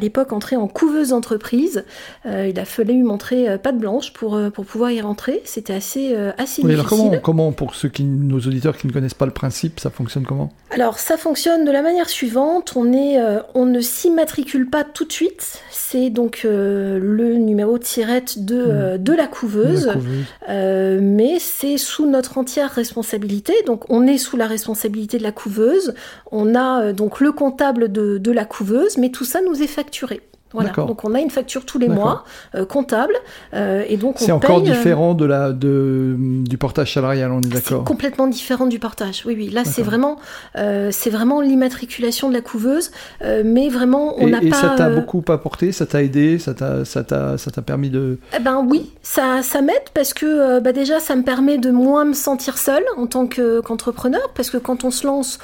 l'époque 0.00 0.32
entrer 0.32 0.56
en 0.56 0.68
couveuse 0.68 1.12
entreprise. 1.12 1.84
il 2.24 2.58
a 2.58 2.64
fallu 2.64 3.02
montrer 3.02 3.58
patte 3.58 3.78
blanche 3.78 4.12
pour, 4.12 4.40
pour 4.52 4.64
pouvoir 4.64 4.90
y 4.90 5.00
rentrer. 5.00 5.42
C'était 5.44 5.72
assez, 5.72 6.14
assez 6.38 6.62
difficile. 6.62 6.84
comment, 6.88 7.18
comment, 7.22 7.52
pour 7.52 7.74
ceux 7.74 7.88
qui, 7.88 8.04
nos 8.04 8.38
auditeurs 8.38 8.76
qui 8.76 8.86
ne 8.86 8.92
connaissent 8.92 9.14
pas 9.14 9.26
le 9.26 9.32
principe, 9.32 9.80
ça 9.80 9.90
fonctionne 9.90 10.24
comment? 10.24 10.50
Alors, 10.70 10.98
ça 10.98 11.16
fonctionne 11.16 11.64
de 11.64 11.70
la 11.70 11.82
manière 11.82 12.08
suivante. 12.08 12.72
On, 12.76 12.92
est, 12.92 13.18
on 13.54 13.66
ne 13.66 13.80
s'immatricule 13.80 14.68
pas 14.68 14.84
tout 14.84 15.04
de 15.04 15.12
suite. 15.12 15.60
C'est 15.70 16.10
donc 16.10 16.40
le 16.44 17.36
numéro 17.36 17.78
de 17.78 17.82
tirette 17.82 18.44
de, 18.44 18.96
mmh. 18.96 18.98
de 18.98 19.12
la 19.12 19.26
couveuse. 19.26 19.86
La 19.86 19.94
couveuse. 19.94 21.00
mais 21.00 21.38
c'est 21.38 21.78
sous 21.78 22.06
notre 22.06 22.38
entière 22.38 22.70
responsabilité. 22.70 23.54
Donc, 23.66 23.84
on 23.90 24.06
est 24.06 24.18
sous 24.18 24.36
la 24.36 24.46
responsabilité 24.46 25.18
de 25.18 25.22
la 25.22 25.32
couveuse. 25.32 25.94
On 26.30 26.54
a 26.54 26.82
euh, 26.82 26.92
donc 26.92 27.20
le 27.20 27.32
comptable 27.32 27.90
de, 27.90 28.30
la 28.30 28.44
couveuse, 28.44 28.96
mais 28.96 29.10
tout 29.10 29.24
ça 29.24 29.40
nous 29.40 29.60
est 29.60 29.66
facturé. 29.66 29.89
Voilà. 30.52 30.70
Donc 30.70 31.04
on 31.04 31.14
a 31.14 31.20
une 31.20 31.30
facture 31.30 31.64
tous 31.64 31.78
les 31.78 31.88
mois 31.88 32.24
euh, 32.56 32.64
comptable 32.64 33.12
euh, 33.54 33.84
et 33.88 33.96
donc 33.96 34.16
c'est 34.18 34.32
encore 34.32 34.62
différent 34.62 35.14
de 35.14 35.24
la 35.24 35.52
de 35.52 36.16
du 36.18 36.58
portage 36.58 36.92
salarial, 36.94 37.30
on 37.30 37.40
est 37.40 37.48
d'accord. 37.48 37.84
Complètement 37.84 38.26
différent 38.26 38.66
du 38.66 38.80
portage. 38.80 39.22
Oui 39.26 39.34
oui, 39.36 39.48
là 39.48 39.64
c'est 39.64 39.82
vraiment 39.82 40.18
c'est 40.54 41.10
vraiment 41.10 41.40
l'immatriculation 41.40 42.28
de 42.28 42.34
la 42.34 42.40
couveuse, 42.40 42.90
mais 43.44 43.68
vraiment 43.68 44.14
on 44.18 44.26
n'a 44.26 44.40
pas. 44.40 44.46
Et 44.46 44.52
ça 44.52 44.74
t'a 44.76 44.90
beaucoup 44.90 45.22
apporté, 45.28 45.72
ça 45.72 45.86
t'a 45.86 46.02
aidé, 46.02 46.38
ça 46.38 46.54
t'a 46.54 46.84
ça 46.84 47.04
t'a 47.04 47.38
ça 47.38 47.50
t'a 47.50 47.62
permis 47.62 47.90
de. 47.90 48.18
Eh 48.36 48.40
ben 48.40 48.66
oui, 48.68 48.92
ça 49.02 49.42
ça 49.42 49.62
m'aide 49.62 49.90
parce 49.94 50.14
que 50.14 50.58
bah, 50.58 50.72
déjà 50.72 50.98
ça 50.98 51.14
me 51.14 51.22
permet 51.22 51.58
de 51.58 51.70
moins 51.70 52.04
me 52.04 52.14
sentir 52.14 52.58
seule 52.58 52.84
en 52.96 53.06
tant 53.06 53.28
qu'entrepreneur 53.28 54.30
parce 54.34 54.50
que 54.50 54.58
quand 54.58 54.84
on 54.84 54.90
se 54.90 55.06
lance 55.06 55.38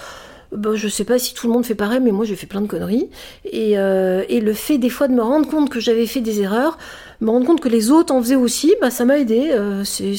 bah, 0.53 0.71
je 0.75 0.89
sais 0.89 1.05
pas 1.05 1.19
si 1.19 1.35
tout 1.35 1.47
le 1.47 1.53
monde 1.53 1.65
fait 1.65 1.75
pareil, 1.75 2.01
mais 2.01 2.13
moi 2.13 2.25
j'ai 2.25 2.37
fait 2.37 2.47
plein 2.47 2.61
de 2.61 2.67
conneries. 2.67 3.09
Et, 3.45 3.79
euh, 3.79 4.25
et, 4.29 4.41
le 4.41 4.53
fait 4.53 4.79
des 4.79 4.91
fois 4.91 5.09
de 5.09 5.15
me 5.15 5.23
rendre 5.23 5.49
compte 5.49 5.71
que 5.71 5.81
j'avais 5.81 6.07
fait 6.07 6.21
des 6.21 6.41
erreurs, 6.41 6.79
me 7.21 7.31
rendre 7.31 7.47
compte 7.47 7.61
que 7.61 7.69
les 7.69 7.91
autres 7.91 8.15
en 8.15 8.21
faisaient 8.21 8.37
aussi, 8.37 8.75
bah, 8.81 8.91
ça 8.91 9.05
m'a 9.05 9.19
aidé. 9.19 9.51
Euh, 9.51 9.85
c'est, 9.85 10.15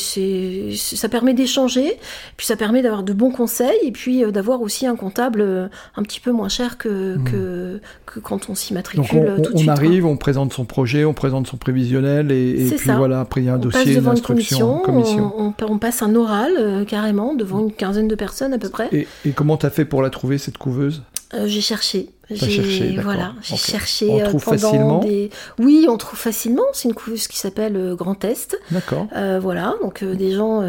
ça 0.75 1.09
permet 1.09 1.33
d'échanger, 1.33 1.97
puis 2.37 2.45
ça 2.45 2.55
permet 2.55 2.81
d'avoir 2.81 3.03
de 3.03 3.13
bons 3.13 3.31
conseils, 3.31 3.77
et 3.83 3.91
puis 3.91 4.23
euh, 4.23 4.31
d'avoir 4.31 4.61
aussi 4.61 4.87
un 4.87 4.95
comptable 4.95 5.41
euh, 5.41 5.67
un 5.95 6.03
petit 6.03 6.19
peu 6.19 6.31
moins 6.31 6.49
cher 6.49 6.77
que, 6.77 7.17
hmm. 7.17 7.23
que, 7.23 7.81
que, 8.05 8.19
quand 8.19 8.49
on 8.49 8.55
s'y 8.55 8.73
matricule 8.73 9.35
on, 9.37 9.41
tout 9.41 9.53
de 9.53 9.57
suite. 9.57 9.69
On 9.69 9.71
arrive, 9.71 10.05
on 10.05 10.17
présente 10.17 10.53
son 10.53 10.65
projet, 10.65 11.05
on 11.05 11.13
présente 11.13 11.47
son 11.47 11.57
prévisionnel, 11.57 12.31
et, 12.31 12.67
et 12.67 12.71
puis 12.71 12.91
voilà, 12.91 13.21
après 13.21 13.41
il 13.41 13.45
y 13.45 13.49
a 13.49 13.53
un 13.53 13.59
dossier, 13.59 13.95
une 13.95 14.07
instruction, 14.07 14.79
commission. 14.79 15.33
On, 15.37 15.53
on, 15.67 15.77
passe 15.77 16.01
un 16.01 16.15
oral 16.15 16.85
carrément 16.87 17.35
devant 17.35 17.59
une 17.59 17.71
quinzaine 17.71 18.07
de 18.07 18.15
personnes 18.15 18.53
à 18.53 18.57
peu 18.57 18.69
près. 18.69 18.89
Et, 18.91 19.07
et 19.25 19.31
comment 19.31 19.57
tu 19.57 19.65
as 19.65 19.69
fait 19.69 19.85
pour 19.85 20.01
la 20.01 20.09
trouver 20.09 20.37
cette 20.37 20.57
couveuse? 20.57 21.03
J'ai 21.45 21.61
cherché. 21.61 22.09
J'ai 22.29 22.97
voilà, 23.01 23.33
j'ai 23.41 23.55
cherché 23.55 24.09
on 24.09 24.29
trouve 24.29 24.43
facilement. 24.43 24.99
Des... 24.99 25.29
Oui, 25.59 25.87
on 25.89 25.97
trouve 25.97 26.19
facilement. 26.19 26.63
C'est 26.73 26.89
une 26.89 26.93
couveuse 26.93 27.27
qui 27.27 27.37
s'appelle 27.37 27.77
euh, 27.77 27.95
Grand 27.95 28.15
Test. 28.15 28.57
D'accord. 28.69 29.07
Euh, 29.15 29.39
voilà, 29.41 29.75
donc 29.81 30.03
euh, 30.03 30.13
des 30.13 30.31
gens. 30.31 30.61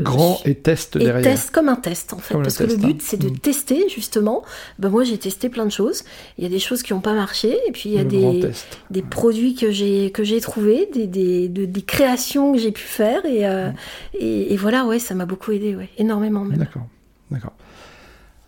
Grand 0.00 0.40
et 0.44 0.54
test 0.54 0.98
derrière. 0.98 1.18
Et 1.18 1.22
test 1.22 1.50
comme 1.50 1.68
un 1.68 1.76
test 1.76 2.12
en 2.12 2.18
fait, 2.18 2.34
parce 2.34 2.56
que 2.56 2.64
le 2.64 2.76
but 2.76 2.96
hein. 2.96 3.04
c'est 3.04 3.16
de 3.16 3.28
mm. 3.28 3.38
tester 3.38 3.88
justement. 3.88 4.42
Ben, 4.78 4.90
moi 4.90 5.02
j'ai 5.02 5.18
testé 5.18 5.48
plein 5.48 5.66
de 5.66 5.72
choses. 5.72 6.04
Il 6.38 6.44
y 6.44 6.46
a 6.46 6.50
des 6.50 6.60
choses 6.60 6.82
qui 6.82 6.92
n'ont 6.92 7.00
pas 7.00 7.14
marché, 7.14 7.58
et 7.66 7.72
puis 7.72 7.90
il 7.90 7.94
y 7.94 7.98
a 7.98 8.04
des, 8.04 8.50
des 8.90 9.02
produits 9.02 9.54
que 9.56 9.72
j'ai 9.72 10.12
que 10.12 10.22
j'ai 10.22 10.40
trouvés, 10.40 10.88
des, 10.92 11.06
des, 11.08 11.48
des 11.48 11.82
créations 11.82 12.52
que 12.52 12.58
j'ai 12.58 12.72
pu 12.72 12.84
faire, 12.84 13.24
et, 13.26 13.44
mm. 13.44 13.74
et, 14.20 14.52
et, 14.52 14.56
voilà, 14.56 14.84
ouais, 14.84 15.00
ça 15.00 15.14
m'a 15.14 15.26
beaucoup 15.26 15.50
aidé, 15.50 15.74
ouais, 15.74 15.88
énormément 15.98 16.44
même. 16.44 16.58
D'accord, 16.58 16.86
d'accord. 17.30 17.54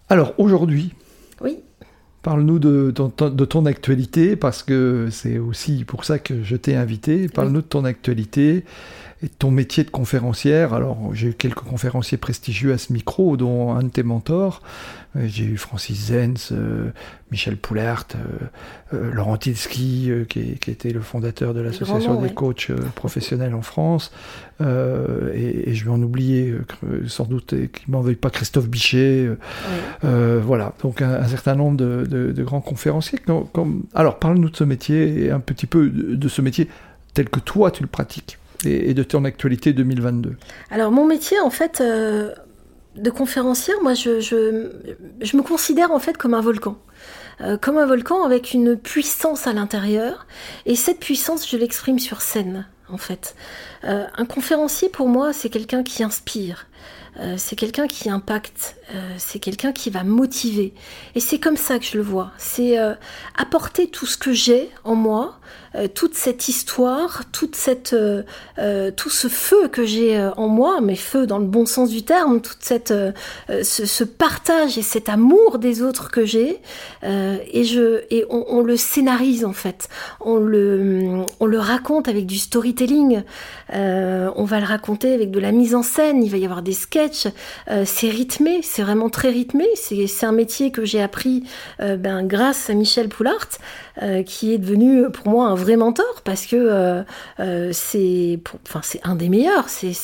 Alors 0.08 0.34
aujourd'hui. 0.38 0.92
Oui. 1.40 1.58
Parle-nous 2.22 2.58
de, 2.58 2.90
de, 2.90 3.44
ton 3.44 3.66
actualité, 3.66 4.34
parce 4.34 4.62
que 4.62 5.08
c'est 5.10 5.36
aussi 5.38 5.84
pour 5.84 6.06
ça 6.06 6.18
que 6.18 6.42
je 6.42 6.56
t'ai 6.56 6.74
invité. 6.74 7.28
Parle-nous 7.28 7.60
de 7.60 7.66
ton 7.66 7.84
actualité 7.84 8.64
et 9.24 9.28
de 9.28 9.32
ton 9.38 9.50
métier 9.50 9.84
de 9.84 9.90
conférencière. 9.90 10.74
Alors, 10.74 11.14
j'ai 11.14 11.28
eu 11.28 11.32
quelques 11.32 11.60
conférenciers 11.60 12.18
prestigieux 12.18 12.74
à 12.74 12.78
ce 12.78 12.92
micro, 12.92 13.38
dont 13.38 13.72
un 13.72 13.82
de 13.82 13.88
tes 13.88 14.02
mentors. 14.02 14.60
Euh, 15.16 15.22
j'ai 15.26 15.44
eu 15.44 15.56
Francis 15.56 16.08
Zenz, 16.08 16.50
euh, 16.52 16.90
Michel 17.30 17.56
Poulert, 17.56 18.04
euh, 18.92 19.12
Laurent 19.12 19.38
Tilski, 19.38 20.10
qui, 20.28 20.58
était 20.68 20.90
le 20.90 21.00
fondateur 21.00 21.54
de 21.54 21.60
l'association 21.60 22.20
des 22.20 22.34
coachs 22.34 22.70
professionnels 22.94 23.54
en 23.54 23.62
France. 23.62 24.12
Et, 24.60 25.74
je 25.74 25.84
vais 25.84 25.90
en 25.90 26.02
oublier, 26.02 26.54
sans 27.06 27.24
doute, 27.24 27.54
qui 27.72 27.90
m'en 27.90 28.02
veuille 28.02 28.14
pas, 28.14 28.30
Christophe 28.30 28.68
Bichet. 28.68 29.30
voilà, 30.02 30.74
donc 30.82 31.00
un, 31.00 31.26
certain 31.26 31.54
nombre 31.54 31.78
de, 31.78 32.42
grands 32.42 32.60
conférenciers. 32.60 33.20
alors, 33.94 34.18
parle-nous 34.18 34.50
de 34.50 34.56
ce 34.56 34.64
métier 34.64 35.24
et 35.24 35.30
un 35.30 35.40
petit 35.40 35.66
peu 35.66 35.88
de, 35.88 36.28
ce 36.28 36.42
métier 36.42 36.68
tel 37.14 37.30
que 37.30 37.40
toi 37.40 37.70
tu 37.70 37.82
le 37.82 37.88
pratiques 37.88 38.38
et, 38.66 38.94
de 38.94 39.02
ton 39.02 39.24
actualité 39.24 39.72
2022 39.72 40.36
Alors 40.70 40.90
mon 40.90 41.06
métier, 41.06 41.38
en 41.40 41.50
fait, 41.50 41.80
de 41.80 43.10
conférencière, 43.10 43.76
moi, 43.82 43.94
je, 43.94 44.20
je, 44.20 44.70
je, 45.20 45.36
me 45.36 45.42
considère 45.42 45.90
en 45.90 45.98
fait 45.98 46.16
comme 46.16 46.34
un 46.34 46.40
volcan. 46.40 46.76
Euh, 47.40 47.56
comme 47.56 47.78
un 47.78 47.86
volcan 47.86 48.22
avec 48.24 48.54
une 48.54 48.76
puissance 48.76 49.46
à 49.46 49.52
l'intérieur. 49.52 50.26
Et 50.66 50.76
cette 50.76 51.00
puissance, 51.00 51.48
je 51.48 51.56
l'exprime 51.56 51.98
sur 51.98 52.20
scène, 52.20 52.66
en 52.88 52.96
fait. 52.96 53.34
Euh, 53.84 54.06
un 54.16 54.24
conférencier, 54.24 54.88
pour 54.88 55.08
moi, 55.08 55.32
c'est 55.32 55.48
quelqu'un 55.48 55.82
qui 55.82 56.04
inspire. 56.04 56.66
Euh, 57.18 57.34
c'est 57.36 57.56
quelqu'un 57.56 57.86
qui 57.86 58.10
impacte, 58.10 58.76
c'est 59.18 59.38
quelqu'un 59.38 59.72
qui 59.72 59.90
va 59.90 60.02
motiver. 60.02 60.74
Et 61.14 61.20
c'est 61.20 61.38
comme 61.38 61.56
ça 61.56 61.78
que 61.78 61.84
je 61.84 61.96
le 61.96 62.02
vois. 62.02 62.32
C'est 62.38 62.76
apporter 63.36 63.88
tout 63.88 64.06
ce 64.06 64.16
que 64.16 64.32
j'ai 64.32 64.70
en 64.82 64.94
moi, 64.94 65.38
euh, 65.76 65.88
toute 65.88 66.14
cette 66.14 66.48
histoire, 66.48 67.22
euh, 67.92 68.22
euh, 68.58 68.90
tout 68.92 69.10
ce 69.10 69.28
feu 69.28 69.68
que 69.68 69.84
j'ai 69.84 70.30
en 70.36 70.48
moi, 70.48 70.80
mais 70.80 70.94
feu 70.94 71.26
dans 71.26 71.38
le 71.38 71.46
bon 71.46 71.66
sens 71.66 71.90
du 71.90 72.04
terme, 72.04 72.40
toute 72.40 72.58
cette, 72.60 72.94
ce, 73.48 74.04
partage 74.04 74.78
et 74.78 74.82
cet 74.82 75.08
amour 75.08 75.58
des 75.58 75.82
autres 75.82 76.10
que 76.10 76.24
j'ai, 76.24 76.60
et 77.02 78.24
on, 78.30 78.60
le 78.62 78.76
scénarise 78.76 79.44
en 79.44 79.52
fait, 79.52 79.88
on 80.20 80.36
le, 80.36 81.24
le 81.40 81.58
raconte 81.58 82.08
avec 82.08 82.26
du 82.26 82.38
storytelling, 82.38 83.22
on 83.72 84.44
va 84.44 84.60
le 84.60 84.66
raconter 84.66 85.12
avec 85.12 85.30
de 85.30 85.40
la 85.40 85.52
mise 85.52 85.74
en 85.74 85.82
scène, 85.82 86.22
il 86.22 86.30
va 86.30 86.36
y 86.36 86.44
avoir 86.44 86.62
des 86.62 86.72
sketchs, 86.72 87.28
c'est 87.84 88.08
rythmé, 88.08 88.60
c'est 88.62 88.82
vraiment 88.82 89.10
très 89.10 89.30
rythmé, 89.30 89.66
c'est 89.74 90.26
un 90.26 90.32
métier 90.32 90.70
que 90.70 90.84
j'ai 90.84 91.02
appris 91.02 91.44
ben, 91.78 92.24
grâce 92.24 92.70
à 92.70 92.74
Michel 92.74 93.08
Poulart, 93.08 93.48
qui 94.26 94.52
est 94.52 94.58
devenu 94.58 95.10
pour 95.10 95.28
moi 95.28 95.46
un 95.46 95.54
vrai 95.54 95.76
mentor 95.76 96.22
parce 96.24 96.46
que 96.46 96.56
euh, 96.56 97.02
euh, 97.40 97.70
c'est, 97.72 98.40
un 99.04 99.14
des 99.14 99.28
meilleurs. 99.28 99.68
C'est 99.68 99.94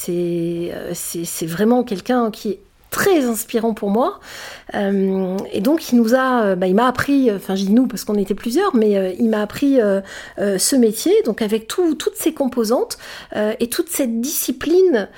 euh, 0.73 0.95
vraiment 1.43 1.83
quelqu'un 1.83 2.31
qui 2.31 2.51
est 2.51 2.61
très 2.91 3.25
inspirant 3.25 3.73
pour 3.73 3.89
moi. 3.89 4.19
et 4.75 5.61
donc, 5.61 5.93
il 5.93 5.97
nous 5.97 6.17
a, 6.17 6.57
bah, 6.57 6.69
m'a 6.71 6.89
appris, 6.89 7.31
enfin, 7.31 7.55
je 7.55 7.65
dis 7.65 7.73
nous 7.73 7.87
parce 7.87 8.03
qu'on 8.03 8.17
était 8.17 8.35
plusieurs, 8.35 8.75
mais 8.75 9.15
il 9.17 9.31
m'a 9.31 9.43
appris 9.43 9.79
ce 10.37 10.75
métier, 10.75 11.13
donc 11.25 11.41
avec 11.41 11.69
tout, 11.69 11.95
toutes 11.95 12.17
ces 12.17 12.35
composantes 12.35 12.99
et 13.37 13.69
toute 13.69 13.91
cette 13.91 14.21
discipline, 14.21 15.09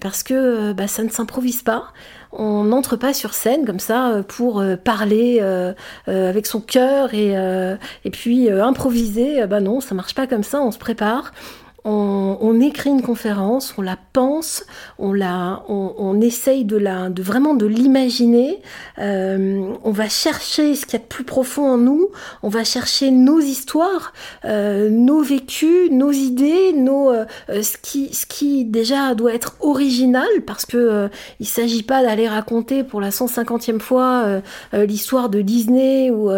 parce 0.00 0.22
que 0.22 0.72
bah, 0.72 0.88
ça 0.88 1.02
ne 1.02 1.10
s'improvise 1.10 1.60
pas 1.60 1.92
on 2.32 2.64
n'entre 2.64 2.96
pas 2.96 3.14
sur 3.14 3.34
scène 3.34 3.64
comme 3.64 3.78
ça 3.78 4.10
euh, 4.10 4.22
pour 4.22 4.60
euh, 4.60 4.76
parler 4.76 5.38
euh, 5.40 5.72
avec 6.06 6.46
son 6.46 6.60
cœur 6.60 7.14
et, 7.14 7.34
et 8.04 8.10
puis 8.10 8.50
improviser. 8.50 9.46
Bah 9.46 9.60
non, 9.60 9.80
ça 9.80 9.94
marche 9.94 10.14
pas 10.14 10.26
comme 10.26 10.42
ça, 10.42 10.60
on 10.60 10.70
se 10.70 10.78
prépare 10.78 11.32
on, 11.90 12.60
écrit 12.60 12.90
une 12.90 13.02
conférence, 13.02 13.74
on 13.78 13.82
la 13.82 13.96
pense, 14.12 14.64
on 14.98 15.12
la, 15.12 15.62
on, 15.68 16.20
essaye 16.20 16.64
de 16.64 16.76
la, 16.76 17.08
de 17.08 17.22
vraiment 17.22 17.54
de 17.54 17.66
l'imaginer. 17.66 18.60
Euh, 18.98 19.72
on 19.84 19.90
va 19.90 20.08
chercher 20.08 20.74
ce 20.74 20.84
qu'il 20.84 20.94
y 20.94 20.96
a 20.96 21.04
de 21.04 21.08
plus 21.08 21.24
profond 21.24 21.72
en 21.72 21.78
nous. 21.78 22.08
On 22.42 22.48
va 22.48 22.64
chercher 22.64 23.10
nos 23.10 23.40
histoires, 23.40 24.12
euh, 24.44 24.88
nos 24.90 25.22
vécus, 25.22 25.90
nos 25.90 26.12
idées, 26.12 26.72
nos, 26.72 27.10
euh, 27.10 27.24
ce 27.48 27.76
qui, 27.80 28.12
ce 28.12 28.26
qui 28.26 28.64
déjà 28.64 29.14
doit 29.14 29.34
être 29.34 29.56
original 29.60 30.28
parce 30.46 30.66
que 30.66 31.08
il 31.40 31.46
s'agit 31.46 31.82
pas 31.82 32.02
d'aller 32.02 32.28
raconter 32.28 32.84
pour 32.84 33.00
la 33.00 33.10
150e 33.10 33.78
fois 33.78 34.40
l'histoire 34.72 35.28
de 35.28 35.40
Disney 35.40 36.10
ou 36.10 36.30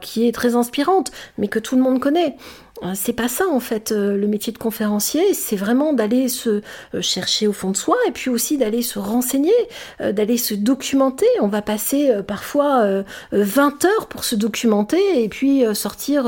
qui 0.00 0.26
est 0.26 0.32
très 0.32 0.54
inspirante, 0.54 1.12
mais 1.38 1.48
que 1.48 1.58
tout 1.58 1.76
le 1.76 1.82
monde 1.82 2.00
connaît. 2.00 2.36
Euh, 2.82 2.92
c'est 2.94 3.12
pas 3.12 3.28
ça 3.28 3.46
en 3.48 3.60
fait 3.60 3.92
euh, 3.92 4.16
le 4.16 4.26
métier 4.26 4.52
de 4.52 4.58
conférencier, 4.58 5.34
c'est 5.34 5.56
vraiment 5.56 5.92
d'aller 5.92 6.28
se 6.28 6.60
euh, 6.94 7.00
chercher 7.00 7.46
au 7.46 7.52
fond 7.52 7.70
de 7.70 7.76
soi 7.76 7.96
et 8.06 8.10
puis 8.10 8.30
aussi 8.30 8.58
d'aller 8.58 8.82
se 8.82 8.98
renseigner, 8.98 9.52
d'aller 10.00 10.36
se 10.36 10.54
documenter. 10.54 11.26
On 11.40 11.48
va 11.48 11.62
passer 11.62 12.10
parfois 12.26 12.86
20 13.32 13.84
heures 13.84 14.06
pour 14.08 14.24
se 14.24 14.34
documenter 14.34 15.22
et 15.22 15.28
puis 15.28 15.64
sortir 15.74 16.26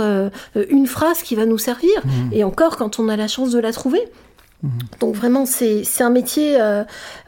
une 0.54 0.86
phrase 0.86 1.22
qui 1.22 1.34
va 1.34 1.46
nous 1.46 1.58
servir. 1.58 1.90
Mmh. 2.04 2.32
Et 2.32 2.44
encore 2.44 2.76
quand 2.76 2.98
on 2.98 3.08
a 3.08 3.16
la 3.16 3.28
chance 3.28 3.50
de 3.50 3.58
la 3.58 3.72
trouver. 3.72 4.02
Donc 4.98 5.14
vraiment, 5.14 5.46
c'est 5.46 5.84
un 6.00 6.10
métier, 6.10 6.60
euh, 6.60 6.82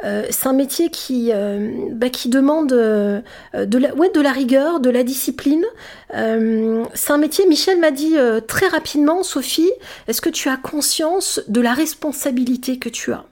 euh, 0.05 0.25
c'est 0.31 0.49
un 0.49 0.53
métier 0.53 0.91
qui, 0.91 1.31
euh, 1.33 1.71
bah, 1.93 2.09
demande 2.27 2.69
de, 2.69 3.23
la, 3.55 3.95
ouais, 3.95 4.11
de 4.11 4.21
la 4.21 4.33
rigueur, 4.33 4.81
de 4.81 4.91
la 4.91 5.05
discipline. 5.05 5.65
c'est 6.13 7.13
un 7.13 7.19
métier. 7.19 7.47
Michel 7.47 7.79
m'a 7.79 7.93
dit 7.93 8.17
très 8.47 8.67
rapidement, 8.67 9.23
Sophie, 9.23 9.71
est-ce 10.09 10.21
que 10.21 10.31
tu 10.31 10.49
as 10.49 10.57
conscience 10.57 11.41
de 11.49 11.61
la 11.61 11.73
responsabilité 11.73 12.79
que 12.79 12.89
tu 12.89 13.13
as? 13.13 13.25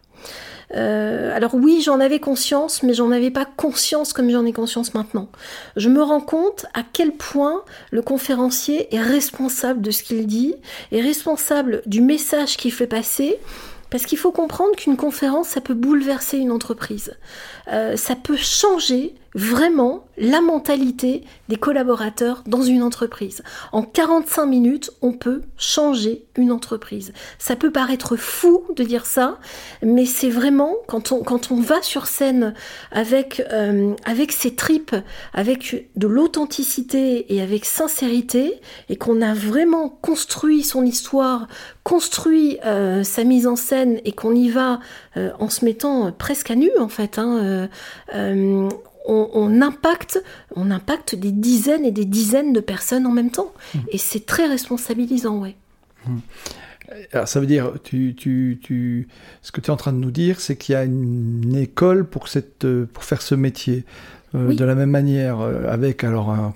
Alors 0.75 1.55
oui, 1.55 1.81
j'en 1.85 1.99
avais 1.99 2.21
conscience, 2.21 2.83
mais 2.83 2.95
j'en 2.95 3.11
avais 3.11 3.31
pas 3.31 3.47
conscience 3.47 4.13
comme 4.13 4.31
j'en 4.31 4.47
ai 4.47 4.53
conscience 4.53 4.95
maintenant. 4.95 5.29
Je 5.77 5.89
me 5.89 6.03
rends 6.03 6.21
compte 6.21 6.67
à 6.75 6.83
quel 6.93 7.13
point 7.13 7.63
le 7.91 8.03
conférencier 8.03 8.95
est 8.95 9.01
responsable 9.01 9.81
de 9.81 9.91
ce 9.91 10.03
qu'il 10.03 10.27
dit, 10.27 10.55
est 10.93 11.01
responsable 11.01 11.83
du 11.87 12.01
message 12.01 12.57
qu'il 12.57 12.73
fait 12.73 12.87
passer, 12.87 13.39
parce 13.91 14.07
qu'il 14.07 14.19
faut 14.19 14.33
comprendre 14.33 14.77
qu'une 14.77 14.97
conférence, 14.97 15.49
ça 15.49 15.61
peut 15.61 15.75
bouleverser 15.75 16.39
une 16.39 16.53
entreprise. 16.53 17.17
Euh, 17.73 17.97
ça 17.97 18.17
peut 18.17 18.37
changer 18.37 19.15
vraiment 19.35 20.05
la 20.17 20.41
mentalité 20.41 21.25
des 21.49 21.57
collaborateurs 21.57 22.43
dans 22.47 22.63
une 22.63 22.83
entreprise. 22.83 23.43
En 23.73 23.83
45 23.83 24.47
minutes, 24.47 24.91
on 25.03 25.13
peut 25.13 25.43
changer 25.57 26.27
une 26.37 26.51
entreprise. 26.51 27.13
Ça 27.39 27.57
peut 27.57 27.71
paraître 27.71 28.17
fou 28.17 28.63
de 28.75 28.83
dire 28.83 29.07
ça, 29.07 29.39
mais 29.83 30.07
c'est 30.07 30.31
vraiment 30.31 30.75
quand 30.87 31.13
on, 31.13 31.23
quand 31.23 31.51
on 31.51 31.61
va 31.61 31.83
sur 31.83 32.07
scène 32.07 32.55
avec, 32.91 33.43
euh, 33.53 33.95
avec 34.05 34.33
ses 34.33 34.55
tripes, 34.55 34.97
avec 35.33 35.89
de 35.97 36.07
l'authenticité 36.07 37.33
et 37.35 37.41
avec 37.43 37.65
sincérité, 37.65 38.61
et 38.89 38.97
qu'on 38.97 39.21
a 39.21 39.35
vraiment 39.35 39.89
construit 39.89 40.63
son 40.63 40.85
histoire, 40.85 41.49
construit 41.85 42.59
euh, 42.65 43.03
sa 43.03 43.25
mise 43.25 43.47
en 43.47 43.57
scène 43.57 44.01
et 44.05 44.13
qu'on 44.13 44.35
y 44.35 44.49
va 44.49 44.81
euh, 45.17 45.31
en 45.39 45.49
se 45.49 45.65
mettant 45.65 46.13
presque 46.13 46.51
à 46.51 46.55
nu 46.55 46.71
en 46.79 46.89
fait. 46.89 47.19
Hein, 47.19 47.69
on, 49.09 49.63
impacte, 49.63 50.23
on 50.55 50.71
impacte 50.71 51.15
des 51.15 51.33
dizaines 51.33 51.85
et 51.85 51.91
des 51.91 52.05
dizaines 52.05 52.53
de 52.53 52.61
personnes 52.61 53.07
en 53.07 53.13
même 53.13 53.31
temps. 53.31 53.53
Mmh. 53.75 53.79
Et 53.93 53.99
c'est 53.99 54.27
très 54.27 54.47
responsabilisant, 54.47 55.39
ouais. 55.39 55.57
Mmh. 56.07 56.19
Alors, 57.13 57.29
ça 57.29 57.41
veut 57.41 57.47
dire, 57.47 57.73
tu, 57.85 58.15
tu, 58.15 58.59
tu, 58.63 59.09
ce 59.43 59.53
que 59.53 59.61
tu 59.61 59.67
es 59.67 59.71
en 59.71 59.77
train 59.77 59.93
de 59.93 59.99
nous 59.99 60.11
dire, 60.11 60.41
c'est 60.41 60.57
qu'il 60.57 60.73
y 60.73 60.77
a 60.77 60.85
une 60.85 61.57
école 61.57 62.07
pour, 62.07 62.29
cette, 62.29 62.67
pour 62.87 63.05
faire 63.05 63.23
ce 63.23 63.35
métier. 63.35 63.85
Euh, 64.35 64.55
de 64.55 64.65
la 64.65 64.75
même 64.75 64.91
manière, 64.91 65.41
euh, 65.41 65.65
avec 65.69 66.05
alors 66.05 66.31
un, 66.31 66.53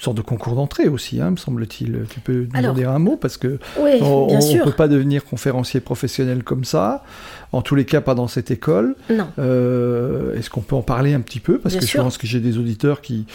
sorte 0.00 0.16
de 0.16 0.22
concours 0.22 0.54
d'entrée 0.54 0.88
aussi, 0.88 1.20
hein, 1.20 1.30
me 1.30 1.36
semble-t-il. 1.36 2.04
Tu 2.10 2.20
peux 2.20 2.46
nous 2.52 2.72
dire 2.74 2.90
un 2.90 2.98
mot 2.98 3.16
parce 3.16 3.36
que 3.36 3.58
on 3.78 4.26
ne 4.28 4.64
peut 4.64 4.72
pas 4.72 4.88
devenir 4.88 5.24
conférencier 5.24 5.80
professionnel 5.80 6.44
comme 6.44 6.64
ça. 6.64 7.04
En 7.52 7.62
tous 7.62 7.74
les 7.74 7.84
cas, 7.84 8.00
pas 8.00 8.14
dans 8.14 8.28
cette 8.28 8.50
école. 8.50 8.96
Non. 9.10 9.28
Euh, 9.38 10.34
est-ce 10.36 10.50
qu'on 10.50 10.60
peut 10.60 10.76
en 10.76 10.82
parler 10.82 11.14
un 11.14 11.20
petit 11.20 11.40
peu? 11.40 11.58
Parce 11.58 11.76
que 11.76 11.86
je 11.86 11.96
pense 11.96 12.18
que 12.18 12.26
j'ai 12.26 12.40
des 12.40 12.58
auditeurs 12.58 13.00
qui, 13.00 13.26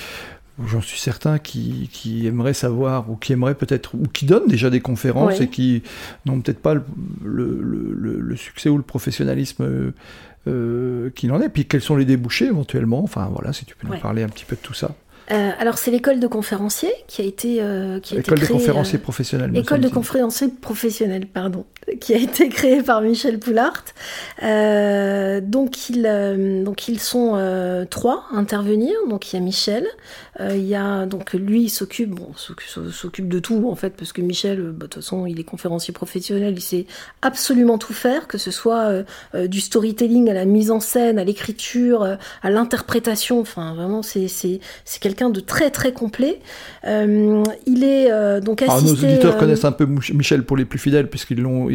j'en 0.68 0.82
suis 0.82 1.00
certain, 1.00 1.40
qui, 1.40 1.90
qui, 1.92 2.28
aimeraient 2.28 2.54
savoir, 2.54 3.10
ou 3.10 3.16
qui 3.16 3.34
aimeraient 3.34 3.56
peut-être, 3.56 3.96
ou 3.96 4.08
qui 4.08 4.26
donnent 4.26 4.48
déjà 4.48 4.70
des 4.70 4.82
conférences 4.82 5.42
et 5.42 5.48
qui 5.48 5.84
n'ont 6.26 6.40
peut-être 6.42 6.62
pas 6.62 6.74
le, 6.74 6.84
le, 7.24 8.20
le, 8.20 8.36
succès 8.36 8.70
ou 8.70 8.78
le 8.78 8.84
professionnalisme 8.84 9.94
euh, 10.48 11.10
qu'il 11.12 11.32
en 11.32 11.42
est. 11.42 11.50
Puis 11.50 11.66
quels 11.66 11.82
sont 11.82 11.96
les 11.96 12.06
débouchés 12.06 12.46
éventuellement? 12.46 13.04
Enfin 13.04 13.30
voilà, 13.32 13.54
si 13.54 13.66
tu 13.66 13.76
peux 13.76 13.88
nous 13.88 14.00
parler 14.00 14.24
un 14.24 14.30
petit 14.30 14.46
peu 14.46 14.56
de 14.56 14.62
tout 14.62 14.74
ça. 14.74 14.96
Euh, 15.32 15.52
alors 15.60 15.78
c'est 15.78 15.92
l'école 15.92 16.20
de 16.20 16.28
conférenciers 16.28 16.94
qui 17.08 17.22
a 17.22 17.26
été 17.26 17.62
euh, 17.62 18.00
qui 18.00 18.18
a 18.18 18.20
école 18.20 18.40
de 18.40 18.46
conférenciers 18.46 19.00
euh, 19.00 19.02
professionnels. 19.02 19.56
École 19.56 19.80
de 19.80 19.88
conférenciers 19.88 20.50
professionnels, 20.50 21.26
pardon, 21.26 21.66
qui 22.02 22.14
a 22.14 22.18
été 22.18 22.50
créée 22.50 22.84
par 22.84 23.02
Michel 23.02 23.40
Poulart. 23.40 23.84
donc 24.42 25.90
ils 25.90 26.64
donc 26.66 26.88
ils 26.88 27.00
sont 27.00 27.86
trois 27.90 28.26
à 28.34 28.38
intervenir. 28.38 28.94
Donc 29.10 29.32
il 29.32 29.38
y 29.38 29.40
a 29.40 29.42
Michel, 29.42 29.88
il 30.40 30.66
y 30.66 30.76
a 30.76 31.06
donc 31.06 31.34
lui 31.34 31.64
il 31.64 31.70
s'occupe 31.70 32.12
bon 32.12 32.32
s'occupe 32.36 33.28
de 33.28 33.40
tout 33.40 33.68
en 33.70 33.76
fait 33.76 33.92
parce 33.92 34.14
que 34.14 34.22
Michel 34.22 34.62
bah, 34.62 34.86
de 34.86 34.88
toute 34.88 34.96
façon 34.96 35.26
il 35.26 35.40
est 35.40 35.44
conférencier 35.44 35.94
professionnel, 35.94 36.54
il 36.56 36.62
sait 36.62 36.86
absolument 37.22 37.78
tout 37.78 37.94
faire, 37.94 38.28
que 38.28 38.38
ce 38.38 38.52
soit 38.52 39.04
du 39.34 39.60
storytelling 39.60 40.30
à 40.30 40.34
la 40.34 40.46
mise 40.46 40.72
en 40.72 40.80
scène, 40.80 41.20
à 41.20 41.24
l'écriture, 41.24 42.18
à 42.42 42.50
l'interprétation. 42.50 43.40
Enfin 43.40 43.74
vraiment 43.74 44.02
c'est 44.02 44.30
quelqu'un 45.00 45.30
de 45.30 45.40
très 45.40 45.70
très 45.70 45.92
complet. 45.92 46.40
Euh, 46.86 47.44
il 47.66 47.84
est 47.84 48.12
euh, 48.12 48.40
donc 48.40 48.62
assisté... 48.62 49.08
nos 49.08 49.12
auditeurs 49.12 49.36
euh, 49.36 49.40
connaissent 49.40 49.66
un 49.66 49.72
peu 49.72 49.86
Michel 49.86 50.44
pour 50.44 50.58
les 50.58 50.66
plus 50.66 50.80
fidèles, 50.80 51.10
puisqu'ils 51.10 51.42
l'ont, 51.42 51.68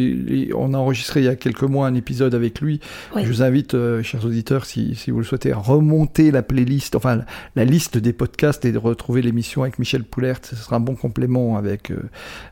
on 0.55 0.73
a 0.73 0.77
enregistré 0.77 1.21
il 1.21 1.25
y 1.25 1.29
a 1.29 1.35
quelques 1.35 1.63
mois 1.63 1.87
un 1.87 1.95
épisode 1.95 2.35
avec 2.35 2.61
lui. 2.61 2.79
Je 3.15 3.27
vous 3.27 3.41
invite, 3.41 3.75
chers 4.01 4.25
auditeurs, 4.25 4.65
si, 4.65 4.95
si, 4.95 5.11
vous 5.11 5.19
le 5.19 5.25
souhaitez, 5.25 5.51
à 5.51 5.57
remonter 5.57 6.31
la 6.31 6.43
playlist, 6.43 6.95
enfin 6.95 7.21
la 7.55 7.65
liste 7.65 7.97
des 7.97 8.13
podcasts 8.13 8.46
et 8.63 8.71
de 8.71 8.77
retrouver 8.77 9.21
l'émission 9.21 9.63
avec 9.63 9.79
Michel 9.79 10.03
Poulert. 10.03 10.39
Ce 10.43 10.55
sera 10.55 10.77
un 10.77 10.79
bon 10.79 10.95
complément 10.95 11.57
avec. 11.57 11.91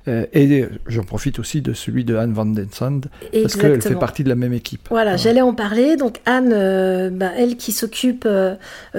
et 0.07 0.65
j'en 0.87 1.03
profite 1.03 1.39
aussi 1.39 1.61
de 1.61 1.73
celui 1.73 2.03
de 2.03 2.15
Anne 2.15 2.33
Van 2.33 2.45
Den 2.45 2.69
Sand, 2.71 3.07
parce 3.31 3.55
qu'elle 3.55 3.81
fait 3.81 3.95
partie 3.95 4.23
de 4.23 4.29
la 4.29 4.35
même 4.35 4.53
équipe. 4.53 4.87
Voilà, 4.89 5.17
j'allais 5.17 5.41
en 5.41 5.53
parler. 5.53 5.95
Donc 5.95 6.19
Anne, 6.25 6.49
bah, 7.17 7.31
elle 7.37 7.55
qui 7.57 7.71
s'occupe 7.71 8.27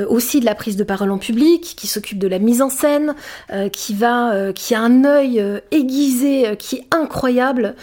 aussi 0.09 0.41
de 0.41 0.45
la 0.45 0.55
prise 0.55 0.77
de 0.77 0.85
parole 0.85 1.11
en 1.11 1.19
public, 1.19 1.75
qui 1.77 1.87
s'occupe 1.87 2.19
de 2.19 2.29
la 2.29 2.39
mise 2.39 2.63
en 2.63 2.71
scène, 2.71 3.15
euh, 3.53 3.69
qui 3.69 3.95
va, 3.95 4.33
euh, 4.33 4.53
qui 4.53 4.75
a 4.75 4.81
un 4.81 5.05
œil 5.05 5.41
euh, 5.41 5.61
aiguisé, 5.71 6.57
qui 6.59 6.77
est 6.77 6.87
incroyable, 6.95 7.75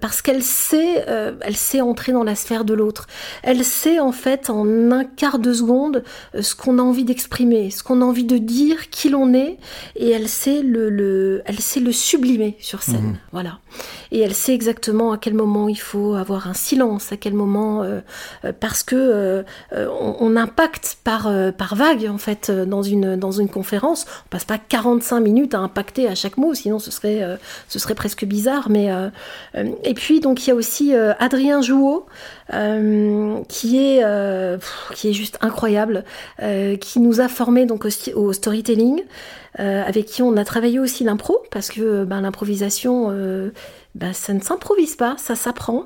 parce 0.00 0.22
qu'elle 0.22 0.42
sait, 0.42 1.04
elle 1.40 1.56
sait 1.56 1.80
entrer 1.80 2.12
dans 2.12 2.24
la 2.24 2.34
sphère 2.34 2.64
de 2.64 2.74
l'autre. 2.74 3.06
Elle 3.42 3.64
sait 3.64 3.98
en 3.98 4.12
fait 4.12 4.50
en 4.50 4.90
un 4.90 5.04
quart 5.04 5.38
de 5.38 5.52
seconde 5.52 6.02
ce 6.38 6.54
qu'on 6.54 6.78
a 6.78 6.82
envie 6.82 7.04
d'exprimer, 7.04 7.70
ce 7.70 7.82
qu'on 7.82 8.00
a 8.00 8.04
envie 8.04 8.21
de 8.24 8.38
dire, 8.38 8.90
qui 8.90 9.08
l'on 9.08 9.34
est, 9.34 9.58
et 9.96 10.10
elle 10.10 10.28
sait 10.28 10.62
le, 10.62 10.90
le, 10.90 11.42
elle 11.44 11.60
sait 11.60 11.80
le 11.80 11.92
sublimer 11.92 12.56
sur 12.60 12.82
scène. 12.82 13.12
Mmh. 13.12 13.18
Voilà. 13.32 13.58
Et 14.10 14.20
elle 14.20 14.34
sait 14.34 14.54
exactement 14.54 15.12
à 15.12 15.18
quel 15.18 15.34
moment 15.34 15.68
il 15.68 15.78
faut 15.78 16.14
avoir 16.14 16.46
un 16.46 16.54
silence, 16.54 17.12
à 17.12 17.16
quel 17.16 17.32
moment, 17.32 17.84
parce 18.60 18.82
que 18.82 19.44
on, 19.72 20.16
on, 20.20 20.36
impacte 20.36 20.98
par 21.04 21.32
par 21.56 21.74
vague 21.74 22.06
en 22.06 22.18
fait 22.18 22.50
dans 22.50 22.82
une 22.82 23.16
dans 23.16 23.32
une 23.32 23.48
conférence, 23.48 24.06
on 24.26 24.28
passe 24.28 24.44
pas 24.44 24.58
45 24.58 25.20
minutes 25.20 25.54
à 25.54 25.58
impacter 25.58 26.08
à 26.08 26.14
chaque 26.14 26.36
mot, 26.36 26.54
sinon 26.54 26.78
ce 26.78 26.90
serait, 26.90 27.22
euh, 27.22 27.36
ce 27.68 27.78
serait 27.78 27.94
presque 27.94 28.24
bizarre. 28.24 28.68
Mais, 28.70 28.90
euh, 28.90 29.08
euh, 29.54 29.70
et 29.84 29.94
puis, 29.94 30.20
donc, 30.20 30.46
il 30.46 30.48
y 30.48 30.52
a 30.52 30.54
aussi 30.54 30.94
Adrien 30.94 31.62
Jouot, 31.62 32.06
qui, 33.48 33.78
est, 33.78 34.04
qui 34.94 35.08
est 35.08 35.12
juste 35.12 35.38
incroyable, 35.40 36.04
qui 36.80 37.00
nous 37.00 37.20
a 37.20 37.28
formés 37.28 37.66
donc, 37.66 37.86
au, 38.14 38.32
storytelling, 38.32 39.02
avec 39.56 40.06
qui 40.06 40.22
on 40.22 40.36
a 40.36 40.44
travaillé 40.44 40.78
aussi 40.78 41.04
l'impro, 41.04 41.42
parce 41.50 41.68
que 41.68 42.04
ben, 42.04 42.20
l'improvisation 42.20 43.10
bah, 43.94 44.14
ça 44.14 44.32
ne 44.32 44.40
s'improvise 44.40 44.96
pas, 44.96 45.16
ça 45.18 45.34
s'apprend. 45.34 45.84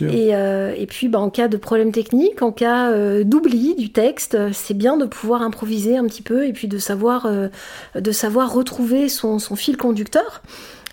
Et, 0.00 0.34
euh, 0.34 0.74
et, 0.76 0.86
puis, 0.86 1.08
bah, 1.08 1.20
en 1.20 1.30
cas 1.30 1.46
de 1.46 1.56
problème 1.56 1.92
technique, 1.92 2.42
en 2.42 2.50
cas 2.50 2.90
euh, 2.90 3.22
d'oubli 3.22 3.76
du 3.76 3.92
texte, 3.92 4.36
c'est 4.52 4.74
bien 4.74 4.96
de 4.96 5.04
pouvoir 5.04 5.42
improviser 5.42 5.96
un 5.96 6.04
petit 6.06 6.22
peu 6.22 6.46
et 6.46 6.52
puis 6.52 6.66
de 6.66 6.78
savoir, 6.78 7.26
euh, 7.26 7.48
de 7.94 8.12
savoir 8.12 8.52
retrouver 8.52 9.08
son, 9.08 9.38
son 9.38 9.54
fil 9.54 9.76
conducteur. 9.76 10.42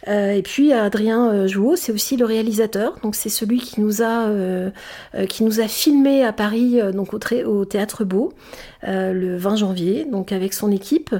Euh, 0.08 0.32
et 0.32 0.42
puis 0.42 0.74
Adrien 0.74 1.30
euh, 1.32 1.48
Jouot, 1.48 1.76
c'est 1.76 1.92
aussi 1.92 2.18
le 2.18 2.26
réalisateur. 2.26 2.98
Donc 3.04 3.16
c'est 3.16 3.30
celui 3.30 3.60
qui 3.60 3.82
nous 3.82 4.02
a 4.02 4.28
euh, 4.28 4.70
qui 5.30 5.44
nous 5.44 5.60
a 5.60 5.68
filmé 5.68 6.24
à 6.24 6.34
Paris, 6.34 6.80
donc 6.94 7.14
au, 7.14 7.66
Théâtre 7.66 8.04
Beau, 8.04 8.34
le 8.84 9.38
20 9.38 9.56
janvier, 9.58 10.06
donc 10.06 10.32
avec 10.32 10.54
son 10.54 10.72
équipe. 10.72 11.16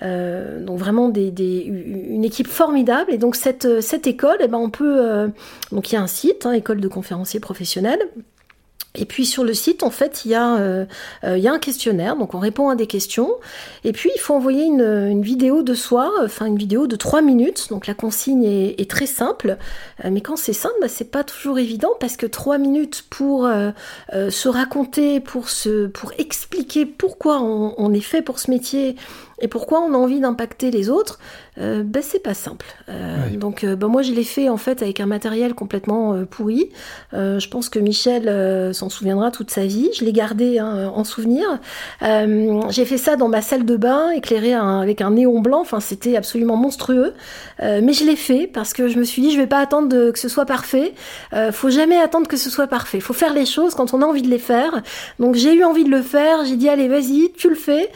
donc 0.00 0.78
vraiment 0.78 1.08
des, 1.08 1.30
des, 1.30 1.60
une 1.60 2.24
équipe 2.24 2.48
formidable. 2.48 3.12
Et 3.12 3.18
donc 3.18 3.36
cette 3.36 3.80
cette 3.80 4.06
école, 4.06 4.38
eh 4.40 4.48
ben 4.48 4.58
on 4.58 4.70
peut 4.70 5.30
donc 5.72 5.90
il 5.90 5.94
y 5.94 5.98
a 5.98 6.02
un 6.02 6.06
site, 6.06 6.46
hein, 6.46 6.52
école 6.52 6.80
de 6.80 6.88
conférenciers 6.88 7.40
professionnels. 7.40 8.00
Et 8.96 9.04
puis 9.04 9.26
sur 9.26 9.44
le 9.44 9.54
site, 9.54 9.82
en 9.82 9.90
fait, 9.90 10.24
il 10.24 10.30
y, 10.30 10.34
a, 10.34 10.56
euh, 10.56 10.84
euh, 11.24 11.38
il 11.38 11.44
y 11.44 11.48
a 11.48 11.52
un 11.52 11.58
questionnaire, 11.58 12.16
donc 12.16 12.34
on 12.34 12.38
répond 12.38 12.68
à 12.68 12.74
des 12.74 12.86
questions. 12.86 13.30
Et 13.84 13.92
puis 13.92 14.10
il 14.14 14.18
faut 14.18 14.34
envoyer 14.34 14.64
une, 14.64 15.22
vidéo 15.22 15.62
de 15.62 15.74
soi, 15.74 16.12
enfin 16.22 16.46
une 16.46 16.56
vidéo 16.56 16.86
de 16.86 16.96
trois 16.96 17.22
minutes. 17.22 17.68
Donc 17.70 17.86
la 17.86 17.94
consigne 17.94 18.44
est, 18.44 18.90
très 18.90 19.06
simple, 19.06 19.58
euh, 20.04 20.10
mais 20.10 20.20
quand 20.20 20.36
c'est 20.36 20.52
simple, 20.52 20.76
bah, 20.80 20.88
c'est 20.88 21.10
pas 21.10 21.24
toujours 21.24 21.58
évident 21.58 21.90
parce 22.00 22.16
que 22.16 22.26
trois 22.26 22.58
minutes 22.58 23.04
pour 23.10 23.48
se 24.12 24.48
raconter, 24.48 25.20
pour 25.20 25.46
expliquer 26.18 26.86
pourquoi 26.86 27.40
on, 27.40 27.92
est 27.92 28.00
fait 28.00 28.22
pour 28.22 28.38
ce 28.38 28.50
métier 28.50 28.96
Et 29.40 29.48
pourquoi 29.48 29.80
on 29.80 29.92
a 29.94 29.96
envie 29.96 30.20
d'impacter 30.20 30.70
les 30.70 30.88
autres 30.88 31.18
euh, 31.58 31.82
ben, 31.82 32.02
c'est 32.02 32.22
pas 32.22 32.34
simple. 32.34 32.66
Euh, 32.88 33.30
donc 33.36 33.64
euh, 33.64 33.76
ben, 33.76 33.88
moi 33.88 34.02
je 34.02 34.12
l'ai 34.12 34.24
fait 34.24 34.48
en 34.48 34.56
fait 34.56 34.82
avec 34.82 35.00
un 35.00 35.06
matériel 35.06 35.54
complètement 35.54 36.24
pourri. 36.30 36.70
je 37.12 37.48
pense 37.48 37.68
que 37.68 37.78
Michel 37.78 38.74
s'en 38.74 38.88
souviendra 38.88 39.30
toute 39.30 39.50
sa 39.50 39.64
vie. 39.64 39.90
Je 39.98 40.04
l'ai 40.04 40.12
gardé 40.12 40.58
hein, 40.58 40.92
en 40.94 41.04
souvenir. 41.04 41.44
J'ai 42.02 42.84
fait 42.84 42.98
ça 42.98 43.16
dans 43.16 43.28
ma 43.28 43.42
salle 43.42 43.64
de 43.64 43.76
bain 43.76 44.10
éclairée 44.10 44.54
avec 44.54 45.00
un 45.00 45.12
néon 45.12 45.40
blanc. 45.40 45.60
Enfin 45.60 45.80
c'était 45.80 46.16
absolument 46.16 46.56
monstrueux. 46.56 47.14
mais 47.60 47.92
je 47.92 48.04
l'ai 48.04 48.16
fait 48.16 48.46
parce 48.46 48.72
que 48.72 48.88
je 48.88 48.98
me 48.98 49.04
suis 49.04 49.22
dit 49.22 49.30
je 49.30 49.38
vais 49.38 49.46
pas 49.46 49.60
attendre 49.60 49.88
de, 49.88 50.10
que 50.10 50.18
ce 50.18 50.28
soit 50.28 50.46
parfait. 50.46 50.94
faut 51.52 51.70
jamais 51.70 51.96
attendre 51.96 52.28
que 52.28 52.36
ce 52.36 52.50
soit 52.50 52.66
parfait. 52.66 53.00
Faut 53.00 53.14
faire 53.14 53.32
les 53.32 53.46
choses 53.46 53.74
quand 53.74 53.94
on 53.94 54.02
a 54.02 54.06
envie 54.06 54.22
de 54.22 54.30
les 54.30 54.38
faire. 54.38 54.82
Donc 55.18 55.34
j'ai 55.34 55.54
eu 55.54 55.64
envie 55.64 55.84
de 55.84 55.90
le 55.90 56.02
faire. 56.02 56.44
J'ai 56.44 56.56
dit 56.56 56.68
allez 56.68 56.88
vas-y 56.88 57.32
tu 57.36 57.48
le 57.48 57.54
fais. 57.54 57.90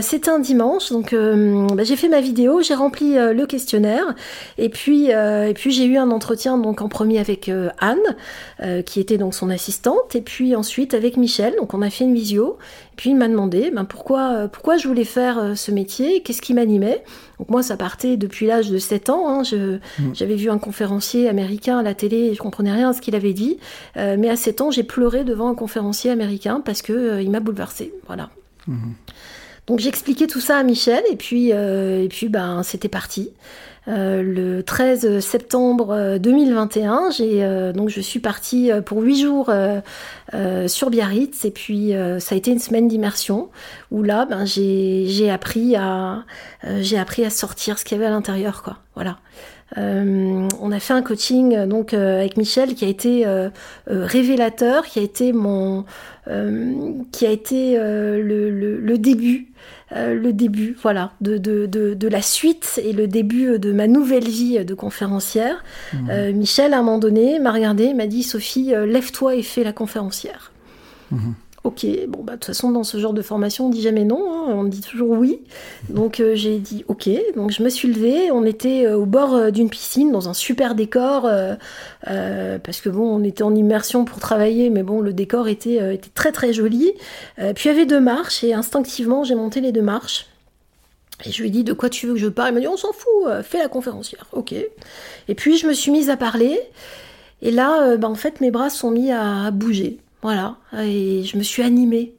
C'était 0.00 0.30
un 0.30 0.38
dimanche 0.38 0.92
donc 0.92 1.12
ben, 1.14 1.84
j'ai 1.84 1.96
fait 1.96 2.08
ma 2.08 2.20
vidéo. 2.20 2.60
J'ai 2.62 2.74
rempli 2.74 3.05
euh, 3.14 3.32
le 3.32 3.46
questionnaire. 3.46 4.14
Et 4.58 4.68
puis, 4.68 5.12
euh, 5.12 5.48
et 5.48 5.54
puis 5.54 5.70
j'ai 5.70 5.84
eu 5.84 5.96
un 5.96 6.10
entretien 6.10 6.58
donc 6.58 6.80
en 6.82 6.88
premier 6.88 7.18
avec 7.18 7.48
euh, 7.48 7.70
Anne, 7.78 8.82
qui 8.84 9.00
était 9.00 9.18
donc 9.18 9.34
son 9.34 9.50
assistante, 9.50 10.16
et 10.16 10.20
puis 10.20 10.56
ensuite 10.56 10.94
avec 10.94 11.16
Michel. 11.16 11.54
Donc 11.56 11.74
on 11.74 11.82
a 11.82 11.90
fait 11.90 12.04
une 12.04 12.14
visio. 12.14 12.58
Et 12.92 12.96
puis 12.96 13.10
il 13.10 13.16
m'a 13.16 13.28
demandé 13.28 13.70
ben, 13.70 13.84
pourquoi, 13.84 14.48
pourquoi 14.50 14.78
je 14.78 14.88
voulais 14.88 15.04
faire 15.04 15.52
ce 15.54 15.70
métier, 15.70 16.22
qu'est-ce 16.22 16.40
qui 16.40 16.54
m'animait? 16.54 17.04
Donc 17.38 17.50
moi, 17.50 17.62
ça 17.62 17.76
partait 17.76 18.16
depuis 18.16 18.46
l'âge 18.46 18.70
de 18.70 18.78
7 18.78 19.10
ans. 19.10 19.28
Hein. 19.28 19.42
Mm. 19.42 20.14
J'avais 20.14 20.36
vu 20.36 20.50
un 20.50 20.58
conférencier 20.58 21.28
américain 21.28 21.78
à 21.78 21.82
la 21.82 21.94
télé 21.94 22.16
et 22.16 22.34
je 22.34 22.38
comprenais 22.38 22.72
rien 22.72 22.90
à 22.90 22.92
ce 22.94 23.02
qu'il 23.02 23.14
avait 23.14 23.34
dit. 23.34 23.58
mais 23.96 24.30
à 24.30 24.36
7 24.36 24.62
ans, 24.62 24.70
j'ai 24.70 24.84
pleuré 24.84 25.24
devant 25.24 25.48
un 25.48 25.54
conférencier 25.54 26.10
américain 26.10 26.62
parce 26.64 26.80
que 26.80 27.20
il 27.22 27.30
m'a 27.30 27.40
bouleversée. 27.40 27.92
Voilà. 28.06 28.30
Mm-hmm. 28.68 28.74
Donc 29.66 29.80
j'expliquais 29.80 30.26
tout 30.26 30.40
ça 30.40 30.58
à 30.58 30.62
Michel 30.62 31.02
et 31.10 31.16
puis, 31.16 31.52
euh, 31.52 32.04
et 32.04 32.08
puis 32.08 32.28
ben, 32.28 32.62
c'était 32.62 32.88
parti. 32.88 33.30
Euh, 33.88 34.20
le 34.22 34.62
13 34.64 35.20
septembre 35.20 36.18
2021, 36.18 36.92
euh, 36.92 37.10
j'ai 37.10 37.72
donc 37.72 37.88
je 37.88 38.00
suis 38.00 38.18
partie 38.18 38.70
pour 38.84 39.02
huit 39.02 39.20
jours 39.20 39.52
sur 40.66 40.90
Biarritz 40.90 41.44
et 41.44 41.50
puis 41.50 41.92
ça 42.18 42.34
a 42.34 42.38
été 42.38 42.50
une 42.50 42.58
semaine 42.58 42.88
d'immersion 42.88 43.48
où 43.90 44.02
là 44.02 44.26
ben, 44.26 44.44
j'ai 44.44 45.30
appris 45.30 45.76
à 45.76 46.24
j'ai 46.80 46.98
appris 46.98 47.24
à 47.24 47.30
sortir 47.30 47.78
ce 47.78 47.84
qu'il 47.84 47.96
y 47.96 48.00
avait 48.00 48.08
à 48.08 48.10
l'intérieur 48.10 48.62
quoi. 48.62 48.78
Voilà. 48.94 49.18
Euh, 49.78 50.48
on 50.60 50.70
a 50.70 50.78
fait 50.78 50.92
un 50.92 51.02
coaching 51.02 51.66
donc 51.66 51.92
avec 51.92 52.36
Michel 52.36 52.74
qui 52.74 52.84
a 52.84 52.88
été 52.88 53.26
révélateur, 53.86 54.84
qui 54.86 54.98
a 54.98 55.02
été 55.02 55.32
mon, 55.32 55.84
qui 57.12 57.26
a 57.26 57.30
été 57.30 57.76
le, 57.78 58.50
le, 58.50 58.80
le, 58.80 58.98
début 58.98 59.48
euh, 59.92 60.14
le 60.14 60.32
début, 60.32 60.76
voilà, 60.82 61.12
de, 61.20 61.38
de, 61.38 61.66
de, 61.66 62.08
la 62.08 62.20
suite 62.20 62.80
et 62.82 62.92
le 62.92 63.06
début 63.06 63.56
de 63.60 63.70
ma 63.70 63.86
nouvelle 63.86 64.28
vie 64.28 64.64
de 64.64 64.74
conférencière. 64.74 65.62
Mmh. 65.92 66.10
Euh, 66.10 66.32
Michel, 66.32 66.74
à 66.74 66.78
un 66.78 66.82
moment 66.82 66.98
donné, 66.98 67.38
m'a 67.38 67.52
regardé, 67.52 67.94
m'a 67.94 68.08
dit 68.08 68.24
Sophie, 68.24 68.74
euh, 68.74 68.84
lève-toi 68.84 69.36
et 69.36 69.42
fais 69.42 69.62
la 69.62 69.72
conférencière. 69.72 70.50
Mmh. 71.12 71.18
Ok, 71.66 71.84
bon, 72.06 72.22
bah, 72.22 72.34
de 72.34 72.36
toute 72.36 72.44
façon, 72.44 72.70
dans 72.70 72.84
ce 72.84 72.96
genre 72.98 73.12
de 73.12 73.22
formation, 73.22 73.66
on 73.66 73.68
dit 73.70 73.82
jamais 73.82 74.04
non, 74.04 74.22
hein, 74.32 74.54
on 74.54 74.62
dit 74.62 74.82
toujours 74.82 75.10
oui. 75.10 75.40
Donc, 75.88 76.20
euh, 76.20 76.36
j'ai 76.36 76.60
dit 76.60 76.84
ok. 76.86 77.10
Donc, 77.34 77.50
je 77.50 77.60
me 77.60 77.68
suis 77.70 77.92
levée. 77.92 78.30
On 78.30 78.44
était 78.44 78.86
euh, 78.86 78.96
au 78.96 79.04
bord 79.04 79.34
euh, 79.34 79.50
d'une 79.50 79.68
piscine, 79.68 80.12
dans 80.12 80.28
un 80.28 80.32
super 80.32 80.76
décor, 80.76 81.28
parce 82.04 82.80
que 82.80 82.88
bon, 82.88 83.02
on 83.02 83.24
était 83.24 83.42
en 83.42 83.52
immersion 83.52 84.04
pour 84.04 84.20
travailler, 84.20 84.70
mais 84.70 84.84
bon, 84.84 85.00
le 85.00 85.12
décor 85.12 85.48
était, 85.48 86.00
très 86.14 86.30
très 86.30 86.52
joli. 86.52 86.92
puis, 87.36 87.64
il 87.64 87.66
y 87.66 87.70
avait 87.70 87.84
deux 87.84 88.00
marches, 88.00 88.44
et 88.44 88.54
instinctivement, 88.54 89.24
j'ai 89.24 89.34
monté 89.34 89.60
les 89.60 89.72
deux 89.72 89.82
marches. 89.82 90.28
Et 91.24 91.32
je 91.32 91.42
lui 91.42 91.48
ai 91.48 91.50
dit 91.50 91.64
de 91.64 91.72
quoi 91.72 91.88
tu 91.88 92.06
veux 92.06 92.14
que 92.14 92.20
je 92.20 92.28
parle? 92.28 92.50
Il 92.50 92.54
m'a 92.54 92.60
dit 92.60 92.68
on 92.68 92.76
s'en 92.76 92.92
fout, 92.92 93.42
fais 93.42 93.58
la 93.58 93.66
conférencière. 93.66 94.28
Ok. 94.30 94.52
Et 94.52 95.34
puis, 95.34 95.56
je 95.56 95.66
me 95.66 95.72
suis 95.72 95.90
mise 95.90 96.10
à 96.10 96.16
parler. 96.16 96.60
Et 97.42 97.50
là, 97.50 97.96
bah, 97.96 98.08
en 98.08 98.14
fait, 98.14 98.40
mes 98.40 98.52
bras 98.52 98.70
sont 98.70 98.92
mis 98.92 99.10
à 99.10 99.50
bouger. 99.50 99.98
Voilà, 100.22 100.56
et 100.78 101.22
je 101.24 101.36
me 101.36 101.42
suis 101.42 101.62
animée. 101.62 102.14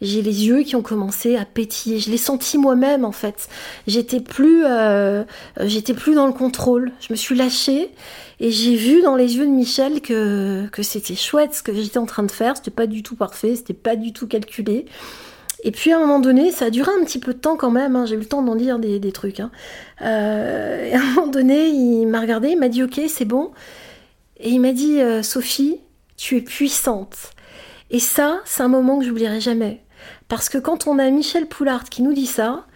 J'ai 0.00 0.22
les 0.22 0.46
yeux 0.46 0.62
qui 0.62 0.76
ont 0.76 0.82
commencé 0.82 1.36
à 1.36 1.44
pétiller. 1.44 1.98
Je 1.98 2.10
l'ai 2.10 2.18
senti 2.18 2.56
moi-même 2.56 3.04
en 3.04 3.10
fait. 3.12 3.48
J'étais 3.88 4.20
plus, 4.20 4.64
euh, 4.64 5.24
j'étais 5.62 5.94
plus 5.94 6.14
dans 6.14 6.26
le 6.26 6.32
contrôle. 6.32 6.92
Je 7.00 7.12
me 7.12 7.16
suis 7.16 7.34
lâchée 7.34 7.90
et 8.38 8.52
j'ai 8.52 8.76
vu 8.76 9.02
dans 9.02 9.16
les 9.16 9.36
yeux 9.36 9.44
de 9.44 9.50
Michel 9.50 10.00
que, 10.00 10.68
que 10.68 10.84
c'était 10.84 11.16
chouette 11.16 11.54
ce 11.54 11.62
que 11.64 11.74
j'étais 11.74 11.98
en 11.98 12.06
train 12.06 12.22
de 12.22 12.30
faire. 12.30 12.56
C'était 12.56 12.70
pas 12.70 12.86
du 12.86 13.02
tout 13.02 13.16
parfait, 13.16 13.56
c'était 13.56 13.74
pas 13.74 13.96
du 13.96 14.12
tout 14.12 14.28
calculé. 14.28 14.86
Et 15.64 15.72
puis 15.72 15.90
à 15.90 15.96
un 15.96 16.00
moment 16.00 16.20
donné, 16.20 16.52
ça 16.52 16.66
a 16.66 16.70
duré 16.70 16.92
un 17.00 17.04
petit 17.04 17.18
peu 17.18 17.34
de 17.34 17.38
temps 17.38 17.56
quand 17.56 17.72
même, 17.72 17.96
hein. 17.96 18.06
j'ai 18.06 18.14
eu 18.14 18.18
le 18.18 18.24
temps 18.24 18.42
d'en 18.42 18.54
dire 18.54 18.78
des, 18.78 19.00
des 19.00 19.10
trucs. 19.10 19.40
Hein. 19.40 19.50
Euh, 20.02 20.86
et 20.86 20.94
à 20.94 21.00
un 21.00 21.14
moment 21.14 21.26
donné, 21.26 21.66
il 21.68 22.06
m'a 22.06 22.20
regardé, 22.20 22.50
il 22.50 22.58
m'a 22.58 22.68
dit 22.68 22.84
ok, 22.84 23.00
c'est 23.08 23.24
bon. 23.24 23.50
Et 24.38 24.50
il 24.50 24.60
m'a 24.60 24.72
dit 24.72 25.00
euh, 25.00 25.24
Sophie, 25.24 25.80
tu 26.16 26.36
es 26.36 26.40
puissante. 26.40 27.32
Et 27.90 27.98
ça, 28.00 28.40
c'est 28.44 28.62
un 28.62 28.68
moment 28.68 28.98
que 28.98 29.04
j'oublierai 29.04 29.40
jamais. 29.40 29.82
Parce 30.28 30.48
que 30.48 30.58
quand 30.58 30.86
on 30.86 30.98
a 30.98 31.10
Michel 31.10 31.46
Poulard 31.46 31.84
qui 31.84 32.02
nous 32.02 32.12
dit 32.12 32.26
ça, 32.26 32.66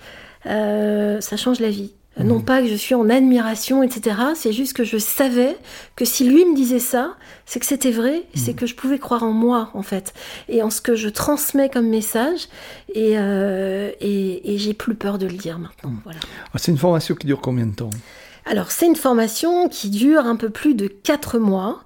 euh, 0.46 1.20
ça 1.20 1.36
change 1.36 1.60
la 1.60 1.70
vie. 1.70 1.92
Mhm. 2.18 2.26
Non 2.26 2.40
pas 2.40 2.60
que 2.60 2.68
je 2.68 2.74
suis 2.74 2.94
en 2.94 3.08
admiration, 3.08 3.82
etc. 3.82 4.16
C'est 4.34 4.52
juste 4.52 4.74
que 4.74 4.84
je 4.84 4.98
savais 4.98 5.56
que 5.96 6.04
si 6.04 6.28
lui 6.28 6.44
me 6.44 6.54
disait 6.54 6.78
ça, 6.78 7.16
c'est 7.46 7.58
que 7.58 7.66
c'était 7.66 7.90
vrai, 7.90 8.24
c'est 8.34 8.52
mhm. 8.52 8.56
que 8.56 8.66
je 8.66 8.74
pouvais 8.74 8.98
croire 8.98 9.22
en 9.22 9.32
moi, 9.32 9.70
en 9.74 9.82
fait, 9.82 10.12
et 10.48 10.62
en 10.62 10.70
ce 10.70 10.80
que 10.80 10.94
je 10.94 11.08
transmets 11.08 11.70
comme 11.70 11.88
message, 11.88 12.48
et, 12.94 13.14
euh, 13.16 13.90
et, 14.00 14.58
j'ai 14.58 14.74
plus 14.74 14.94
peur 14.94 15.18
de 15.18 15.26
le 15.26 15.36
dire 15.36 15.58
maintenant. 15.58 15.94
Voilà. 16.04 16.20
Ah, 16.52 16.58
c'est 16.58 16.70
une 16.70 16.78
formation 16.78 17.14
qui 17.14 17.26
dure 17.26 17.40
combien 17.40 17.66
de 17.66 17.74
temps? 17.74 17.90
Alors, 18.44 18.70
c'est 18.70 18.86
une 18.86 18.96
formation 18.96 19.68
qui 19.68 19.88
dure 19.88 20.26
un 20.26 20.36
peu 20.36 20.50
plus 20.50 20.74
de 20.74 20.88
4 20.88 21.38
mois. 21.38 21.84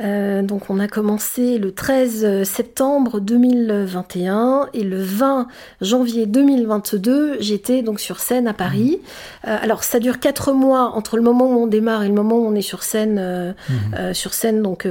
Euh, 0.00 0.42
donc 0.42 0.70
on 0.70 0.78
a 0.78 0.88
commencé 0.88 1.58
le 1.58 1.72
13 1.72 2.44
septembre 2.44 3.20
2021 3.20 4.68
et 4.72 4.82
le 4.82 5.02
20 5.02 5.46
janvier 5.80 6.26
2022, 6.26 7.36
j'étais 7.40 7.82
donc 7.82 8.00
sur 8.00 8.20
scène 8.20 8.48
à 8.48 8.54
Paris. 8.54 9.00
Mmh. 9.00 9.48
Euh, 9.48 9.56
alors 9.60 9.84
ça 9.84 9.98
dure 9.98 10.18
quatre 10.18 10.52
mois 10.52 10.92
entre 10.94 11.16
le 11.16 11.22
moment 11.22 11.46
où 11.46 11.62
on 11.62 11.66
démarre 11.66 12.02
et 12.02 12.08
le 12.08 12.14
moment 12.14 12.38
où 12.38 12.46
on 12.46 12.54
est 12.54 12.62
sur 12.62 12.82
scène, 12.82 13.18
euh, 13.18 13.52
mmh. 13.68 14.14
sur 14.14 14.32
scène 14.32 14.62
donc 14.62 14.88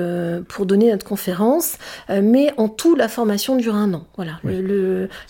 pour 0.47 0.66
donner 0.66 0.91
notre 0.91 1.05
conférence. 1.05 1.78
mais 2.10 2.53
en 2.57 2.70
tout, 2.70 2.95
la 2.95 3.07
formation 3.07 3.55
dure 3.55 3.76
un 3.76 3.93
an. 3.93 4.05
Voilà, 4.16 4.39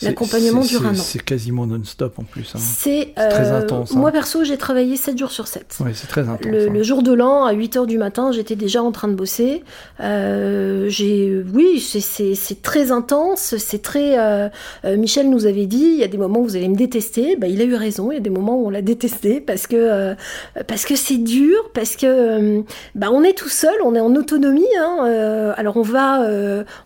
l'accompagnement 0.02 0.62
dure 0.62 0.86
un 0.86 0.92
an. 0.92 1.02
C'est 1.02 1.24
quasiment 1.24 1.66
non-stop 1.66 2.20
en 2.20 2.24
plus. 2.24 2.52
Hein. 2.56 2.60
C'est 2.60 3.14
très 3.16 3.52
intense. 3.52 3.94
Moi 3.94 4.10
hein. 4.10 4.12
perso, 4.12 4.44
j'ai 4.44 4.58
travaillé 4.58 4.98
7 4.98 5.18
jours 5.18 5.32
sur 5.32 5.48
7. 5.48 5.80
c'est 5.94 6.08
très 6.08 6.28
intense. 6.28 6.46
Le, 6.46 6.68
hein. 6.68 6.74
le 6.74 6.84
jour 6.84 7.04
de 7.04 7.14
l'an, 7.14 7.46
à 7.46 7.54
8 7.54 7.78
h 7.78 7.86
du 7.86 7.98
matin, 7.98 8.32
j'étais 8.32 8.56
déjà 8.56 8.84
en 8.84 8.92
train 8.92 9.08
de 9.08 9.16
bosser. 9.16 9.64
Euh, 10.02 10.88
j'ai, 10.90 11.44
oui, 11.54 11.80
c'est 11.80 12.62
très 12.62 12.92
intense, 12.92 13.56
c'est 13.58 13.82
très. 13.82 14.18
Euh, 14.18 14.50
euh, 14.86 14.98
Michel 14.98 15.30
nous 15.30 15.46
avait 15.46 15.66
dit, 15.66 15.92
il 15.94 15.98
y 15.98 16.04
a 16.04 16.08
des 16.08 16.18
moments 16.18 16.40
où 16.40 16.44
vous 16.44 16.56
allez 16.56 16.70
me 16.70 16.76
détester. 16.76 17.36
Bah, 17.36 17.48
il 17.48 17.62
a 17.62 17.66
eu 17.66 17.76
raison. 17.76 18.12
Il 18.12 18.16
y 18.16 18.18
a 18.18 18.22
des 18.22 18.30
moments 18.30 18.58
où 18.58 18.68
on 18.68 18.70
l'a 18.70 18.82
détesté 18.82 19.42
parce 19.42 19.68
que 19.68 20.16
parce 20.68 20.86
que 20.86 20.96
c'est 20.96 21.18
dur, 21.18 21.72
parce 21.74 21.96
que 21.96 22.64
bah, 22.96 23.08
on 23.12 23.24
est 23.24 23.38
tout 23.38 23.50
seul, 23.50 23.76
on 23.84 23.96
est 23.96 24.00
en 24.00 24.16
autonomie. 24.16 24.66
Hein, 24.80 25.54
alors 25.58 25.78
on 25.78 25.82
va 25.82 26.22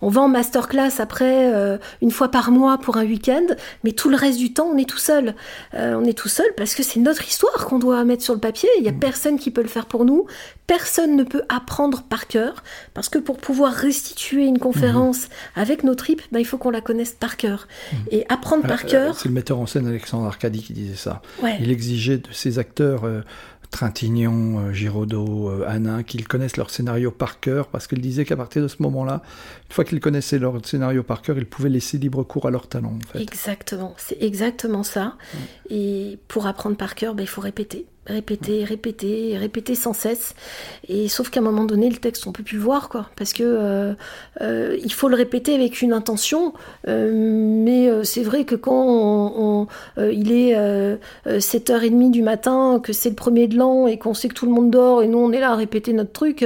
on 0.01 0.09
va 0.09 0.21
en 0.21 0.27
masterclass 0.27 0.99
après 0.99 1.79
une 2.01 2.11
fois 2.11 2.29
par 2.29 2.51
mois 2.51 2.77
pour 2.77 2.97
un 2.97 3.05
week-end, 3.05 3.45
mais 3.83 3.91
tout 3.91 4.09
le 4.09 4.15
reste 4.15 4.39
du 4.39 4.53
temps 4.53 4.69
on 4.73 4.77
est 4.77 4.89
tout 4.89 4.97
seul. 4.97 5.35
on 5.73 6.03
est 6.03 6.17
tout 6.17 6.29
seul 6.29 6.47
parce 6.57 6.75
que 6.75 6.83
c'est 6.83 6.99
notre 6.99 7.27
histoire 7.27 7.65
qu'on 7.65 7.79
doit 7.79 8.03
mettre 8.03 8.23
sur 8.23 8.33
le 8.33 8.39
papier. 8.39 8.69
Il 8.79 8.85
y 8.85 8.89
a 8.89 8.91
mmh. 8.91 8.99
personne 8.99 9.39
qui 9.39 9.51
peut 9.51 9.61
le 9.61 9.67
faire 9.67 9.85
pour 9.85 10.05
nous. 10.05 10.25
Personne 10.67 11.15
ne 11.15 11.23
peut 11.23 11.43
apprendre 11.49 12.03
par 12.03 12.27
cœur, 12.27 12.63
parce 12.93 13.09
que 13.09 13.19
pour 13.19 13.37
pouvoir 13.37 13.73
restituer 13.73 14.45
une 14.45 14.59
conférence 14.59 15.23
mhm. 15.23 15.61
avec 15.61 15.83
nos 15.83 15.95
tripes, 15.95 16.21
bah, 16.31 16.39
il 16.39 16.45
faut 16.45 16.57
qu'on 16.57 16.71
la 16.71 16.81
connaisse 16.81 17.11
par 17.11 17.37
cœur. 17.37 17.67
Mhm. 17.91 17.99
Et 18.11 18.25
apprendre 18.29 18.67
par 18.67 18.83
euh, 18.85 18.87
cœur... 18.87 19.19
C'est 19.19 19.29
le 19.29 19.33
metteur 19.33 19.59
en 19.59 19.65
scène 19.65 19.87
Alexandre 19.87 20.27
Arcadi 20.27 20.61
qui 20.61 20.73
disait 20.73 20.95
ça. 20.95 21.21
Il 21.59 21.71
exigeait 21.71 22.17
de 22.17 22.31
ses 22.31 22.59
acteurs... 22.59 23.03
Euh, 23.03 23.21
Trintignant, 23.71 24.59
euh, 24.59 24.71
Giraudot, 24.71 25.63
Hanin, 25.65 26.03
qu'ils 26.03 26.27
connaissent 26.27 26.57
leur 26.57 26.69
scénario 26.69 27.09
par 27.09 27.39
cœur, 27.39 27.69
parce 27.69 27.87
qu'il 27.87 28.01
disait 28.01 28.23
qu'à 28.23 28.37
partir 28.37 28.61
de 28.61 28.67
ce 28.67 28.75
moment-là, 28.83 29.23
une 29.67 29.73
fois 29.73 29.83
qu'ils 29.83 29.99
connaissaient 29.99 30.37
leur 30.37 30.63
scénario 30.63 31.01
par 31.01 31.23
cœur, 31.23 31.39
ils 31.39 31.47
pouvaient 31.47 31.69
laisser 31.69 31.97
libre 31.97 32.21
cours 32.21 32.45
à 32.45 32.51
leur 32.51 32.67
talent. 32.67 32.99
Exactement, 33.15 33.95
c'est 33.97 34.21
exactement 34.21 34.83
ça. 34.83 35.17
Et 35.71 36.19
pour 36.27 36.45
apprendre 36.45 36.77
par 36.77 36.93
cœur, 36.93 37.15
bah, 37.15 37.23
il 37.23 37.27
faut 37.27 37.41
répéter 37.41 37.87
répéter, 38.07 38.63
répéter, 38.63 39.37
répéter 39.37 39.75
sans 39.75 39.93
cesse. 39.93 40.35
Et 40.87 41.07
sauf 41.07 41.29
qu'à 41.29 41.39
un 41.39 41.43
moment 41.43 41.63
donné, 41.63 41.89
le 41.89 41.97
texte, 41.97 42.27
on 42.27 42.31
peut 42.31 42.43
plus 42.43 42.57
voir, 42.57 42.89
quoi, 42.89 43.09
parce 43.15 43.33
que 43.33 43.43
euh, 43.43 43.93
euh, 44.41 44.77
il 44.83 44.91
faut 44.91 45.07
le 45.07 45.15
répéter 45.15 45.55
avec 45.55 45.81
une 45.81 45.93
intention. 45.93 46.53
Euh, 46.87 47.11
mais 47.13 47.89
c'est 48.03 48.23
vrai 48.23 48.45
que 48.45 48.55
quand 48.55 48.73
on, 48.73 49.67
il 49.97 50.31
est 50.31 50.53
7h30 51.27 52.11
du 52.11 52.21
matin, 52.21 52.79
que 52.83 52.93
c'est 52.93 53.09
le 53.09 53.15
premier 53.15 53.47
de 53.47 53.57
l'an 53.57 53.87
et 53.87 53.97
qu'on 53.97 54.13
sait 54.13 54.27
que 54.27 54.33
tout 54.33 54.45
le 54.45 54.51
monde 54.51 54.71
dort 54.71 55.03
et 55.03 55.07
nous 55.07 55.17
on 55.17 55.31
est 55.31 55.39
là 55.39 55.51
à 55.51 55.55
répéter 55.55 55.93
notre 55.93 56.11
truc 56.11 56.45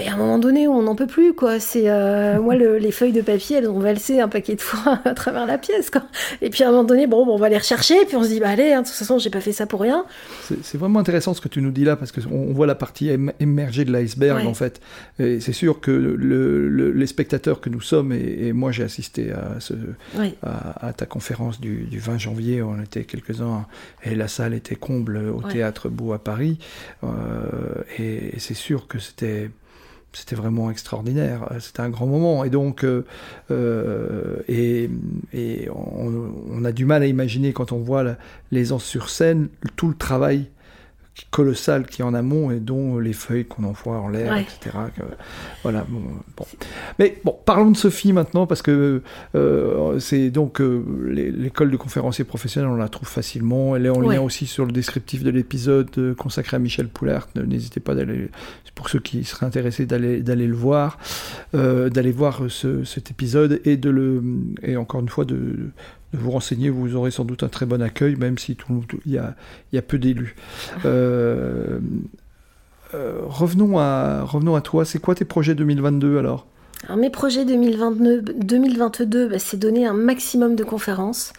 il 0.00 0.06
y 0.06 0.08
a 0.08 0.14
un 0.14 0.16
moment 0.16 0.38
donné 0.38 0.66
où 0.66 0.72
on 0.72 0.82
n'en 0.82 0.94
peut 0.94 1.06
plus, 1.06 1.34
quoi. 1.34 1.60
C'est 1.60 1.88
euh, 1.88 2.40
moi 2.40 2.54
les 2.54 2.92
feuilles 2.92 3.12
de 3.12 3.22
papier, 3.22 3.56
elles 3.56 3.68
ont 3.68 3.78
valsé 3.78 4.20
un 4.20 4.28
paquet 4.28 4.54
de 4.54 4.60
fois 4.60 5.00
à 5.04 5.14
travers 5.14 5.46
la 5.46 5.58
pièce, 5.58 5.90
quoi. 5.90 6.02
Et 6.40 6.50
puis 6.50 6.64
à 6.64 6.68
un 6.68 6.70
moment 6.70 6.84
donné, 6.84 7.06
bon, 7.06 7.26
on 7.26 7.36
va 7.36 7.48
les 7.48 7.58
rechercher, 7.58 8.04
puis 8.06 8.16
on 8.16 8.22
se 8.22 8.28
dit, 8.28 8.40
bah 8.40 8.50
allez, 8.50 8.72
hein, 8.72 8.82
de 8.82 8.86
toute 8.86 8.96
façon, 8.96 9.18
j'ai 9.18 9.30
pas 9.30 9.40
fait 9.40 9.52
ça 9.52 9.66
pour 9.66 9.80
rien. 9.80 10.04
C'est 10.62 10.78
vraiment 10.78 10.98
intéressant 10.98 11.34
ce 11.34 11.40
que 11.40 11.48
tu 11.48 11.62
nous 11.62 11.70
dis 11.70 11.84
là, 11.84 11.96
parce 11.96 12.12
qu'on 12.12 12.52
voit 12.52 12.66
la 12.66 12.74
partie 12.74 13.10
émergée 13.40 13.84
de 13.84 13.92
l'iceberg, 13.92 14.46
en 14.46 14.54
fait. 14.54 14.80
Et 15.18 15.40
c'est 15.40 15.52
sûr 15.52 15.80
que 15.80 15.90
le, 15.90 16.92
les 16.92 17.06
spectateurs 17.06 17.60
que 17.60 17.70
nous 17.70 17.80
sommes, 17.80 18.12
et, 18.12 18.52
moi 18.52 18.72
j'ai 18.72 18.84
assisté 18.84 19.32
à, 19.32 19.60
ce, 19.60 19.74
à, 20.42 20.92
ta 20.92 21.06
conférence 21.06 21.60
du, 21.60 21.88
20 21.98 22.18
janvier, 22.18 22.62
on 22.62 22.80
était 22.82 23.04
quelques-uns, 23.04 23.66
et 24.04 24.14
la 24.14 24.28
salle 24.28 24.54
était 24.54 24.76
comble 24.76 25.18
au 25.18 25.42
théâtre 25.42 25.88
Beau 25.88 26.12
à 26.12 26.18
Paris. 26.18 26.58
Euh, 27.04 27.08
et 27.98 28.38
c'est 28.38 28.54
sûr 28.54 28.86
que 28.86 28.98
c'était 28.98 29.50
c'était 30.16 30.34
vraiment 30.34 30.70
extraordinaire. 30.70 31.46
C'était 31.60 31.80
un 31.80 31.90
grand 31.90 32.06
moment. 32.06 32.42
Et 32.42 32.48
donc, 32.48 32.84
euh, 32.84 33.04
euh, 33.50 34.38
et, 34.48 34.88
on, 35.70 36.64
a 36.64 36.72
du 36.72 36.86
mal 36.86 37.02
à 37.02 37.06
imaginer 37.06 37.52
quand 37.52 37.70
on 37.72 37.78
voit 37.78 38.16
l'aisance 38.50 38.84
sur 38.84 39.10
scène 39.10 39.48
tout 39.76 39.88
le 39.88 39.94
travail 39.94 40.46
colossal 41.30 41.86
qui 41.86 42.02
est 42.02 42.04
en 42.04 42.14
amont 42.14 42.50
et 42.50 42.60
dont 42.60 42.98
les 42.98 43.12
feuilles 43.12 43.46
qu'on 43.46 43.64
envoie 43.64 43.98
en 43.98 44.08
l'air, 44.08 44.36
etc. 44.36 44.76
voilà. 45.62 45.86
Bon, 45.88 46.46
Mais 46.98 47.18
bon, 47.24 47.36
parlons 47.44 47.70
de 47.70 47.76
Sophie 47.76 48.12
maintenant 48.12 48.46
parce 48.46 48.62
que 48.62 49.02
euh, 49.34 49.98
c'est 49.98 50.30
donc 50.30 50.60
euh, 50.60 50.82
l'école 51.08 51.70
de 51.70 51.76
conférenciers 51.76 52.24
professionnels, 52.24 52.70
on 52.70 52.76
la 52.76 52.88
trouve 52.88 53.08
facilement. 53.08 53.76
Elle 53.76 53.86
est 53.86 53.90
en 53.90 54.00
lien 54.00 54.20
aussi 54.20 54.46
sur 54.46 54.66
le 54.66 54.72
descriptif 54.72 55.22
de 55.22 55.30
l'épisode 55.30 55.88
euh, 55.98 56.14
consacré 56.14 56.56
à 56.56 56.60
Michel 56.60 56.88
Poulart. 56.88 57.28
N'hésitez 57.34 57.80
pas 57.80 57.94
d'aller, 57.94 58.28
pour 58.74 58.88
ceux 58.88 59.00
qui 59.00 59.24
seraient 59.24 59.46
intéressés 59.46 59.86
d'aller 59.86 60.20
d'aller 60.20 60.46
le 60.46 60.54
voir, 60.54 60.98
d'aller 61.52 62.12
voir 62.12 62.42
cet 62.50 63.10
épisode 63.10 63.60
et 63.64 63.76
de 63.76 63.90
le 63.90 64.22
et 64.62 64.76
encore 64.76 65.00
une 65.00 65.08
fois 65.08 65.24
de 65.24 65.70
vous 66.18 66.30
renseigner, 66.30 66.70
vous 66.70 66.96
aurez 66.96 67.10
sans 67.10 67.24
doute 67.24 67.42
un 67.42 67.48
très 67.48 67.66
bon 67.66 67.82
accueil, 67.82 68.16
même 68.16 68.38
si 68.38 68.56
tout, 68.56 68.84
il, 69.04 69.12
y 69.12 69.18
a, 69.18 69.34
y 69.72 69.78
a 69.78 69.82
peu 69.82 69.98
d'élus. 69.98 70.36
Euh, 70.84 71.78
euh, 72.94 73.20
revenons, 73.24 73.78
à, 73.78 74.22
revenons 74.22 74.54
à 74.54 74.60
toi, 74.60 74.84
c'est 74.84 74.98
quoi 74.98 75.14
tes 75.14 75.24
projets 75.24 75.54
2022 75.54 76.18
alors? 76.18 76.46
Alors 76.84 76.98
mes 76.98 77.10
projets 77.10 77.44
2022, 77.44 78.22
2022 78.22 79.28
bah, 79.28 79.38
c'est 79.38 79.56
donner 79.56 79.86
un 79.86 79.94
maximum 79.94 80.56
de 80.56 80.64
conférences. 80.64 81.32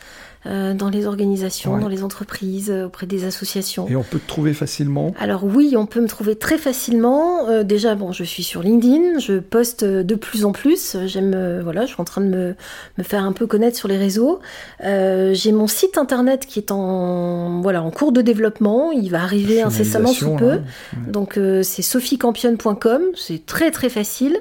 Euh, 0.46 0.74
dans 0.76 0.90
les 0.90 1.08
organisations, 1.08 1.78
dans 1.78 1.88
les 1.88 2.04
entreprises, 2.04 2.70
euh, 2.70 2.86
auprès 2.86 3.08
des 3.08 3.26
associations. 3.26 3.88
Et 3.90 3.96
on 3.96 4.04
peut 4.04 4.20
te 4.20 4.28
trouver 4.28 4.54
facilement 4.54 5.14
Alors 5.20 5.44
oui, 5.44 5.74
on 5.76 5.88
peut 5.88 6.00
me 6.00 6.08
trouver 6.08 6.36
très 6.36 6.60
facilement. 6.60 7.50
Euh, 7.50 7.64
déjà, 7.64 7.96
bon, 7.96 8.12
je 8.12 8.24
suis 8.24 8.44
sur 8.44 8.62
LinkedIn, 8.62 9.18
je 9.18 9.40
poste 9.40 9.84
de 9.84 10.16
plus 10.16 10.46
en 10.46 10.52
plus. 10.52 10.96
J'aime, 11.06 11.60
voilà, 11.64 11.82
je 11.82 11.88
suis 11.88 12.02
en 12.02 12.06
train 12.06 12.22
de 12.22 12.28
me, 12.28 12.56
me, 12.98 13.04
faire 13.04 13.24
un 13.24 13.34
peu 13.34 13.48
connaître 13.48 13.78
sur 13.78 13.88
les 13.88 13.98
réseaux. 13.98 14.40
J'ai 14.82 15.52
mon 15.52 15.68
site 15.68 15.98
internet 15.98 16.46
qui 16.46 16.60
est 16.60 16.72
en, 16.72 17.62
voilà, 17.62 17.82
en 17.82 17.90
cours 17.90 18.12
de 18.12 18.22
développement. 18.22 18.92
Il 18.92 19.10
va 19.10 19.24
arriver 19.24 19.64
incessamment 19.64 20.14
sous 20.14 20.36
peu. 20.36 20.60
Donc 21.08 21.40
c'est 21.64 21.82
sophiecampion.com. 21.82 23.02
C'est 23.16 23.46
très 23.46 23.72
très 23.72 23.90
facile. 23.90 24.38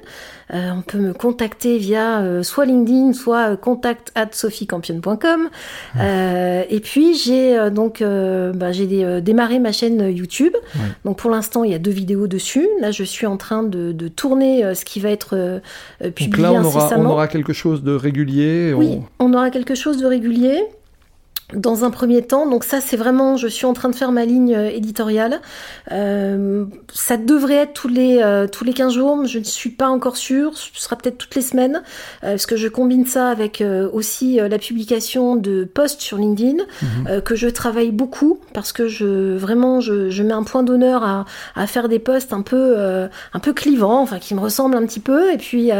Euh, 0.54 0.70
on 0.70 0.82
peut 0.82 0.98
me 0.98 1.12
contacter 1.12 1.76
via 1.78 2.20
euh, 2.20 2.42
soit 2.44 2.66
LinkedIn, 2.66 3.12
soit 3.14 3.50
euh, 3.50 3.56
contact 3.56 4.12
at 4.14 4.28
sophiecampion.com. 4.30 5.48
et 5.98 6.80
puis 6.80 7.14
j'ai 7.14 7.70
donc 7.70 8.02
bah, 8.02 8.72
j'ai 8.72 9.20
démarré 9.20 9.58
ma 9.58 9.72
chaîne 9.72 10.08
YouTube. 10.10 10.54
Donc 11.04 11.18
pour 11.18 11.30
l'instant 11.30 11.64
il 11.64 11.72
y 11.72 11.74
a 11.74 11.78
deux 11.78 11.90
vidéos 11.90 12.26
dessus. 12.26 12.68
Là 12.80 12.90
je 12.90 13.02
suis 13.02 13.26
en 13.26 13.36
train 13.36 13.62
de, 13.62 14.08
tourner 14.08 14.74
ce 14.74 14.84
qui 14.84 15.00
va 15.00 15.10
être 15.10 15.60
publié 16.14 16.30
donc 16.30 16.38
là, 16.38 16.52
on 16.52 16.64
aura, 16.64 16.90
on 16.96 17.04
aura 17.06 17.28
quelque 17.28 17.52
chose 17.52 17.82
de 17.82 17.92
régulier. 17.92 18.72
Oui, 18.72 19.00
on 19.18 19.32
aura 19.34 19.50
quelque 19.50 19.74
chose 19.74 19.98
de 19.98 20.06
régulier 20.06 20.62
dans 21.54 21.84
un 21.84 21.90
premier 21.90 22.22
temps. 22.22 22.48
Donc 22.48 22.64
ça, 22.64 22.80
c'est 22.80 22.96
vraiment, 22.96 23.36
je 23.36 23.46
suis 23.46 23.66
en 23.66 23.72
train 23.72 23.88
de 23.88 23.94
faire 23.94 24.10
ma 24.10 24.24
ligne 24.24 24.54
euh, 24.54 24.68
éditoriale. 24.68 25.40
Euh, 25.92 26.64
ça 26.92 27.16
devrait 27.16 27.54
être 27.54 27.72
tous 27.72 27.88
les 27.88 28.20
euh, 28.20 28.48
tous 28.48 28.64
les 28.64 28.72
15 28.72 28.92
jours. 28.92 29.24
Je 29.26 29.38
ne 29.38 29.44
suis 29.44 29.70
pas 29.70 29.88
encore 29.88 30.16
sûre. 30.16 30.56
Ce 30.56 30.70
sera 30.74 30.96
peut-être 30.96 31.18
toutes 31.18 31.36
les 31.36 31.42
semaines, 31.42 31.82
parce 32.20 32.46
que 32.46 32.56
je 32.56 32.66
combine 32.66 33.06
ça 33.06 33.28
avec 33.28 33.62
aussi 33.92 34.38
la 34.38 34.58
publication 34.58 35.36
de 35.36 35.64
posts 35.64 36.00
sur 36.00 36.18
LinkedIn 36.18 36.62
mhm. 36.82 37.20
que 37.22 37.34
je 37.34 37.48
travaille 37.48 37.90
beaucoup 37.90 38.40
parce 38.52 38.72
que 38.72 38.88
je 38.88 39.36
vraiment 39.36 39.80
je, 39.80 40.10
je 40.10 40.22
mets 40.22 40.32
un 40.32 40.42
point 40.42 40.62
d'honneur 40.62 41.04
à, 41.04 41.24
à, 41.54 41.66
faire 41.66 41.88
des 41.88 41.98
posts 41.98 42.32
un 42.32 42.42
peu 42.42 42.76
un 42.76 43.38
peu 43.40 43.52
clivants, 43.52 44.00
enfin 44.00 44.18
qui 44.18 44.34
me 44.34 44.40
ressemblent 44.40 44.76
un 44.76 44.86
petit 44.86 45.00
peu. 45.00 45.32
Et 45.32 45.38
puis 45.38 45.70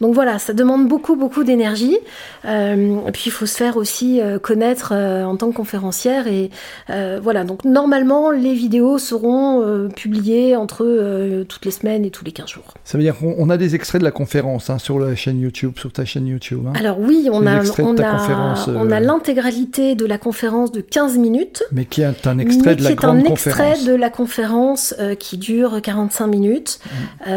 donc 0.00 0.14
voilà, 0.14 0.38
ça 0.38 0.52
demande 0.52 0.88
beaucoup 0.88 1.16
beaucoup 1.16 1.44
d'énergie. 1.44 1.96
et 2.44 3.12
puis 3.12 3.22
il 3.26 3.32
faut 3.32 3.46
se 3.46 3.56
faire 3.56 3.76
aussi 3.76 4.20
connaître 4.42 4.92
euh, 5.06 5.24
en 5.24 5.36
tant 5.36 5.50
que 5.50 5.56
conférencière. 5.56 6.26
Et 6.26 6.50
euh, 6.90 7.20
voilà, 7.22 7.44
donc 7.44 7.64
normalement, 7.64 8.30
les 8.30 8.54
vidéos 8.54 8.98
seront 8.98 9.62
euh, 9.62 9.88
publiées 9.88 10.56
entre 10.56 11.44
toutes 11.48 11.64
les 11.64 11.70
semaines 11.70 12.04
et 12.04 12.10
tous 12.10 12.24
les 12.24 12.32
15 12.32 12.48
jours. 12.48 12.74
Ça 12.84 12.98
veut 12.98 13.04
dire 13.04 13.16
qu'on 13.16 13.48
a 13.50 13.56
des 13.56 13.74
extraits 13.74 14.00
de 14.00 14.04
la 14.04 14.10
conférence 14.10 14.70
hein, 14.70 14.78
sur 14.78 14.98
la 14.98 15.14
chaîne 15.14 15.40
YouTube, 15.40 15.72
sur 15.78 15.92
ta 15.92 16.04
chaîne 16.04 16.26
YouTube. 16.26 16.60
Hein. 16.66 16.72
Alors 16.78 16.98
oui, 16.98 17.28
on 17.30 17.46
a, 17.46 17.62
on 17.78 17.98
a, 17.98 18.54
on 18.68 18.90
a 18.90 19.00
l'intégralité 19.00 19.94
de 19.94 20.06
la 20.06 20.18
conférence 20.18 20.72
de 20.72 20.80
15 20.80 21.18
minutes. 21.18 21.62
Mais 21.72 21.84
qui 21.84 22.02
est 22.02 22.26
un 22.26 22.38
extrait 22.38 22.76
de 22.76 22.82
la 22.82 22.94
grande 22.94 23.24
conférence. 23.24 23.42
Qui 23.42 23.48
est 23.48 23.64
un 23.64 23.72
extrait 23.72 23.92
de 23.92 23.96
la 23.96 24.10
conférence 24.10 24.94
qui 25.18 25.38
dure 25.38 25.80
45 25.80 26.26
minutes, 26.26 26.80
mmh. 27.26 27.30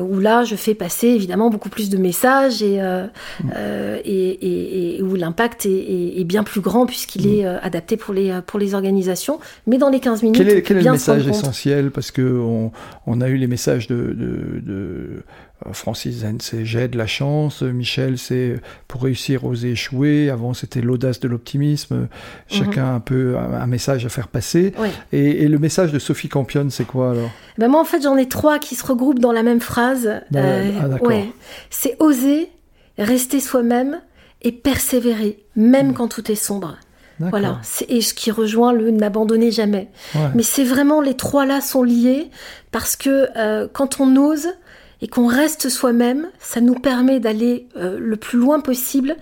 où 0.00 0.20
là, 0.20 0.44
je 0.44 0.56
fais 0.56 0.74
passer 0.74 1.08
évidemment 1.08 1.50
beaucoup 1.50 1.68
plus 1.68 1.88
de 1.88 1.96
messages 1.96 2.62
et, 2.62 2.80
mmh. 2.80 3.48
et, 4.04 4.96
et, 4.98 5.02
où 5.02 5.14
l'impact 5.14 5.66
est, 5.66 6.20
est, 6.20 6.24
bien 6.24 6.42
plus 6.42 6.60
grand 6.60 6.86
puisque 6.86 7.05
qu'il 7.06 7.26
est 7.26 7.46
euh, 7.46 7.58
adapté 7.60 7.96
pour 7.96 8.14
les, 8.14 8.30
euh, 8.30 8.40
pour 8.40 8.58
les 8.58 8.74
organisations. 8.74 9.38
Mais 9.66 9.78
dans 9.78 9.88
les 9.88 10.00
15 10.00 10.22
minutes, 10.22 10.36
quel 10.36 10.48
est, 10.48 10.62
quel 10.62 10.78
est 10.78 10.82
le 10.82 10.92
message 10.92 11.26
essentiel? 11.26 11.90
Parce 11.90 12.10
qu'on 12.10 12.72
on 13.06 13.20
a 13.20 13.28
eu 13.28 13.36
les 13.36 13.46
messages 13.46 13.86
de, 13.86 13.96
de, 13.96 14.60
de 14.60 15.22
euh, 15.66 15.72
Francis 15.72 16.18
Zen, 16.18 16.38
c'est 16.40 16.64
j'ai 16.64 16.88
de 16.88 16.98
la 16.98 17.06
chance. 17.06 17.62
Michel, 17.62 18.18
c'est 18.18 18.60
pour 18.88 19.02
réussir, 19.02 19.44
oser 19.44 19.70
échouer. 19.70 20.30
Avant, 20.30 20.54
c'était 20.54 20.80
l'audace 20.80 21.20
de 21.20 21.28
l'optimisme. 21.28 22.08
Chacun 22.48 22.90
mhm. 22.90 22.96
un 22.96 23.00
peu 23.00 23.36
un, 23.38 23.66
message 23.66 24.04
à 24.04 24.08
faire 24.08 24.28
passer. 24.28 24.72
Et, 25.12 25.48
le 25.48 25.58
message 25.58 25.92
de 25.92 25.98
Sophie 25.98 26.28
Campion, 26.28 26.68
c'est 26.70 26.86
quoi 26.86 27.12
alors? 27.12 27.30
Ben 27.58 27.68
Moi, 27.68 27.80
en 27.80 27.84
fait, 27.84 28.02
j'en 28.02 28.16
ai 28.16 28.28
trois 28.28 28.58
qui 28.58 28.74
se 28.74 28.84
regroupent 28.84 29.20
dans 29.20 29.32
la 29.32 29.42
même 29.42 29.60
phrase. 29.60 30.20
ah, 30.34 31.02
ouais. 31.02 31.30
C'est 31.70 31.96
oser, 32.00 32.48
rester 32.98 33.40
soi-même 33.40 34.00
et 34.42 34.52
persévérer, 34.52 35.38
même 35.56 35.88
mm. 35.88 35.94
quand 35.94 36.08
tout 36.08 36.30
est 36.30 36.36
sombre. 36.36 36.76
Voilà, 37.18 37.60
et 37.88 38.00
ce 38.02 38.14
qui 38.14 38.30
rejoint 38.30 38.72
le 38.72 38.90
n'abandonner 38.90 39.50
jamais. 39.50 39.88
Mais 40.34 40.42
c'est 40.42 40.64
vraiment 40.64 41.00
les 41.00 41.14
trois 41.14 41.46
là 41.46 41.60
sont 41.60 41.82
liés 41.82 42.30
parce 42.72 42.96
que 42.96 43.28
euh, 43.36 43.68
quand 43.72 44.00
on 44.00 44.16
ose 44.16 44.48
et 45.02 45.08
qu'on 45.08 45.26
reste 45.26 45.68
soi-même, 45.68 46.28
ça 46.38 46.60
nous 46.60 46.74
permet 46.74 47.20
d'aller 47.20 47.68
euh, 47.76 47.98
le 47.98 48.16
plus 48.16 48.38
loin 48.38 48.60
possible. 48.60 49.16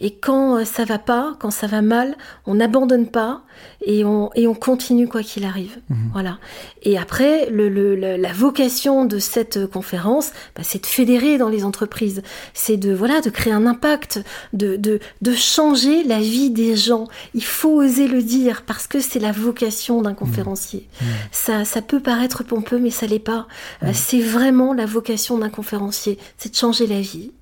Et 0.00 0.12
quand 0.12 0.56
euh, 0.56 0.64
ça 0.64 0.84
va 0.84 0.98
pas, 0.98 1.34
quand 1.38 1.50
ça 1.50 1.66
va 1.66 1.82
mal, 1.82 2.16
on 2.46 2.54
n'abandonne 2.54 3.06
pas 3.06 3.42
et 3.84 4.04
on, 4.04 4.30
et 4.34 4.46
on 4.46 4.54
continue 4.54 5.06
quoi 5.06 5.22
qu'il 5.22 5.44
arrive. 5.44 5.78
Mhm. 5.90 6.10
Voilà. 6.12 6.38
Et 6.82 6.96
après, 6.98 7.50
le, 7.50 7.68
le, 7.68 7.94
la 7.94 8.32
vocation 8.32 9.04
de 9.04 9.18
cette 9.18 9.66
conférence, 9.66 10.32
bah, 10.56 10.62
c'est 10.64 10.82
de 10.82 10.86
fédérer 10.86 11.36
dans 11.36 11.50
les 11.50 11.64
entreprises, 11.64 12.22
c'est 12.54 12.78
de 12.78 12.92
voilà 12.94 13.20
de 13.20 13.28
créer 13.28 13.52
un 13.52 13.66
impact, 13.66 14.24
de, 14.54 14.76
de, 14.76 15.00
de 15.20 15.34
changer 15.34 16.02
la 16.04 16.20
vie 16.20 16.50
des 16.50 16.76
gens. 16.76 17.06
Il 17.34 17.44
faut 17.44 17.82
oser 17.82 18.08
le 18.08 18.22
dire 18.22 18.62
parce 18.62 18.86
que 18.86 19.00
c'est 19.00 19.20
la 19.20 19.32
vocation 19.32 20.00
d'un 20.00 20.10
mhm. 20.10 20.16
conférencier. 20.16 20.88
Mhm. 21.00 21.08
Ça, 21.30 21.64
ça 21.66 21.82
peut 21.82 22.00
paraître 22.00 22.42
pompeux, 22.42 22.78
mais 22.78 22.90
ça 22.90 23.06
l'est 23.06 23.18
pas. 23.18 23.46
Euh, 23.82 23.90
c'est 23.92 24.20
vraiment 24.20 24.72
la 24.72 24.86
vocation 24.86 25.36
d'un 25.36 25.50
conférencier, 25.50 26.18
c'est 26.38 26.52
de 26.52 26.56
changer 26.56 26.86
la 26.86 27.00
vie. 27.02 27.32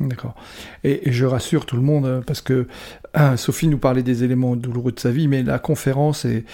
D'accord. 0.00 0.34
Et, 0.82 1.02
je 1.12 1.26
rassure 1.26 1.66
tout 1.66 1.76
le 1.76 1.82
monde, 1.82 2.06
euh, 2.06 2.20
parce 2.26 2.40
que 2.40 2.66
euh, 3.18 3.36
Sophie 3.36 3.68
nous 3.68 3.76
parlait 3.76 4.02
des 4.02 4.24
éléments 4.24 4.56
douloureux 4.56 4.92
de 4.92 5.00
sa 5.00 5.10
vie, 5.10 5.28
mais 5.28 5.42
la 5.42 5.58
conférence 5.58 6.24
est, 6.24 6.44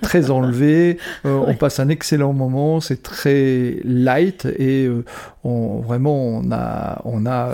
très 0.00 0.30
enlevée, 0.30 0.98
euh, 1.26 1.42
on 1.46 1.54
passe 1.54 1.80
un 1.80 1.88
excellent 1.88 2.32
moment, 2.32 2.80
c'est 2.80 3.02
très 3.02 3.78
light, 3.84 4.44
et 4.44 4.88
on, 5.44 5.80
vraiment, 5.80 6.16
on 6.16 6.52
a... 6.52 7.02
On 7.04 7.26
a 7.26 7.50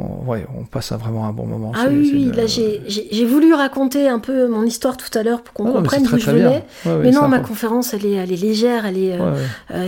on, 0.00 0.24
ouais, 0.30 0.46
on 0.56 0.62
passe 0.62 0.92
vraiment 0.92 1.26
un 1.26 1.32
bon 1.32 1.44
moment. 1.44 1.72
Ah 1.74 1.86
oui, 1.90 2.08
oui 2.12 2.30
là 2.32 2.46
j'ai 2.46 3.24
voulu 3.24 3.52
raconter 3.52 4.08
un 4.08 4.20
peu 4.20 4.46
mon 4.46 4.62
histoire 4.62 4.96
tout 4.96 5.10
à 5.18 5.24
l'heure 5.24 5.42
pour 5.42 5.54
qu'on 5.54 5.72
comprenne 5.72 6.04
d'où 6.04 6.18
je 6.18 6.30
venais. 6.30 6.64
mais 6.86 7.10
non, 7.10 7.26
ma 7.26 7.40
conférence, 7.40 7.94
elle 7.94 8.06
est, 8.06 8.12
elle 8.12 8.32
est 8.32 8.40
légère, 8.40 8.86
elle 8.86 8.98
est, 8.98 9.18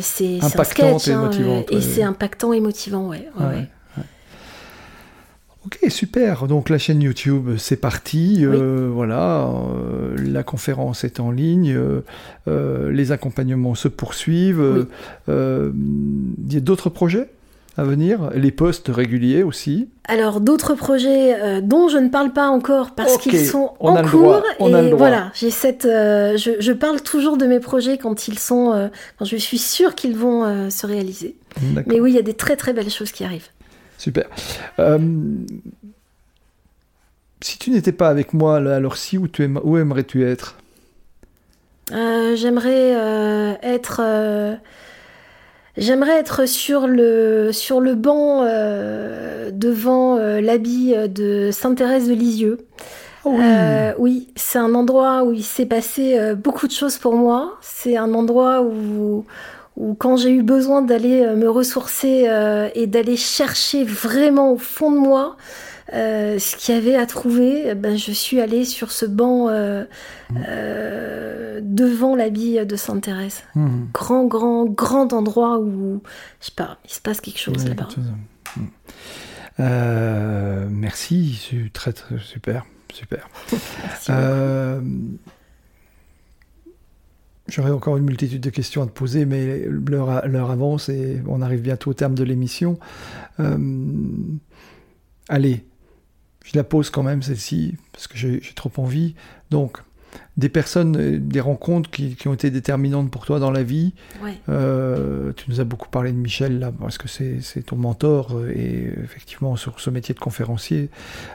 c'est 0.01 0.39
un 0.43 0.65
sketch, 0.65 1.07
et, 1.07 1.13
hein, 1.13 1.31
et 1.71 1.81
c'est 1.81 2.03
impactant 2.03 2.53
et 2.53 2.59
motivant, 2.59 3.07
ouais. 3.07 3.29
Ok, 5.71 5.89
super. 5.91 6.49
Donc 6.49 6.69
la 6.69 6.79
chaîne 6.79 7.01
YouTube, 7.01 7.51
c'est 7.57 7.77
parti. 7.77 8.41
Euh, 8.41 8.91
voilà, 8.93 9.45
euh, 9.45 10.17
la 10.19 10.43
conférence 10.43 11.05
est 11.05 11.21
en 11.21 11.31
ligne. 11.31 11.77
Euh, 12.49 12.91
les 12.91 13.13
accompagnements 13.13 13.77
se 13.77 13.87
poursuivent. 13.87 14.87
Il 15.29 16.53
y 16.53 16.57
a 16.57 16.61
d'autres 16.61 16.91
projets 16.91 17.29
à 17.77 17.85
venir, 17.85 18.31
les 18.35 18.51
postes 18.51 18.89
réguliers 18.89 19.45
aussi? 19.45 19.89
Alors 20.09 20.41
d'autres 20.41 20.75
projets 20.75 21.63
dont 21.63 21.89
je 21.89 21.99
ne 21.99 22.09
parle 22.09 22.33
pas 22.33 22.49
encore 22.49 22.91
parce 22.91 23.17
qu'ils 23.17 23.47
sont 23.47 23.71
en 23.79 24.03
cours 24.03 24.43
et 24.59 24.93
voilà, 24.93 25.31
j'ai 25.35 25.51
cette, 25.51 25.85
je, 25.85 26.57
je, 26.59 26.73
parle 26.73 27.01
toujours 27.01 27.37
de 27.37 27.47
mes 27.47 27.61
projets 27.61 27.97
quand 27.97 28.27
ils 28.27 28.41
sont, 28.41 28.91
quand 29.19 29.25
je 29.25 29.37
suis 29.37 29.57
sûre 29.57 29.95
qu'ils 29.95 30.17
vont 30.17 30.69
se 30.69 30.85
réaliser. 30.85 31.37
Mais 31.87 32.01
oui, 32.01 32.11
il 32.11 32.17
y 32.17 32.19
a 32.19 32.23
des 32.23 32.35
très 32.35 32.57
très 32.57 32.73
belles 32.73 32.91
choses 32.91 33.13
qui 33.13 33.23
arrivent. 33.23 33.49
Super. 34.01 34.25
Euh, 34.79 34.99
si 37.43 37.59
tu 37.59 37.71
n'étais 37.71 37.93
pas 37.93 38.09
avec 38.09 38.33
moi, 38.33 38.57
alors 38.57 38.97
si, 38.97 39.19
où, 39.19 39.29
tu 39.29 39.45
où 39.63 39.77
aimerais-tu 39.77 40.27
être? 40.27 40.57
Euh, 41.93 42.35
J'aimerais 42.35 42.97
euh, 42.97 43.53
être... 43.63 44.01
J'aimerais 45.77 46.19
être 46.19 46.49
sur 46.49 46.87
le, 46.87 47.53
sur 47.53 47.81
le 47.81 47.95
banc 47.95 48.43
devant 49.53 50.17
l'habit 50.17 50.95
de 51.09 51.51
Sainte-Thérèse 51.53 52.09
de 52.09 52.15
Lisieux. 52.15 52.59
Oh 53.25 53.37
oui, 53.39 53.45
oui 53.99 54.29
c'est 54.35 54.59
un 54.59 54.75
endroit 54.75 55.25
où 55.25 55.33
il 55.33 55.45
s'est 55.45 55.67
passé 55.67 56.35
beaucoup 56.35 56.67
de 56.67 56.73
choses 56.73 56.97
pour 56.97 57.15
moi. 57.15 57.59
C'est 57.61 57.99
un 57.99 58.15
endroit 58.15 58.63
où, 58.63 59.27
ou 59.81 59.95
quand 59.95 60.17
j'ai 60.19 60.31
eu 60.31 60.43
besoin 60.43 60.83
d'aller 60.83 61.23
euh, 61.23 61.35
me 61.37 61.49
ressourcer 61.49 62.29
euh, 62.29 62.69
et 62.75 62.87
d'aller 62.87 63.17
chercher 63.17 63.83
vraiment 63.83 64.53
au 64.53 64.59
fond 64.59 64.93
de 64.93 64.99
moi 64.99 65.39
euh, 65.95 66.39
ce 66.39 66.55
qu'il 66.55 66.75
y 66.75 66.79
avait 66.79 66.97
à 66.97 67.07
trouver, 67.07 67.65
eh 67.67 67.75
ben, 67.75 67.97
je 67.97 68.13
suis 68.13 68.41
allée 68.41 68.67
sur 68.67 68.93
ce 68.93 69.07
banc 69.07 69.49
euh, 69.49 69.87
devant 71.63 72.15
l'habit 72.15 72.65
de 72.65 72.77
Sainte-Thérèse. 72.77 73.43
Mmh. 73.55 73.87
Grand, 73.95 74.27
grand, 74.27 74.67
grand 74.67 75.15
endroit 75.15 75.59
où, 75.59 76.03
je 76.41 76.47
sais 76.47 76.53
pas, 76.55 76.77
il 76.85 76.93
se 76.93 77.01
passe 77.01 77.23
quelque 77.23 77.41
chose 77.41 77.67
là-bas. 77.67 77.89
merci, 80.69 81.71
très, 81.73 81.95
très 81.95 82.19
super, 82.19 82.67
super. 82.93 83.29
merci 83.83 84.13
J'aurais 87.51 87.73
encore 87.73 87.97
une 87.97 88.05
multitude 88.05 88.41
de 88.41 88.51
questions 88.51 88.83
à 88.83 88.87
te 88.87 88.93
poser, 88.93 89.25
mais 89.27 89.65
l'heure 89.67 90.51
avance 90.51 90.89
et 90.89 91.21
on 91.27 91.43
arrive 91.43 91.63
bientôt 91.63 91.91
au 91.91 91.95
terme 91.95 92.15
de 92.15 92.23
l'émission. 92.23 92.79
Euh, 93.41 93.59
allez, 95.29 95.65
je 96.45 96.57
la 96.57 96.63
pose 96.63 96.91
quand 96.91 97.03
même 97.03 97.23
celle-ci, 97.23 97.77
parce 97.93 98.07
que 98.07 98.17
j'ai 98.17 98.41
trop 98.55 98.71
envie. 98.77 99.17
Donc, 99.51 99.79
des 100.37 100.49
personnes, 100.49 100.97
euh, 100.97 101.19
des 101.19 101.41
rencontres 101.41 101.91
qui, 101.91 102.17
ont 102.27 102.35
été 102.35 102.53
déterminantes 102.53 103.11
pour 103.11 103.27
toi 103.27 103.41
dans 103.41 103.51
la 103.51 103.65
vie. 103.65 103.95
Euh, 104.49 105.33
tu 105.33 105.51
nous 105.51 105.61
as 105.61 105.65
beaucoup 105.65 105.89
parlé 105.89 106.13
de 106.13 106.17
Michel, 106.17 106.61
là, 106.61 106.71
parce 106.71 106.99
que 106.99 107.09
c'est 107.09 107.63
ton 107.67 107.77
mentor, 107.77 108.47
et 108.49 108.93
effectivement, 109.03 109.57
sur 109.57 109.81
ce 109.81 109.91
métier 109.91 110.15
de 110.15 110.21
conférencier. 110.21 110.89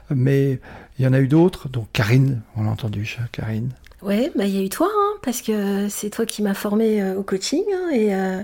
Mais 0.10 0.62
il 0.98 1.04
y 1.04 1.08
en 1.10 1.14
a 1.14 1.20
eu 1.20 1.28
d'autres, 1.28 1.68
donc 1.68 1.88
Karine, 1.92 2.42
on 2.56 2.64
l'a 2.64 2.70
entendu, 2.70 3.18
Karine. 3.34 3.72
Ouais, 4.02 4.32
bah 4.36 4.46
il 4.46 4.56
y 4.56 4.60
a 4.60 4.62
eu 4.62 4.70
toi, 4.70 4.90
hein, 4.94 5.18
parce 5.24 5.42
que 5.42 5.88
c'est 5.90 6.10
toi 6.10 6.26
qui 6.26 6.44
m'as 6.44 6.54
formé 6.54 7.02
euh, 7.02 7.16
au 7.16 7.24
coaching 7.24 7.64
hein, 7.74 7.90
et, 7.94 8.14
euh, 8.14 8.42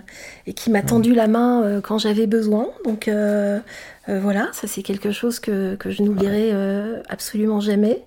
et, 0.47 0.53
qui 0.53 0.71
m'a 0.71 0.81
tendu 0.81 1.13
la 1.13 1.27
main 1.27 1.61
euh, 1.61 1.81
quand 1.81 1.97
j'avais 1.97 2.25
besoin. 2.25 2.69
Donc 2.85 3.09
voilà, 4.07 4.49
ça 4.53 4.67
c'est 4.67 4.81
quelque 4.81 5.11
chose 5.11 5.39
que, 5.39 5.75
que 5.75 5.91
je 5.91 6.03
n'oublierai 6.03 6.53
absolument 7.09 7.59
jamais. 7.59 8.03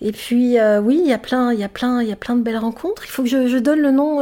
Et 0.00 0.12
puis 0.12 0.56
oui, 0.82 1.00
il 1.02 1.08
y 1.08 1.12
a 1.12 1.18
plein, 1.18 1.52
il 1.52 1.60
y 1.60 1.64
a 1.64 1.68
plein, 1.68 2.02
il 2.02 2.08
y 2.08 2.12
a 2.12 2.16
plein 2.16 2.36
de 2.36 2.42
belles 2.42 2.56
rencontres. 2.56 3.04
Il 3.04 3.10
faut 3.10 3.22
que 3.22 3.28
je, 3.28 3.46
je 3.46 3.58
donne 3.58 3.80
le 3.80 3.90
nom 3.90 4.20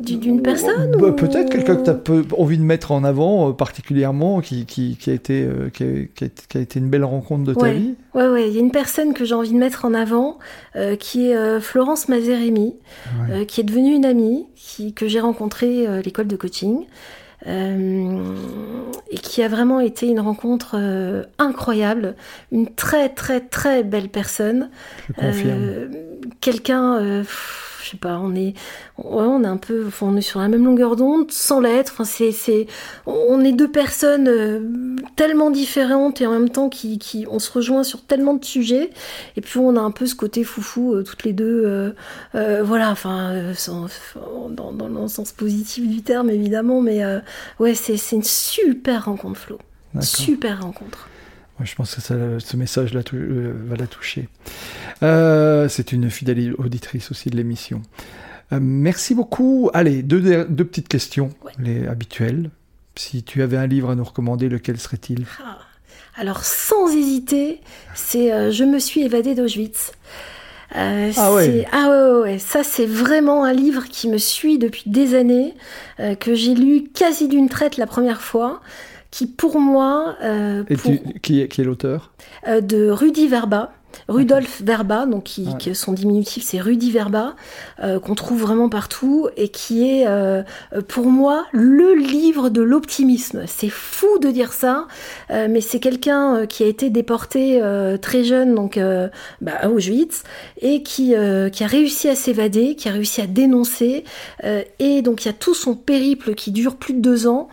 d'une 0.00 0.42
personne 0.42 0.92
bah, 0.98 1.12
Peut-être 1.12 1.50
quelqu'un 1.50 1.76
que 1.76 2.00
tu 2.00 2.12
as 2.12 2.38
envie 2.38 2.58
de 2.58 2.62
mettre 2.62 2.92
en 2.92 3.04
avant 3.04 3.48
euh, 3.48 3.52
particulièrement, 3.52 4.40
qui, 4.40 4.66
qui, 4.66 4.96
qui, 4.96 5.10
a 5.10 5.12
été, 5.12 5.44
euh, 5.44 5.70
qui, 5.70 5.84
a, 5.84 6.26
qui, 6.48 6.58
a, 6.58 6.60
été 6.60 6.78
une 6.78 6.88
belle 6.88 7.04
rencontre 7.04 7.44
de 7.44 7.54
ta 7.54 7.72
vie 7.72 7.94
Ouais, 8.14 8.28
ouais, 8.28 8.48
il 8.48 8.54
y 8.54 8.58
a 8.58 8.60
une 8.60 8.72
personne 8.72 9.14
que 9.14 9.24
j'ai 9.24 9.34
envie 9.34 9.52
de 9.52 9.58
mettre 9.58 9.84
en 9.84 9.94
avant, 9.94 10.38
euh, 10.76 10.96
qui 10.96 11.30
est 11.30 11.60
Florence 11.60 12.08
Mazeremi, 12.08 12.76
qui 13.48 13.60
est 13.60 13.64
devenue 13.64 13.94
une 13.94 14.04
amie, 14.04 14.46
qui, 14.56 14.92
que 14.92 15.08
j'ai 15.08 15.20
rencontrée 15.20 15.86
à 15.86 16.00
l'école 16.00 16.26
de 16.26 16.36
coaching. 16.36 16.86
et 17.46 19.18
qui 19.22 19.42
a 19.42 19.48
vraiment 19.48 19.80
été 19.80 20.08
une 20.08 20.20
rencontre 20.20 20.76
incroyable, 21.38 22.16
une 22.50 22.66
très 22.68 23.08
très 23.08 23.40
très 23.40 23.82
belle 23.82 24.08
personne. 24.08 24.70
Je 25.08 25.12
confirme. 25.14 25.90
Quelqu'un 26.40 27.24
je 27.82 27.90
sais 27.90 27.96
pas, 27.96 28.18
on 28.18 28.34
est, 28.34 28.54
on 28.98 29.42
est 29.42 29.46
un 29.46 29.56
peu, 29.56 29.88
on 30.00 30.16
est 30.16 30.22
sur 30.22 30.40
la 30.40 30.48
même 30.48 30.64
longueur 30.64 30.96
d'onde, 30.96 31.30
sans 31.30 31.60
l'être. 31.60 31.92
Enfin, 31.92 32.04
c'est, 32.04 32.32
c'est, 32.32 32.66
on 33.06 33.42
est 33.44 33.52
deux 33.52 33.70
personnes 33.70 34.28
euh, 34.28 34.96
tellement 35.16 35.50
différentes 35.50 36.20
et 36.20 36.26
en 36.26 36.32
même 36.32 36.48
temps 36.48 36.68
qui, 36.68 36.98
qui, 36.98 37.26
on 37.30 37.38
se 37.38 37.50
rejoint 37.50 37.82
sur 37.82 38.02
tellement 38.02 38.34
de 38.34 38.44
sujets. 38.44 38.90
Et 39.36 39.40
puis 39.40 39.58
on 39.58 39.76
a 39.76 39.80
un 39.80 39.90
peu 39.90 40.06
ce 40.06 40.14
côté 40.14 40.44
foufou 40.44 40.94
euh, 40.94 41.02
toutes 41.02 41.24
les 41.24 41.32
deux, 41.32 41.92
euh, 42.34 42.62
voilà, 42.62 42.90
enfin, 42.90 43.52
dans, 44.50 44.72
dans, 44.72 44.88
le 44.88 45.08
sens 45.08 45.32
positif 45.32 45.88
du 45.88 46.02
terme 46.02 46.30
évidemment, 46.30 46.80
mais 46.80 47.02
ouais, 47.58 47.74
c'est, 47.74 47.96
c'est 47.96 48.16
une 48.16 48.22
super 48.22 49.06
rencontre, 49.06 49.38
Flo. 49.38 49.58
Super 50.00 50.62
rencontre 50.62 51.08
je 51.64 51.74
pense 51.74 51.94
que 51.94 52.38
ce 52.38 52.56
message 52.56 52.92
euh, 52.94 53.52
va 53.66 53.76
la 53.76 53.86
toucher. 53.86 54.28
Euh, 55.02 55.68
c'est 55.68 55.92
une 55.92 56.10
fidèle 56.10 56.54
auditrice 56.58 57.10
aussi 57.10 57.30
de 57.30 57.36
l'émission. 57.36 57.82
Euh, 58.52 58.58
merci 58.60 59.14
beaucoup. 59.14 59.70
Allez, 59.74 60.02
deux, 60.02 60.44
petites 60.46 60.88
questions, 60.88 61.30
les 61.58 61.86
habituelles. 61.86 62.50
Si 62.96 63.22
tu 63.22 63.42
avais 63.42 63.56
un 63.56 63.66
livre 63.66 63.90
à 63.90 63.94
nous 63.94 64.04
recommander, 64.04 64.48
lequel 64.48 64.78
serait-il? 64.78 65.24
Ah, 65.42 65.58
Alors, 66.16 66.44
sans 66.44 66.94
hésiter, 66.94 67.60
c'est 67.94 68.52
Je 68.52 68.64
me 68.64 68.78
suis 68.78 69.02
évadée 69.02 69.34
d'Auschwitz. 69.34 69.92
ah, 70.74 71.32
ouais. 71.32 71.66
ah 71.72 71.88
ouais, 71.88 72.20
ouais, 72.20 72.38
ça 72.38 72.62
c'est 72.64 72.86
vraiment 72.86 73.44
un 73.44 73.52
livre 73.52 73.84
qui 73.84 74.08
me 74.08 74.18
suit 74.18 74.58
depuis 74.58 74.84
des 74.86 75.14
années, 75.14 75.54
que 76.20 76.34
j'ai 76.34 76.54
lu 76.54 76.84
quasi 76.94 77.28
d'une 77.28 77.48
traite 77.48 77.76
la 77.78 77.86
première 77.86 78.20
fois 78.20 78.60
qui 79.12 79.26
pour 79.26 79.60
moi... 79.60 80.16
Euh, 80.24 80.64
Et 80.68 80.76
qui 81.20 81.40
est, 81.40 81.46
qui 81.46 81.60
est 81.60 81.64
l'auteur? 81.64 82.10
Euh, 82.48 82.60
De 82.60 82.90
Rudy 82.90 83.28
Verba. 83.28 83.72
Rudolf 84.08 84.62
Verba, 84.62 85.04
donc 85.04 85.24
qui, 85.24 85.46
son 85.74 85.92
diminutif 85.92 86.42
c'est 86.42 86.58
Rudy 86.58 86.90
Verba, 86.90 87.36
euh, 87.84 88.00
qu'on 88.00 88.14
trouve 88.14 88.40
vraiment 88.40 88.70
partout 88.70 89.28
et 89.36 89.50
qui 89.50 89.86
est 89.86 90.06
pour 90.88 91.08
moi 91.08 91.44
le 91.52 91.94
livre 91.94 92.48
de 92.48 92.62
l'optimisme. 92.62 93.42
C'est 93.46 93.68
fou 93.68 94.18
de 94.18 94.30
dire 94.30 94.54
ça, 94.54 94.86
mais 95.28 95.60
c'est 95.60 95.78
quelqu'un 95.78 96.46
qui 96.46 96.64
a 96.64 96.68
été 96.68 96.88
déporté 96.88 97.60
très 98.00 98.24
jeune 98.24 98.54
donc 98.54 98.80
bah, 99.42 99.52
à 99.60 99.68
Auschwitz 99.68 100.24
et 100.62 100.82
qui, 100.82 101.14
qui 101.52 101.64
a 101.64 101.66
réussi 101.66 102.08
à 102.08 102.14
s'évader, 102.14 102.76
qui 102.76 102.88
a 102.88 102.92
réussi 102.92 103.20
à 103.20 103.26
dénoncer 103.26 104.04
et 104.78 105.02
donc 105.02 105.26
il 105.26 105.28
y 105.28 105.30
a 105.30 105.34
tout 105.34 105.54
son 105.54 105.74
périple 105.74 106.34
qui 106.34 106.50
dure 106.50 106.76
plus 106.76 106.94
de 106.94 107.00
deux 107.00 107.26
ans 107.26 107.50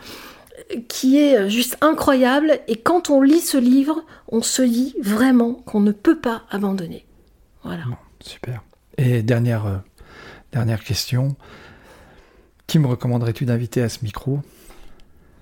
qui 0.88 1.18
est 1.18 1.50
juste 1.50 1.78
incroyable. 1.82 2.60
Et 2.68 2.76
quand 2.76 3.10
on 3.10 3.22
lit 3.22 3.42
ce 3.42 3.58
livre, 3.58 4.04
on 4.28 4.42
se 4.42 4.62
dit 4.62 4.96
vraiment 5.02 5.54
qu'on 5.54 5.80
ne 5.80 5.92
peut 5.92 6.20
pas 6.20 6.44
abandonner. 6.50 7.06
Voilà. 7.64 7.84
super. 8.20 8.64
Et 8.98 9.22
dernière, 9.24 9.66
euh, 9.66 9.78
dernière 10.52 10.84
question. 10.84 11.36
Qui 12.68 12.80
me 12.80 12.88
recommanderais-tu 12.88 13.46
d'inviter 13.46 13.82
à 13.82 13.90
ce 13.90 14.00
micro? 14.04 14.40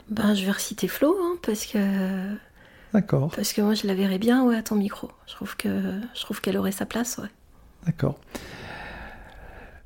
Ben, 0.10 0.34
je 0.34 0.46
vais 0.46 0.52
reciter 0.52 0.88
Flo, 0.88 1.16
hein, 1.22 1.38
parce 1.42 1.66
que. 1.66 2.36
D'accord. 2.94 3.32
Parce 3.36 3.52
que 3.52 3.62
moi, 3.62 3.74
je 3.74 3.86
la 3.86 3.94
verrais 3.94 4.18
bien, 4.18 4.44
ouais, 4.46 4.56
à 4.56 4.64
ton 4.64 4.76
micro. 4.76 5.12
Je 5.28 5.34
trouve 5.34 5.58
que 5.58 5.70
je 6.14 6.22
trouve 6.22 6.40
qu'elle 6.40 6.58
aurait 6.58 6.72
sa 6.72 6.86
place, 6.86 7.18
ouais. 7.18 7.28
D'accord. 7.86 8.18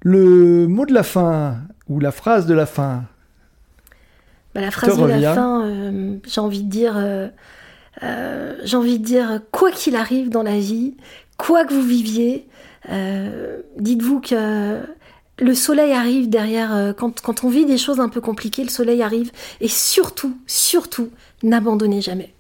Le 0.02 0.68
mot 0.68 0.86
de 0.86 0.94
la 0.94 1.04
fin 1.04 1.62
ou 1.88 2.00
la 2.00 2.12
phrase 2.12 2.46
de 2.46 2.54
la 2.54 2.66
fin, 2.66 3.06
bah, 4.54 4.62
la 4.62 4.72
phrase 4.72 4.98
de 4.98 5.06
la 5.06 5.34
fin, 5.34 5.66
euh, 5.66 6.18
j'ai 6.26 6.42
envie 6.42 6.64
de 6.64 6.70
dire, 6.70 6.96
euh, 6.98 7.28
euh, 8.04 8.56
j'ai 8.64 8.78
envie 8.78 9.00
de 9.00 9.06
dire, 9.06 9.42
quoi 9.52 9.72
qu'il 9.72 9.96
arrive 9.96 10.30
dans 10.30 10.44
la 10.44 10.60
vie, 10.60 10.96
quoi 11.38 11.66
que 11.66 11.74
vous 11.74 11.82
viviez, 11.82 12.48
dites-vous 13.78 14.20
que 14.22 14.80
le 15.40 15.54
soleil 15.56 15.94
arrive 15.94 16.30
derrière, 16.30 16.94
quand, 16.98 17.22
quand 17.22 17.44
on 17.44 17.50
vit 17.50 17.66
des 17.66 17.78
choses 17.78 18.00
un 18.00 18.10
peu 18.10 18.22
compliquées, 18.22 18.64
le 18.64 18.70
soleil 18.70 19.02
arrive, 19.02 19.32
et 19.62 19.68
surtout, 19.68 20.38
surtout, 20.48 21.10
n'abandonnez 21.44 22.02
jamais. 22.02 22.34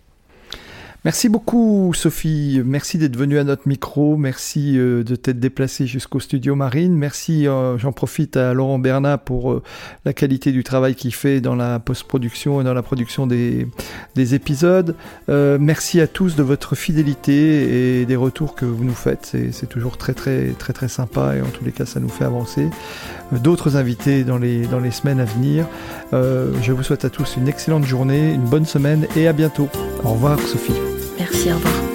Merci 1.03 1.29
beaucoup 1.29 1.93
Sophie, 1.95 2.61
merci 2.63 2.99
d'être 2.99 3.17
venue 3.17 3.39
à 3.39 3.43
notre 3.43 3.67
micro, 3.67 4.17
merci 4.17 4.77
euh, 4.77 5.03
de 5.03 5.15
t'être 5.15 5.39
déplacée 5.39 5.87
jusqu'au 5.87 6.19
studio 6.19 6.53
Marine, 6.53 6.93
merci, 6.95 7.47
euh, 7.47 7.75
j'en 7.79 7.91
profite 7.91 8.37
à 8.37 8.53
Laurent 8.53 8.77
Bernat 8.77 9.17
pour 9.17 9.51
euh, 9.51 9.63
la 10.05 10.13
qualité 10.13 10.51
du 10.51 10.63
travail 10.63 10.93
qu'il 10.93 11.11
fait 11.11 11.41
dans 11.41 11.55
la 11.55 11.79
post-production 11.79 12.61
et 12.61 12.63
dans 12.63 12.75
la 12.75 12.83
production 12.83 13.25
des, 13.25 13.67
des 14.13 14.35
épisodes. 14.35 14.95
merci 15.27 15.99
à 16.01 16.05
tous 16.05 16.35
de 16.35 16.43
votre 16.43 16.75
fidélité 16.75 18.01
et 18.01 18.05
des 18.05 18.15
retours 18.15 18.53
que 18.53 18.65
vous 18.65 18.83
nous 18.83 18.93
faites, 18.93 19.35
c'est 19.51 19.67
toujours 19.67 19.97
très 19.97 20.13
très 20.13 20.49
très 20.51 20.73
très 20.73 20.87
sympa 20.87 21.35
et 21.35 21.41
en 21.41 21.49
tous 21.49 21.65
les 21.65 21.71
cas 21.71 21.87
ça 21.87 21.99
nous 21.99 22.09
fait 22.09 22.25
avancer. 22.25 22.67
D'autres 23.31 23.77
invités 23.77 24.23
dans 24.23 24.37
les, 24.37 24.65
dans 24.67 24.79
les 24.79 24.91
semaines 24.91 25.19
à 25.19 25.25
venir. 25.25 25.65
je 26.11 26.71
vous 26.71 26.83
souhaite 26.83 27.05
à 27.05 27.09
tous 27.09 27.37
une 27.37 27.47
excellente 27.47 27.85
journée, 27.85 28.33
une 28.33 28.45
bonne 28.45 28.65
semaine 28.65 29.07
et 29.15 29.27
à 29.27 29.33
bientôt. 29.33 29.69
Au 30.03 30.09
revoir 30.09 30.39
Sophie. 30.39 30.73
Merci, 31.17 31.51
au 31.51 31.55
revoir. 31.55 31.91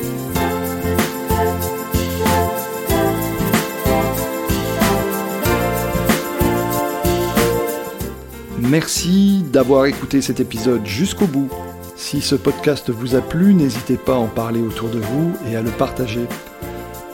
Merci 8.69 9.45
d'avoir 9.53 9.87
écouté 9.87 10.21
cet 10.21 10.41
épisode 10.41 10.85
jusqu'au 10.85 11.27
bout. 11.27 11.49
Si 11.95 12.21
ce 12.21 12.35
podcast 12.35 12.91
vous 12.91 13.15
a 13.15 13.21
plu, 13.21 13.55
n'hésitez 13.55 13.97
pas 13.97 14.15
à 14.15 14.19
en 14.19 14.27
parler 14.27 14.61
autour 14.61 14.89
de 14.89 14.99
vous 14.99 15.37
et 15.49 15.57
à 15.57 15.63
le 15.63 15.71
partager. 15.71 16.27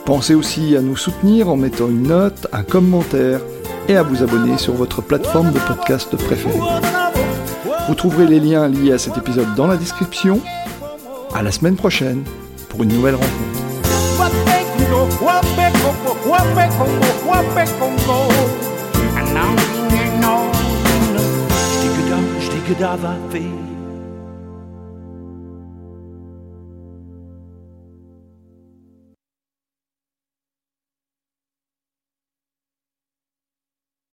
Pensez 0.05 0.35
aussi 0.35 0.75
à 0.75 0.81
nous 0.81 0.97
soutenir 0.97 1.49
en 1.49 1.55
mettant 1.55 1.87
une 1.87 2.03
note, 2.03 2.47
un 2.51 2.63
commentaire 2.63 3.39
et 3.87 3.95
à 3.95 4.03
vous 4.03 4.21
abonner 4.21 4.57
sur 4.57 4.73
votre 4.73 5.01
plateforme 5.01 5.51
de 5.51 5.59
podcast 5.59 6.15
préférée. 6.17 6.59
Vous 7.87 7.95
trouverez 7.95 8.27
les 8.27 8.39
liens 8.39 8.67
liés 8.67 8.91
à 8.91 8.97
cet 8.97 9.17
épisode 9.17 9.55
dans 9.55 9.67
la 9.67 9.77
description 9.77 10.41
à 11.33 11.41
la 11.41 11.51
semaine 11.51 11.75
prochaine 11.75 12.23
pour 12.69 12.83
une 12.83 12.93
nouvelle 12.93 13.15
rencontre. 13.15 13.63